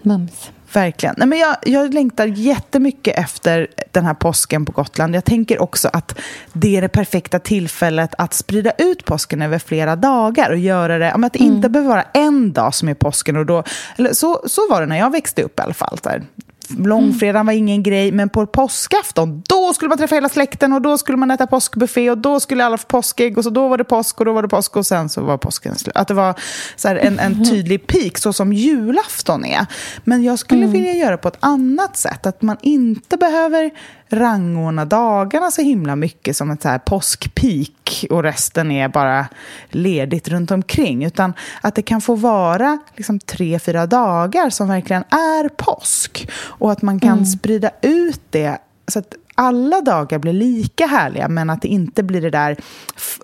Mums. 0.02 0.50
Verkligen. 0.74 1.14
Nej, 1.18 1.28
men 1.28 1.38
jag, 1.38 1.56
jag 1.62 1.94
längtar 1.94 2.26
jättemycket 2.26 3.18
efter 3.18 3.66
den 3.90 4.04
här 4.04 4.14
påsken 4.14 4.64
på 4.64 4.72
Gotland. 4.72 5.14
Jag 5.14 5.24
tänker 5.24 5.62
också 5.62 5.88
att 5.92 6.18
det 6.52 6.76
är 6.76 6.82
det 6.82 6.88
perfekta 6.88 7.38
tillfället 7.38 8.14
att 8.18 8.34
sprida 8.34 8.72
ut 8.78 9.04
påsken 9.04 9.42
över 9.42 9.58
flera 9.58 9.96
dagar 9.96 10.50
och 10.50 10.58
göra 10.58 10.98
det, 10.98 11.12
att 11.12 11.32
det 11.32 11.40
mm. 11.40 11.54
inte 11.54 11.68
behöver 11.68 11.90
vara 11.90 12.04
en 12.14 12.52
dag 12.52 12.74
som 12.74 12.88
är 12.88 12.94
påsken. 12.94 13.36
Och 13.36 13.46
då, 13.46 13.64
eller 13.96 14.12
så, 14.12 14.44
så 14.46 14.68
var 14.70 14.80
det 14.80 14.86
när 14.86 14.98
jag 14.98 15.10
växte 15.10 15.42
upp 15.42 15.60
i 15.60 15.62
alla 15.62 15.74
fall. 15.74 15.98
Där 16.02 16.22
långfredagen 16.68 17.46
var 17.46 17.52
ingen 17.52 17.82
grej, 17.82 18.12
men 18.12 18.28
på 18.28 18.46
påskafton, 18.46 19.42
då 19.48 19.74
skulle 19.74 19.88
man 19.88 19.98
träffa 19.98 20.14
hela 20.14 20.28
släkten 20.28 20.72
och 20.72 20.82
då 20.82 20.98
skulle 20.98 21.18
man 21.18 21.30
äta 21.30 21.46
påskbuffé 21.46 22.10
och 22.10 22.18
då 22.18 22.40
skulle 22.40 22.64
alla 22.64 22.78
få 22.78 22.86
påskägg 22.86 23.38
och 23.38 23.44
så 23.44 23.50
då 23.50 23.68
var 23.68 23.78
det 23.78 23.84
påsk 23.84 24.20
och 24.20 24.26
då 24.26 24.32
var 24.32 24.42
det 24.42 24.48
påsk 24.48 24.76
och 24.76 24.86
sen 24.86 25.08
så 25.08 25.20
var 25.20 25.38
påsken 25.38 25.74
slut. 25.74 25.96
Att 25.96 26.08
det 26.08 26.14
var 26.14 26.34
så 26.76 26.88
en, 26.88 27.18
en 27.18 27.44
tydlig 27.44 27.86
peak, 27.86 28.18
så 28.18 28.32
som 28.32 28.52
julafton 28.52 29.44
är. 29.44 29.66
Men 30.04 30.24
jag 30.24 30.38
skulle 30.38 30.62
mm. 30.62 30.72
vilja 30.72 30.92
göra 30.92 31.16
på 31.16 31.28
ett 31.28 31.38
annat 31.40 31.96
sätt, 31.96 32.26
att 32.26 32.42
man 32.42 32.56
inte 32.62 33.16
behöver 33.16 33.70
rangordna 34.08 34.84
dagarna 34.84 35.50
så 35.50 35.62
himla 35.62 35.96
mycket 35.96 36.36
som 36.36 36.50
ett 36.50 36.62
så 36.62 36.68
här 36.68 36.78
påskpeak 36.78 38.04
och 38.10 38.22
resten 38.22 38.70
är 38.70 38.88
bara 38.88 39.26
ledigt 39.68 40.28
runt 40.28 40.50
omkring. 40.50 41.04
Utan 41.04 41.32
att 41.60 41.74
det 41.74 41.82
kan 41.82 42.00
få 42.00 42.14
vara 42.14 42.78
liksom 42.96 43.18
tre, 43.18 43.58
fyra 43.58 43.86
dagar 43.86 44.50
som 44.50 44.68
verkligen 44.68 45.04
är 45.10 45.48
påsk. 45.48 46.28
Och 46.34 46.72
att 46.72 46.82
man 46.82 47.00
kan 47.00 47.12
mm. 47.12 47.26
sprida 47.26 47.70
ut 47.82 48.22
det 48.30 48.58
så 48.88 48.98
att 48.98 49.14
alla 49.34 49.80
dagar 49.80 50.18
blir 50.18 50.32
lika 50.32 50.86
härliga 50.86 51.28
men 51.28 51.50
att 51.50 51.62
det 51.62 51.68
inte 51.68 52.02
blir 52.02 52.20
det 52.20 52.30
där 52.30 52.56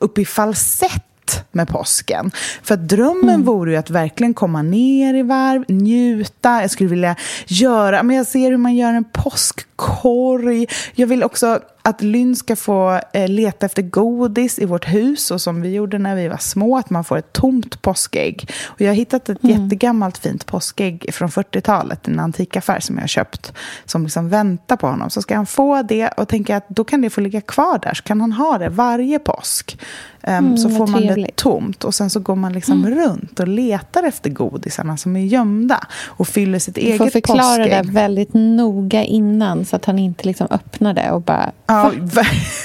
upp 0.01 0.19
i 0.19 0.25
falsett 0.25 1.05
med 1.53 1.69
påsken. 1.69 2.31
För 2.63 2.77
drömmen 2.77 3.35
mm. 3.35 3.45
vore 3.45 3.71
ju 3.71 3.77
att 3.77 3.91
verkligen 3.91 4.35
komma 4.35 4.63
ner 4.63 5.15
i 5.15 5.23
varv, 5.23 5.65
njuta. 5.69 6.61
Jag 6.61 6.71
skulle 6.71 6.91
vilja 6.91 7.17
göra, 7.47 8.03
men 8.03 8.17
jag 8.17 8.27
ser 8.27 8.51
hur 8.51 8.57
man 8.57 8.77
gör 8.77 8.93
en 8.93 9.05
påskkorg. 9.05 10.67
Jag 10.95 11.07
vill 11.07 11.23
också 11.23 11.61
att 11.83 12.03
Lynn 12.03 12.37
ska 12.37 12.57
få 12.57 13.01
eh, 13.13 13.29
leta 13.29 13.67
efter 13.67 13.83
godis 13.83 14.59
i 14.59 14.65
vårt 14.65 14.89
hus 14.89 15.31
och 15.31 15.41
som 15.41 15.63
vi 15.63 15.75
gjorde 15.75 15.99
när 15.99 16.17
vi 16.17 16.29
var 16.29 16.37
små, 16.37 16.77
att 16.77 16.91
man 16.91 17.05
får 17.05 17.19
ett 17.19 17.33
tomt 17.33 17.83
påskägg. 17.83 18.51
Och 18.67 18.81
jag 18.81 18.89
har 18.89 18.95
hittat 18.95 19.29
ett 19.29 19.45
mm. 19.45 19.63
jättegammalt 19.63 20.19
fint 20.19 20.47
påskägg 20.47 21.07
från 21.13 21.29
40-talet, 21.29 22.09
en 22.09 22.21
antikaffär 22.21 22.81
som 22.81 22.97
jag 22.97 23.03
har 23.03 23.09
köpt, 23.09 23.53
som 23.85 24.03
liksom 24.03 24.29
väntar 24.29 24.77
på 24.77 24.87
honom. 24.87 25.11
Så 25.11 25.23
ska 25.23 25.37
han 25.37 25.47
få 25.47 25.83
det 25.83 26.09
och 26.09 26.29
tänka 26.29 26.57
att 26.57 26.69
då 26.69 26.85
kan 26.85 27.01
det 27.01 27.11
få 27.11 27.21
ligga 27.21 27.41
kvar 27.41 27.79
där, 27.83 27.95
så 27.95 28.03
kan 28.03 28.21
han 28.21 28.33
ha 28.33 28.59
det 28.59 28.69
varje 28.69 29.19
påsk. 29.19 29.79
Um, 30.23 30.35
mm, 30.35 30.57
så 30.57 30.71
får 30.71 30.87
man 30.87 31.03
trevligt. 31.03 31.27
det 31.27 31.43
tomt 31.43 31.85
och 31.85 31.95
sen 31.95 32.11
så 32.11 32.21
går 32.21 32.37
man 32.37 32.53
liksom 32.53 32.85
mm. 32.85 32.99
runt 32.99 33.41
och 33.41 33.49
letar 33.49 34.03
efter 34.03 34.31
godisarna 34.31 34.97
som 34.97 35.17
är 35.17 35.21
gömda 35.21 35.87
och 36.07 36.29
fyller 36.29 36.59
sitt 36.59 36.75
du 36.75 36.81
eget 36.81 36.99
påskägg. 36.99 37.07
Du 37.07 37.11
får 37.11 37.21
förklara 37.21 37.65
påskägg. 37.65 37.87
det 37.87 37.93
väldigt 37.93 38.35
noga 38.35 39.05
innan 39.05 39.65
så 39.65 39.77
att 39.77 39.85
han 39.85 39.99
inte 39.99 40.27
liksom 40.27 40.47
öppnar 40.51 40.95
det 40.95 41.11
och 41.11 41.23
bara 41.23 41.53
Ja, 41.71 41.93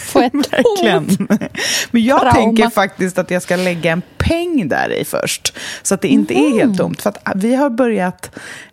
Få 0.05 0.19
ett 0.23 0.33
verkligen. 0.53 1.27
Men 1.91 2.03
jag 2.03 2.19
Trauma. 2.19 2.33
tänker 2.35 2.69
faktiskt 2.69 3.17
att 3.17 3.31
jag 3.31 3.41
ska 3.41 3.55
lägga 3.55 3.91
en 3.91 4.01
peng 4.17 4.67
där 4.67 4.93
i 4.93 5.05
först. 5.05 5.57
Så 5.83 5.93
att 5.95 6.01
det 6.01 6.07
inte 6.07 6.33
är 6.33 6.49
Mhm. 6.49 6.57
helt 6.59 6.77
tomt. 6.77 7.01
För 7.01 7.09
att 7.09 7.35
vi 7.35 7.55
har 7.55 7.69
börjat 7.69 8.31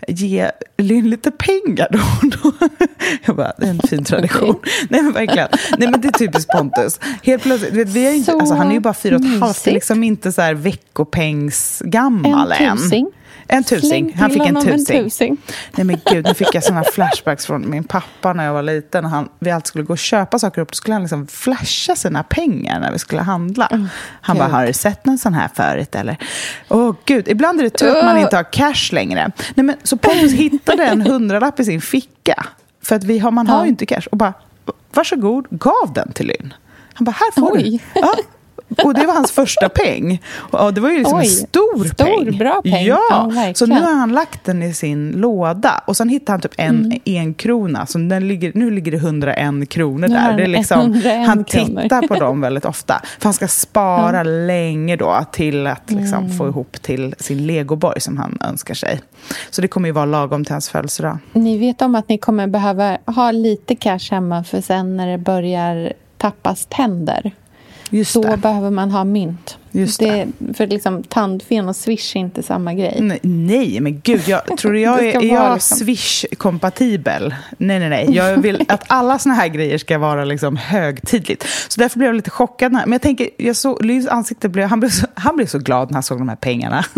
ge 0.09 0.51
Lynn 0.79 1.11
lite 1.11 1.31
pengar 1.31 1.89
då 1.91 1.99
och 1.99 2.31
då. 2.43 2.67
Jag 3.25 3.37
bara, 3.37 3.53
det 3.59 3.67
är 3.67 3.71
en 3.71 3.81
fin 3.89 4.05
tradition. 4.05 4.57
Nej 4.89 5.03
men 5.03 5.13
verkligen. 5.13 5.49
Nej 5.79 5.89
men 5.91 6.01
det 6.01 6.09
är 6.09 6.13
typiskt 6.13 6.51
Pontus. 6.51 7.01
Helt 7.23 7.43
plötsligt, 7.43 7.73
vet, 7.75 7.89
vi 7.89 8.07
är 8.07 8.13
inte, 8.13 8.33
Så 8.33 8.39
alltså, 8.41 8.55
han 8.55 8.69
är 8.69 8.75
ju 8.75 8.81
bara 8.81 8.95
fyra 8.95 9.17
och 9.17 9.23
ett 9.25 9.41
halvt. 9.41 9.65
Det 9.65 9.71
är 9.71 9.75
liksom 9.75 10.05
inte 10.05 10.33
så 10.33 10.43
här 10.43 10.55
veckopengsgammal 10.55 12.53
En 12.53 12.69
än. 12.71 12.77
tusing. 12.77 13.07
En 13.49 13.65
tusing. 13.65 13.89
Släng 13.89 14.15
Han 14.19 14.31
fick 14.31 14.47
en 14.47 14.61
tusing. 14.63 15.05
tusing. 15.05 15.37
Nej 15.77 15.85
men 15.85 16.01
gud, 16.07 16.25
nu 16.27 16.35
fick 16.35 16.55
jag 16.55 16.65
såna 16.65 16.85
flashbacks 16.93 17.47
från 17.47 17.71
min 17.71 17.85
pappa 17.85 18.33
när 18.33 18.45
jag 18.45 18.53
var 18.53 18.63
liten. 18.63 19.05
Han, 19.05 19.29
vi 19.39 19.51
alltid 19.51 19.67
skulle 19.67 19.85
gå 19.85 19.93
och 19.93 19.99
köpa 19.99 20.39
saker 20.39 20.63
upp, 20.63 20.73
då 20.73 20.75
skulle 20.75 20.95
han 20.95 21.03
liksom 21.03 21.27
flasha 21.27 21.97
sina 21.97 22.23
pengar 22.23 22.81
när 22.81 22.93
vi 22.93 22.99
skulle 22.99 23.23
handla. 23.23 23.89
han 24.21 24.37
bara, 24.39 24.47
gud. 24.47 24.55
har 24.55 24.67
du 24.67 24.73
sett 24.73 25.07
någon 25.07 25.19
sån 25.19 25.35
här 25.35 25.49
förut 25.55 25.95
eller? 25.95 26.17
Åh 26.69 26.95
gud, 27.05 27.29
ibland 27.29 27.61
är 27.61 27.65
det 27.65 27.71
tur 27.71 27.97
att 27.97 28.05
man 28.05 28.19
inte 28.19 28.37
har 28.37 28.53
cash 28.53 28.93
längre. 28.93 29.31
Nej 29.55 29.65
men 29.65 29.77
så 29.83 29.97
Pontus 29.97 30.33
hittade 30.43 30.85
en 30.85 31.01
hundralapp 31.01 31.61
i 31.61 31.65
sin 31.65 31.81
ficka. 31.81 32.47
För 32.83 32.97
att 32.97 33.05
vi 33.05 33.19
har, 33.19 33.31
man 33.31 33.47
har 33.47 33.65
ju 33.65 33.69
inte 33.69 33.87
cash. 33.87 34.07
Och 34.11 34.17
bara, 34.17 34.33
varsågod, 34.95 35.47
gav 35.51 35.93
den 35.95 36.13
till 36.13 36.27
Lynn. 36.27 36.55
Han 36.95 37.05
bara, 37.05 37.13
här 37.13 37.41
får 37.41 37.53
Oj. 37.53 37.63
du. 37.95 38.01
Ja. 38.01 38.15
Och 38.85 38.95
det 38.95 39.07
var 39.07 39.15
hans 39.15 39.33
första 39.33 39.69
peng. 39.69 40.23
Och 40.35 40.75
det 40.75 40.81
var 40.81 40.91
ju 40.91 40.99
liksom 40.99 41.19
Oj, 41.19 41.25
en 41.25 41.31
stor, 41.31 41.85
stor, 41.95 42.25
peng. 42.25 42.39
bra 42.39 42.61
peng. 42.65 42.85
Ja, 42.87 42.99
Ja, 43.11 43.53
så 43.55 43.67
nu 43.67 43.81
har 43.81 43.95
han 43.95 44.13
lagt 44.13 44.45
den 44.45 44.63
i 44.63 44.75
sin 44.75 45.11
låda. 45.11 45.83
Och 45.87 45.97
sen 45.97 46.09
hittade 46.09 46.33
han 46.33 46.41
typ 46.41 46.55
en 46.57 46.73
Mm. 46.85 47.01
en 47.05 47.35
krona. 47.35 47.87
Så 47.87 47.99
den 47.99 48.29
ligger, 48.29 48.53
nu 48.55 48.71
ligger 48.71 48.93
det 48.93 48.99
101 48.99 49.69
kronor 49.69 50.09
där. 50.09 50.17
han 50.17 50.37
Det 50.37 50.43
är 50.43 50.47
liksom, 50.47 50.81
101 50.81 51.27
han 51.29 51.45
kronor. 51.45 51.83
tittar 51.83 52.07
på 52.09 52.15
dem 52.15 52.41
väldigt 52.41 52.65
ofta. 52.65 53.01
För 53.19 53.25
han 53.25 53.35
ska 53.35 53.49
spara 53.49 54.23
länge 54.23 54.97
då 54.97 55.25
till 55.33 55.67
att 55.67 55.91
liksom 55.91 56.19
Mm. 56.25 56.37
få 56.39 56.49
ihop 56.49 56.83
till 56.83 57.15
sin 57.19 57.47
legoborg 57.47 58.01
som 58.01 58.17
han 58.19 58.39
önskar 58.41 58.75
sig. 58.75 59.01
Så 59.51 59.63
det 59.63 59.69
kommer 59.69 59.89
ju 59.89 59.93
vara 59.93 60.05
lagom 60.05 60.45
till 60.45 60.53
hans 60.55 60.69
födelsedag. 60.69 61.19
Ni 61.33 61.59
vet 61.59 61.83
om 61.83 61.95
att 61.95 62.09
ni 62.09 62.19
kommer 62.19 62.47
behöva 62.47 62.99
ha 63.07 63.31
lite 63.31 63.75
cash 63.77 63.99
hemma 64.11 64.45
för 64.45 64.61
sen 64.61 64.97
när 64.97 65.07
det 65.09 65.19
börjar 65.19 65.93
tappas 66.19 66.67
tänder 66.71 67.33
Just 67.93 68.15
då 68.15 68.21
det. 68.23 68.37
behöver 68.37 68.71
man 68.71 68.91
ha 68.91 69.05
mynt. 69.05 69.59
Just 69.73 70.01
det. 70.01 70.29
För 70.55 70.67
liksom, 70.67 71.03
tandfen 71.03 71.69
och 71.69 71.77
swish 71.77 72.17
är 72.17 72.21
inte 72.21 72.43
samma 72.43 72.75
grej. 72.75 72.97
Nej, 73.01 73.19
nej, 73.23 73.81
men 73.81 74.01
gud, 74.01 74.23
jag, 74.27 74.59
tror 74.59 74.73
du 74.73 74.81
jag 74.81 74.99
Det 74.99 75.15
är, 75.15 75.23
är 75.23 75.35
jag 75.35 75.55
liksom- 75.55 75.79
Swish-kompatibel? 75.79 77.35
Nej, 77.59 77.79
nej, 77.79 77.89
nej. 77.89 78.07
Jag 78.11 78.37
vill 78.37 78.65
att 78.69 78.85
alla 78.87 79.19
såna 79.19 79.35
här 79.35 79.49
grejer 79.49 79.79
ska 79.79 79.99
vara 79.99 80.25
liksom 80.25 80.57
högtidligt. 80.57 81.47
Så 81.69 81.81
därför 81.81 81.99
blev 81.99 82.09
jag 82.09 82.17
lite 82.17 82.31
chockad. 82.31 82.73
När, 82.73 82.81
men 82.87 82.93
jag 82.93 83.03
tänker, 83.03 83.29
jag 83.37 83.57
såg, 83.57 83.85
Lyns 83.85 84.09
ansikte 84.09 84.49
blev, 84.49 84.69
han 84.69 84.81
blev, 84.81 84.91
så, 84.91 85.07
han 85.15 85.37
blev 85.37 85.47
så 85.47 85.59
glad 85.59 85.91
när 85.91 85.95
han 85.95 86.03
såg 86.03 86.19
de 86.19 86.29
här 86.29 86.37
pengarna. 86.37 86.85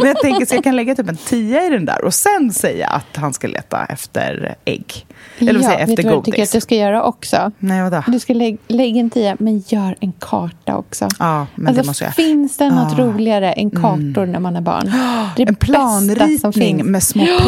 men 0.00 0.08
jag 0.08 0.20
tänker, 0.20 0.46
så 0.46 0.54
jag 0.54 0.64
kan 0.64 0.76
lägga 0.76 0.94
typ 0.94 1.08
en 1.08 1.16
tia 1.16 1.66
i 1.66 1.70
den 1.70 1.84
där 1.84 2.04
och 2.04 2.14
sen 2.14 2.52
säga 2.52 2.88
att 2.88 3.16
han 3.16 3.32
ska 3.32 3.48
leta 3.48 3.84
efter 3.84 4.54
ägg. 4.64 5.06
Eller 5.38 5.54
ja, 5.54 5.60
säger 5.60 5.80
jag, 5.80 5.86
vet 5.86 5.88
efter 5.88 6.02
du 6.02 6.08
vad 6.08 6.16
jag 6.16 6.24
tycker 6.24 6.38
godis. 6.38 6.50
att 6.50 6.52
du 6.52 6.60
ska 6.60 6.74
göra 6.74 7.02
också? 7.02 7.52
Nej, 7.58 7.82
vadå? 7.82 8.02
Du 8.06 8.18
ska 8.18 8.34
lägga 8.34 8.58
lägg 8.68 8.96
en 8.96 9.10
tia, 9.10 9.36
men 9.38 9.58
gör 9.66 9.96
en 10.00 10.12
karta 10.18 10.76
också. 10.76 11.08
Ja, 11.18 11.46
men 11.54 11.66
alltså, 11.66 11.81
det 11.82 11.86
måste 11.86 12.04
jag. 12.04 12.14
Finns 12.14 12.56
det 12.56 12.70
något 12.70 12.92
Ah. 12.98 13.02
roligare 13.02 13.52
än 13.52 13.70
kartor 13.70 14.26
när 14.26 14.40
man 14.40 14.56
är 14.56 14.60
barn? 14.60 14.86
Det 15.36 15.42
är 15.42 15.48
en 15.48 15.54
planritning 15.54 16.86
med 16.90 17.02
små 17.02 17.24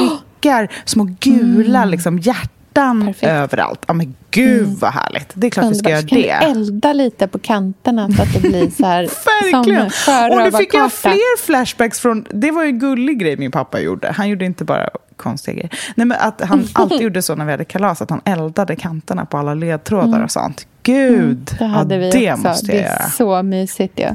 prickar, 0.40 0.68
små 0.84 1.08
gula 1.20 1.84
liksom, 1.84 2.18
hjärtan 2.18 3.06
Perfekt. 3.06 3.24
överallt. 3.32 3.80
Ja, 3.86 3.94
men 3.94 4.14
gud 4.30 4.68
vad 4.68 4.92
härligt. 4.92 5.28
Det 5.34 5.46
är 5.46 5.50
klart 5.50 5.70
vi 5.70 5.74
ska 5.74 5.90
göra 5.90 6.02
kan 6.02 6.18
det. 6.18 6.38
du 6.40 6.46
elda 6.46 6.92
lite 6.92 7.26
på 7.26 7.38
kanterna 7.38 8.10
så 8.10 8.22
att 8.22 8.32
det 8.34 8.40
blir 8.40 8.70
så 8.70 8.86
här 8.86 9.02
Verkligen! 9.52 9.90
som 9.90 10.30
Och 10.30 10.44
nu 10.44 10.52
fick 10.58 10.74
jag 10.74 10.92
fler 10.92 11.38
flashbacks 11.44 12.00
från... 12.00 12.24
Det 12.30 12.50
var 12.50 12.62
ju 12.62 12.68
en 12.68 12.78
gullig 12.78 13.18
grej 13.18 13.36
min 13.36 13.50
pappa 13.50 13.80
gjorde. 13.80 14.12
Han 14.16 14.28
gjorde 14.28 14.44
inte 14.44 14.64
bara 14.64 14.88
konstiga 15.16 15.54
grejer. 15.54 15.70
Nej, 15.94 16.06
men 16.06 16.18
att 16.20 16.40
han 16.40 16.66
alltid 16.72 17.00
gjorde 17.00 17.22
så 17.22 17.34
när 17.34 17.44
vi 17.44 17.50
hade 17.50 17.64
kalas, 17.64 18.02
att 18.02 18.10
han 18.10 18.20
eldade 18.24 18.76
kanterna 18.76 19.24
på 19.26 19.38
alla 19.38 19.54
ledtrådar 19.54 20.24
och 20.24 20.30
sånt. 20.30 20.66
Gud, 20.84 21.50
Det 21.58 21.64
hade 21.64 21.94
ja, 21.94 22.00
vi 22.00 22.10
det 22.10 22.32
också. 22.32 22.48
måste 22.48 22.72
jag 22.72 22.76
det 22.76 22.86
är 22.88 22.98
göra. 22.98 23.10
så 23.10 23.42
mysigt 23.42 23.98
ju. 24.00 24.08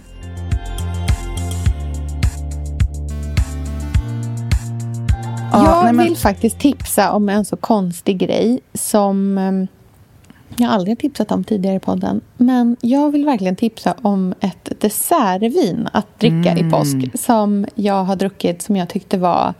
Ja, 5.52 5.66
jag 5.66 5.84
nej, 5.84 5.94
men- 5.94 6.06
vill 6.06 6.18
faktiskt 6.18 6.60
tipsa 6.60 7.12
om 7.12 7.30
en 7.30 7.46
så 7.46 7.56
konstig 7.58 8.18
grej 8.18 8.60
som 8.74 9.38
eh, 9.38 9.54
jag 10.64 10.72
aldrig 10.72 11.00
tipsat 11.00 11.32
om 11.32 11.44
tidigare 11.44 11.76
i 11.76 11.80
podden. 11.80 12.22
Men 12.38 12.78
jag 12.82 13.12
vill 13.12 13.26
verkligen 13.26 13.56
tipsa 13.56 13.96
om 14.02 14.34
ett 14.40 14.70
dessertvin 14.82 15.88
att 15.94 16.20
dricka 16.20 16.52
Mm. 16.52 16.68
i 16.68 16.72
påsk 16.72 16.96
som 17.20 17.66
jag 17.76 18.04
har 18.04 18.16
druckit 18.16 18.62
som 18.62 18.76
jag 18.76 18.90
tyckte 18.90 19.18
var 19.18 19.54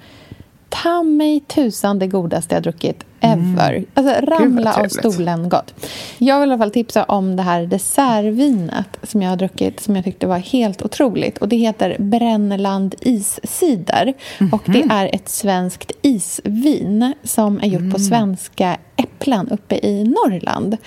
ta 0.70 1.04
mig 1.04 1.40
tusan 1.40 2.00
det 2.00 2.08
godaste 2.08 2.56
jag 2.56 2.64
druckit 2.64 3.04
ever. 3.22 3.86
Alltså 3.94 4.26
ramla 4.26 4.74
av 4.74 4.88
stolen 4.88 5.50
gott. 5.50 5.74
Jag 6.18 6.40
vill 6.40 6.50
i 6.50 6.54
alla 6.54 6.58
fall 6.58 6.72
tipsa 6.72 7.04
om 7.04 7.36
det 7.36 7.44
här 7.44 7.66
dessertvinet 7.66 8.98
som 9.04 9.22
jag 9.22 9.30
har 9.30 9.38
druckit 9.38 9.80
som 9.80 9.96
jag 9.96 10.06
tyckte 10.06 10.28
var 10.28 10.38
helt 10.38 10.82
otroligt. 10.82 11.38
Och 11.38 11.48
Det 11.48 11.56
heter 11.56 11.96
Brännland 12.00 12.96
iscider. 13.02 14.14
Och 14.52 14.62
Det 14.66 14.84
är 14.90 15.16
ett 15.16 15.30
svenskt 15.30 15.92
isvin 16.02 17.14
som 17.24 17.60
är 17.60 17.68
gjort 17.68 17.94
på 17.94 18.00
svenska 18.00 18.78
äpplen 18.96 19.50
uppe 19.50 19.80
i 19.84 20.04
Norrland. 20.04 20.78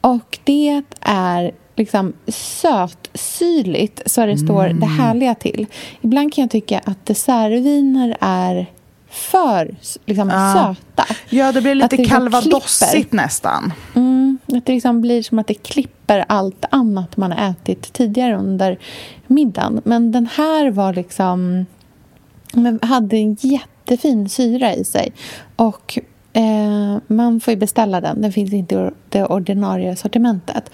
Och 0.00 0.38
det 0.44 0.82
är 1.00 1.52
liksom 1.76 2.12
sötsyrligt 2.28 4.02
så 4.06 4.26
det 4.26 4.38
står 4.38 4.68
det 4.68 4.86
härliga 4.86 5.34
till. 5.34 5.66
Ibland 6.00 6.34
kan 6.34 6.42
jag 6.42 6.50
tycka 6.50 6.80
att 6.84 7.06
dessertviner 7.06 8.16
är 8.20 8.66
för 9.16 9.74
liksom, 10.06 10.28
Ja. 10.28 10.74
söta. 10.76 11.14
Ja, 11.28 11.52
det 11.52 11.60
blir 11.60 11.72
Att 11.72 11.76
lite 11.76 11.96
det 11.96 12.02
liksom 12.02 12.18
calvadossigt 12.18 13.12
nästan. 13.12 13.72
Mm, 13.94 14.38
att 14.52 14.66
det 14.66 14.72
liksom 14.72 15.00
blir 15.00 15.22
som 15.22 15.38
att 15.38 15.46
det 15.46 15.54
klipper 15.54 16.24
allt 16.28 16.64
annat 16.70 17.16
man 17.16 17.32
har 17.32 17.50
ätit 17.50 17.92
tidigare 17.92 18.36
under 18.36 18.78
middagen. 19.26 19.80
Men 19.84 20.12
den 20.12 20.28
här 20.36 20.70
var 20.70 20.92
liksom... 20.92 21.66
hade 22.82 23.16
en 23.16 23.36
jättefin 23.40 24.28
syra 24.28 24.74
i 24.74 24.84
sig. 24.84 25.12
Och 25.56 25.98
eh, 26.32 26.98
man 27.06 27.40
får 27.40 27.52
ju 27.52 27.60
beställa 27.60 28.00
den. 28.00 28.22
Den 28.22 28.32
finns 28.32 28.52
inte 28.52 28.74
i 28.74 28.90
det 29.08 29.24
ordinarie 29.24 29.96
sortimentet. 29.96 30.70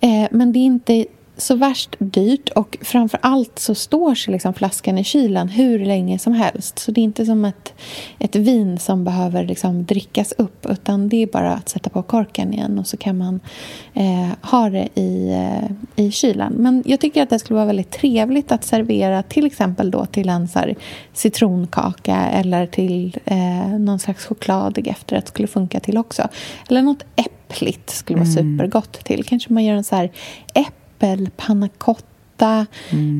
Eh, 0.00 0.28
men 0.30 0.52
det 0.52 0.58
är 0.58 0.64
inte 0.64 1.06
så 1.42 1.54
värst 1.54 1.96
dyrt 1.98 2.48
och 2.48 2.76
framför 2.80 3.18
allt 3.22 3.58
så 3.58 3.74
står 3.74 4.14
sig 4.14 4.32
liksom 4.32 4.54
flaskan 4.54 4.98
i 4.98 5.04
kylen 5.04 5.48
hur 5.48 5.84
länge 5.84 6.18
som 6.18 6.32
helst. 6.32 6.78
Så 6.78 6.90
det 6.90 7.00
är 7.00 7.02
inte 7.02 7.26
som 7.26 7.44
ett, 7.44 7.74
ett 8.18 8.36
vin 8.36 8.78
som 8.78 9.04
behöver 9.04 9.44
liksom 9.44 9.84
drickas 9.84 10.32
upp 10.32 10.66
utan 10.66 11.08
det 11.08 11.22
är 11.22 11.26
bara 11.26 11.52
att 11.52 11.68
sätta 11.68 11.90
på 11.90 12.02
korken 12.02 12.52
igen 12.52 12.78
och 12.78 12.86
så 12.86 12.96
kan 12.96 13.18
man 13.18 13.40
eh, 13.94 14.50
ha 14.50 14.70
det 14.70 14.88
i, 14.94 15.32
eh, 15.32 16.04
i 16.04 16.10
kylen. 16.10 16.52
Men 16.52 16.82
jag 16.86 17.00
tycker 17.00 17.22
att 17.22 17.30
det 17.30 17.38
skulle 17.38 17.54
vara 17.54 17.66
väldigt 17.66 17.90
trevligt 17.90 18.52
att 18.52 18.64
servera 18.64 19.22
till 19.22 19.46
exempel 19.46 19.90
då 19.90 20.06
till 20.06 20.28
en 20.28 20.48
så 20.48 20.74
citronkaka 21.12 22.16
eller 22.16 22.66
till 22.66 23.18
eh, 23.24 23.68
någon 23.78 23.98
slags 23.98 24.26
chokladig 24.26 24.88
efterrätt 24.88 25.28
skulle 25.28 25.48
funka 25.48 25.80
till 25.80 25.98
också. 25.98 26.28
Eller 26.68 26.82
något 26.82 27.04
äppligt 27.16 27.90
skulle 27.90 28.18
vara 28.18 28.30
supergott 28.30 28.92
till. 29.04 29.24
Kanske 29.24 29.52
man 29.52 29.64
gör 29.64 29.74
en 29.74 29.84
så 29.84 29.96
här 29.96 30.10
äppelpannacotta, 31.02 32.66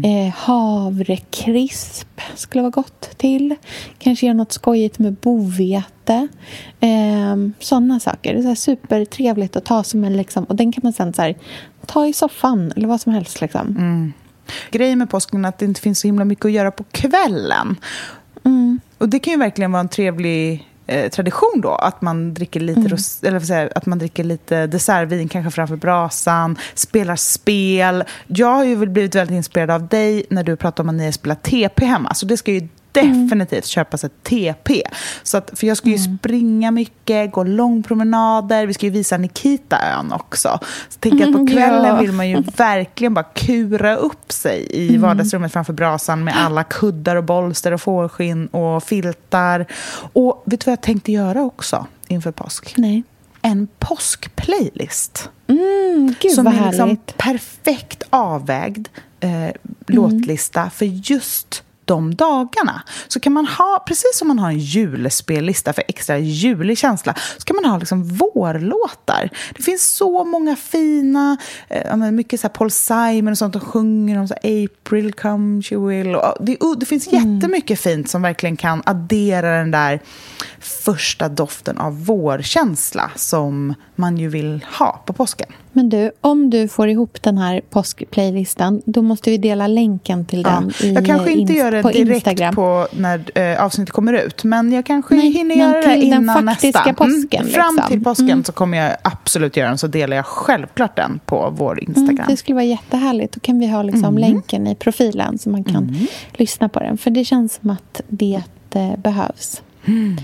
eh, 0.04 0.34
havrekrisp 0.34 2.20
skulle 2.34 2.62
vara 2.62 2.70
gott 2.70 3.18
till. 3.18 3.54
Kanske 3.98 4.26
göra 4.26 4.36
något 4.36 4.52
skojigt 4.52 4.98
med 4.98 5.14
bovete. 5.14 6.28
Eh, 6.80 7.36
sådana 7.58 8.00
saker. 8.00 8.32
Det 8.32 8.38
är 8.38 8.42
så 8.42 8.48
här 8.48 8.54
supertrevligt 8.54 9.56
att 9.56 9.64
ta 9.64 9.84
som 9.84 10.04
en 10.04 10.16
liksom, 10.16 10.44
och 10.44 10.56
den 10.56 10.72
kan 10.72 10.80
man 10.84 10.92
sen 10.92 11.12
så 11.12 11.22
här, 11.22 11.36
ta 11.86 12.06
i 12.06 12.12
soffan 12.12 12.72
eller 12.76 12.88
vad 12.88 13.00
som 13.00 13.12
helst 13.12 13.40
liksom. 13.40 13.74
Grejen 14.70 14.98
med 14.98 15.10
påsken 15.10 15.44
är 15.44 15.48
att 15.48 15.58
det 15.58 15.64
inte 15.64 15.80
finns 15.80 16.00
så 16.00 16.08
himla 16.08 16.24
mycket 16.24 16.44
att 16.44 16.52
göra 16.52 16.70
på 16.70 16.84
kvällen. 16.84 17.76
Mm. 18.44 18.80
Och 18.98 19.08
det 19.08 19.18
kan 19.18 19.32
ju 19.32 19.38
verkligen 19.38 19.72
vara 19.72 19.80
en 19.80 19.88
trevlig 19.88 20.68
eh, 20.92 21.08
tradition 21.10 21.60
då, 21.62 21.74
att 21.74 22.02
man 22.02 22.34
dricker 22.34 22.60
lite, 22.60 22.80
Mm. 22.80 22.92
ros- 22.92 23.24
eller 23.28 23.52
jag, 23.52 23.70
att 23.74 23.86
man 23.86 23.98
dricker 23.98 24.24
lite 24.24 24.66
dessertvin, 24.66 25.28
kanske 25.28 25.50
framför 25.50 25.76
brasan, 25.76 26.58
spelar 26.74 27.16
spel. 27.16 28.04
Jag 28.26 28.46
har 28.46 28.64
ju 28.64 28.86
blivit 28.86 29.14
väldigt 29.14 29.34
inspirerad 29.36 29.70
av 29.70 29.88
dig 29.88 30.24
när 30.30 30.44
du 30.44 30.56
pratar 30.56 30.84
om 30.84 30.88
att 30.88 30.94
ni 30.94 31.04
har 31.04 31.12
spelat 31.12 31.42
TP 31.42 31.84
hemma, 31.84 32.14
så 32.14 32.26
det 32.26 32.36
ska 32.36 32.52
ju 32.52 32.68
definitivt 32.92 33.66
köpas 33.66 34.04
ett 34.04 34.22
TP. 34.22 34.82
Så 35.22 35.36
att, 35.36 35.50
för 35.54 35.66
jag 35.66 35.76
ska 35.76 35.88
ju 35.88 35.98
springa 35.98 36.70
mycket, 36.70 37.32
gå 37.32 37.44
långpromenader, 37.44 38.66
vi 38.66 38.74
ska 38.74 38.86
ju 38.86 38.92
visa 38.92 39.16
Nikitaön 39.16 40.12
också. 40.12 40.58
Så 40.88 40.98
tänker 40.98 41.26
att 41.26 41.32
på 41.32 41.46
kvällen 41.46 41.84
Ja. 41.84 42.00
vill 42.00 42.12
man 42.12 42.28
ju 42.30 42.42
verkligen 42.56 43.14
bara 43.14 43.24
kura 43.24 43.96
upp 43.96 44.32
sig 44.32 44.66
i 44.70 44.96
vardagsrummet 44.96 45.52
framför 45.52 45.72
brasan 45.72 46.24
med 46.24 46.34
alla 46.36 46.64
kuddar 46.64 47.16
och 47.16 47.24
bolster 47.24 47.72
och 47.72 47.80
fårskinn 47.80 48.46
och 48.46 48.84
filtar. 48.84 49.66
Och 50.12 50.42
vet 50.46 50.60
du 50.60 50.64
vad 50.64 50.72
jag 50.72 50.80
tänkte 50.82 51.12
göra 51.12 51.42
också 51.42 51.86
inför 52.08 52.32
påsk? 52.32 52.74
Nej. 52.76 53.02
en 53.42 53.68
påskplaylist. 53.78 55.30
Mm, 55.46 56.14
gud 56.20 56.32
som 56.32 56.44
vad 56.44 56.54
är 56.54 56.66
liksom 56.66 56.96
perfekt 57.16 58.02
avvägd 58.10 58.88
eh, 59.20 59.30
låtlista 59.86 60.70
för 60.70 60.84
just 60.86 61.62
de 61.84 62.14
dagarna. 62.14 62.82
Så 63.08 63.20
kan 63.20 63.32
man 63.32 63.46
ha, 63.46 63.84
precis 63.86 64.18
som 64.18 64.28
man 64.28 64.38
har 64.38 64.48
en 64.50 64.58
julspellista 64.58 65.72
för 65.72 65.84
extra 65.88 66.18
julig 66.18 66.78
känsla, 66.78 67.14
så 67.38 67.44
kan 67.44 67.56
man 67.56 67.64
ha 67.64 67.78
liksom 67.78 68.04
vårlåtar. 68.04 69.30
Det 69.56 69.62
finns 69.62 69.86
så 69.86 70.24
många 70.24 70.56
fina, 70.56 71.36
eh, 71.68 71.96
mycket 71.96 72.40
så 72.40 72.46
här 72.46 72.52
Paul 72.54 72.70
Simon 72.70 73.28
och 73.32 73.38
sånt, 73.38 73.56
och 73.56 73.62
sjunger 73.62 74.18
om 74.18 74.28
så 74.28 74.34
April 74.34 75.12
come 75.12 75.62
she 75.62 75.76
will. 75.76 76.16
Det, 76.40 76.56
det 76.76 76.86
finns 76.86 77.08
Mm. 77.12 77.34
jättemycket 77.34 77.80
fint 77.80 78.08
som 78.10 78.22
verkligen 78.22 78.56
kan 78.56 78.82
addera 78.86 79.58
den 79.58 79.70
där 79.70 80.00
första 80.60 81.28
doften 81.28 81.78
av 81.78 82.04
vårkänsla 82.04 83.10
som 83.16 83.74
man 83.94 84.16
ju 84.18 84.28
vill 84.28 84.64
ha 84.78 85.02
på 85.06 85.12
påsken. 85.12 85.48
Men 85.72 85.88
du, 85.88 86.10
om 86.20 86.50
du 86.50 86.68
får 86.68 86.88
ihop 86.88 87.22
den 87.22 87.38
här 87.38 87.60
påskplaylistan, 87.70 88.82
då 88.84 89.02
måste 89.02 89.30
vi 89.30 89.38
dela 89.38 89.66
länken 89.66 90.24
till 90.24 90.42
den 90.42 90.72
Ja. 90.80 90.86
i, 90.86 90.92
Jag 90.92 91.06
kanske 91.06 91.32
inte 91.32 91.52
inst- 91.52 91.58
gör 91.58 91.70
det 91.72 91.82
på 91.82 91.88
direkt 91.90 92.26
Instagram. 92.26 92.54
på 92.54 92.86
när 92.92 93.38
eh, 93.38 93.64
avsnittet 93.64 93.92
kommer 93.92 94.12
ut, 94.12 94.44
men 94.44 94.72
jag 94.72 94.86
kanske 94.86 95.14
Nej, 95.14 95.30
hinner 95.32 95.54
göra 95.54 95.80
det 95.86 95.96
innan 96.02 96.44
nästa. 96.44 96.94
påsken, 96.94 97.46
Fram 97.46 97.74
liksom. 97.74 97.88
till 97.88 98.04
påsken 98.04 98.30
Mm. 98.30 98.44
så 98.44 98.52
kommer 98.52 98.78
jag 98.78 98.96
absolut 99.02 99.56
göra 99.56 99.68
den, 99.68 99.78
så 99.78 99.86
delar 99.86 100.16
jag 100.16 100.26
självklart 100.26 100.96
den 100.96 101.20
på 101.26 101.52
vår 101.56 101.80
Instagram. 101.80 102.08
Mm, 102.10 102.24
det 102.28 102.36
skulle 102.36 102.54
vara 102.54 102.64
jättehärligt. 102.64 103.34
Då 103.34 103.40
kan 103.40 103.58
vi 103.58 103.66
ha 103.66 103.82
liksom 103.82 104.04
Mm. 104.04 104.18
länken 104.18 104.66
i 104.66 104.74
profilen 104.74 105.38
så 105.38 105.50
man 105.50 105.64
kan 105.64 105.96
lyssna 106.32 106.68
på 106.68 106.80
den. 106.80 106.98
För 106.98 107.10
det 107.10 107.24
känns 107.24 107.54
som 107.60 107.70
att 107.70 108.00
det 108.08 108.42
eh, 108.74 108.96
behövs. 108.98 109.62
Mm. 109.86 110.16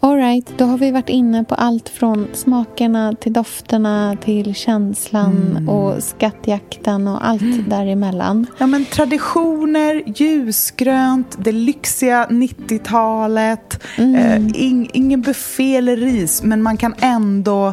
All 0.00 0.16
right, 0.16 0.58
då 0.58 0.64
har 0.64 0.78
vi 0.78 0.90
varit 0.90 1.08
inne 1.08 1.44
på 1.44 1.54
allt 1.54 1.88
från 1.88 2.26
smakerna 2.32 3.12
till 3.20 3.32
dofterna 3.32 4.16
till 4.24 4.54
känslan 4.54 5.36
Mm. 5.56 5.68
och 5.68 6.02
skattjakten 6.02 7.08
och 7.08 7.26
allt 7.28 7.68
däremellan. 7.70 8.46
Ja, 8.58 8.66
men 8.66 8.84
traditioner, 8.84 10.02
ljusgrönt, 10.06 11.36
det 11.44 11.52
lyxiga 11.52 12.26
90-talet. 12.30 13.82
Mm. 13.96 14.14
Eh, 14.14 14.62
ing, 14.62 14.90
ingen 14.92 15.20
buffé 15.22 15.76
eller 15.76 15.96
ris, 15.96 16.42
men 16.42 16.62
man 16.62 16.76
kan 16.76 16.94
ändå 17.00 17.72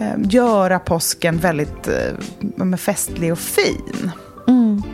eh, 0.00 0.12
göra 0.28 0.78
påsken 0.78 1.38
väldigt 1.38 1.88
eh, 1.88 2.76
festlig 2.76 3.32
och 3.32 3.38
fin. 3.38 4.10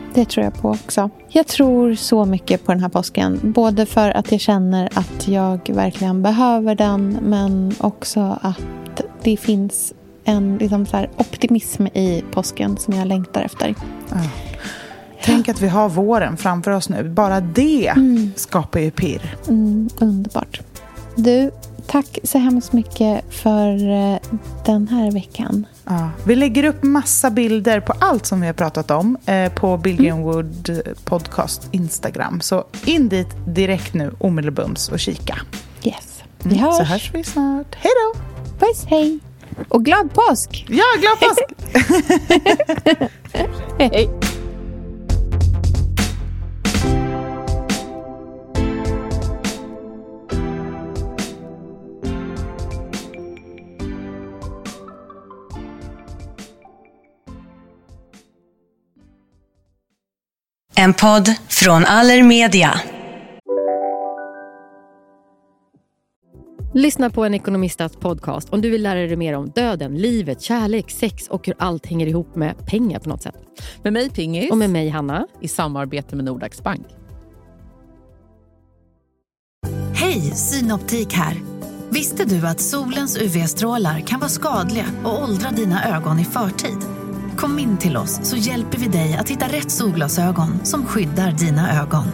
Mm, 0.09 0.13
det 0.13 0.29
tror 0.29 0.43
jag 0.43 0.53
på 0.53 0.69
också. 0.69 1.09
Jag 1.29 1.47
tror 1.47 1.95
så 1.95 2.25
mycket 2.25 2.65
på 2.65 2.71
den 2.71 2.81
här 2.81 2.89
påsken. 2.89 3.39
Både 3.43 3.85
för 3.85 4.17
att 4.17 4.31
jag 4.31 4.41
känner 4.41 4.89
att 4.93 5.27
jag 5.27 5.69
verkligen 5.73 6.21
behöver 6.21 6.75
den 6.75 7.17
men 7.23 7.75
också 7.79 8.39
att 8.41 9.01
det 9.23 9.37
finns 9.37 9.93
en 10.23 10.57
liksom 10.57 10.85
så 10.85 10.97
här, 10.97 11.09
optimism 11.17 11.87
i 11.87 12.23
påsken 12.31 12.77
som 12.77 12.93
jag 12.93 13.07
längtar 13.07 13.41
efter. 13.41 13.75
Tänk 15.23 15.49
att 15.49 15.61
vi 15.61 15.67
har 15.67 15.89
våren 15.89 16.37
framför 16.37 16.71
oss 16.71 16.89
nu. 16.89 17.09
Bara 17.09 17.41
det 17.41 17.93
skapar 18.35 18.79
ju 18.79 18.91
pirr. 18.91 19.35
Mm, 19.47 19.89
underbart. 19.99 20.61
Du, 21.15 21.51
tack 21.91 22.19
så 22.23 22.37
hemskt 22.37 22.73
mycket 22.73 23.33
för 23.33 23.91
eh, 23.91 24.19
den 24.65 24.87
här 24.87 25.11
veckan. 25.11 25.65
Ja. 25.85 26.09
Vi 26.25 26.35
lägger 26.35 26.63
upp 26.63 26.83
massa 26.83 27.29
bilder 27.29 27.79
på 27.79 27.93
allt 27.99 28.25
som 28.25 28.41
vi 28.41 28.47
har 28.47 28.53
pratat 28.53 28.91
om 28.91 29.17
eh, 29.25 29.51
på 29.53 29.77
Bill 29.77 30.11
Wood 30.11 30.81
Podcast 31.05 31.67
Instagram. 31.71 32.41
Så 32.41 32.63
in 32.85 33.09
dit 33.09 33.27
direkt 33.47 33.93
nu, 33.93 34.11
omedelbums 34.19 34.89
och 34.89 34.99
kika. 34.99 35.39
Yes. 35.83 36.23
Vi 36.43 36.55
Mm, 36.55 36.63
hörs. 36.63 36.77
Så 36.77 36.83
hörs 36.83 37.11
vi 37.13 37.23
snart. 37.23 37.75
Hej 37.75 37.91
då! 38.03 38.19
Puss, 38.65 38.85
hej! 38.87 39.19
Och 39.69 39.85
glad 39.85 40.13
påsk! 40.13 40.65
Ja, 40.69 40.83
glad 40.99 41.19
påsk! 41.19 41.43
Hej! 43.79 44.09
En 60.79 60.93
podd 60.93 61.35
från 61.47 61.85
Allermedia. 61.85 62.81
Lyssna 66.73 67.09
på 67.09 67.25
en 67.25 67.33
ekonomistats 67.33 67.95
podcast 67.95 68.49
om 68.49 68.61
du 68.61 68.69
vill 68.69 68.83
lära 68.83 68.99
dig 68.99 69.15
mer 69.15 69.33
om 69.35 69.49
döden, 69.49 69.97
livet, 69.97 70.41
kärlek, 70.41 70.91
sex 70.91 71.27
och 71.27 71.47
hur 71.47 71.55
allt 71.59 71.85
hänger 71.85 72.07
ihop 72.07 72.35
med 72.35 72.65
pengar 72.67 72.99
på 72.99 73.09
något 73.09 73.21
sätt. 73.21 73.35
Med 73.83 73.93
mig 73.93 74.09
Pingis. 74.09 74.51
Och 74.51 74.57
med 74.57 74.69
mig 74.69 74.89
Hanna. 74.89 75.27
I 75.41 75.47
samarbete 75.47 76.15
med 76.15 76.25
Nordax 76.25 76.63
Bank. 76.63 76.87
Hej, 79.93 80.21
Synoptik 80.21 81.13
här. 81.13 81.37
Visste 81.89 82.25
du 82.25 82.47
att 82.47 82.61
solens 82.61 83.17
UV-strålar 83.17 83.99
kan 83.99 84.19
vara 84.19 84.29
skadliga 84.29 84.85
och 85.03 85.23
åldra 85.23 85.49
dina 85.51 85.97
ögon 85.97 86.19
i 86.19 86.25
förtid? 86.25 86.98
Kom 87.39 87.59
in 87.59 87.77
till 87.77 87.97
oss 87.97 88.19
så 88.23 88.35
hjälper 88.35 88.77
vi 88.77 88.87
dig 88.87 89.17
att 89.19 89.29
hitta 89.29 89.47
rätt 89.47 89.71
solglasögon 89.71 90.65
som 90.65 90.85
skyddar 90.85 91.31
dina 91.31 91.81
ögon. 91.81 92.05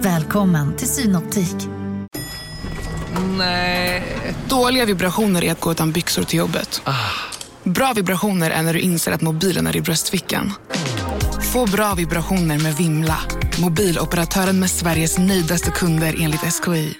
Välkommen 0.00 0.76
till 0.76 0.88
Synoptik. 0.88 1.56
Dåliga 4.48 4.84
vibrationer 4.84 5.44
är 5.44 5.52
att 5.52 5.60
gå 5.60 5.72
utan 5.72 5.92
byxor 5.92 6.22
till 6.22 6.38
jobbet. 6.38 6.82
Bra 7.62 7.92
vibrationer 7.92 8.50
är 8.50 8.62
när 8.62 8.74
du 8.74 8.80
inser 8.80 9.12
att 9.12 9.20
mobilen 9.20 9.66
är 9.66 9.76
i 9.76 9.80
bröstfickan. 9.80 10.52
Få 11.52 11.66
bra 11.66 11.94
vibrationer 11.94 12.58
med 12.58 12.76
Vimla. 12.76 13.18
Mobiloperatören 13.60 14.60
med 14.60 14.70
Sveriges 14.70 15.18
nöjdaste 15.18 15.70
kunder 15.70 16.16
enligt 16.20 16.40
SKI. 16.40 16.96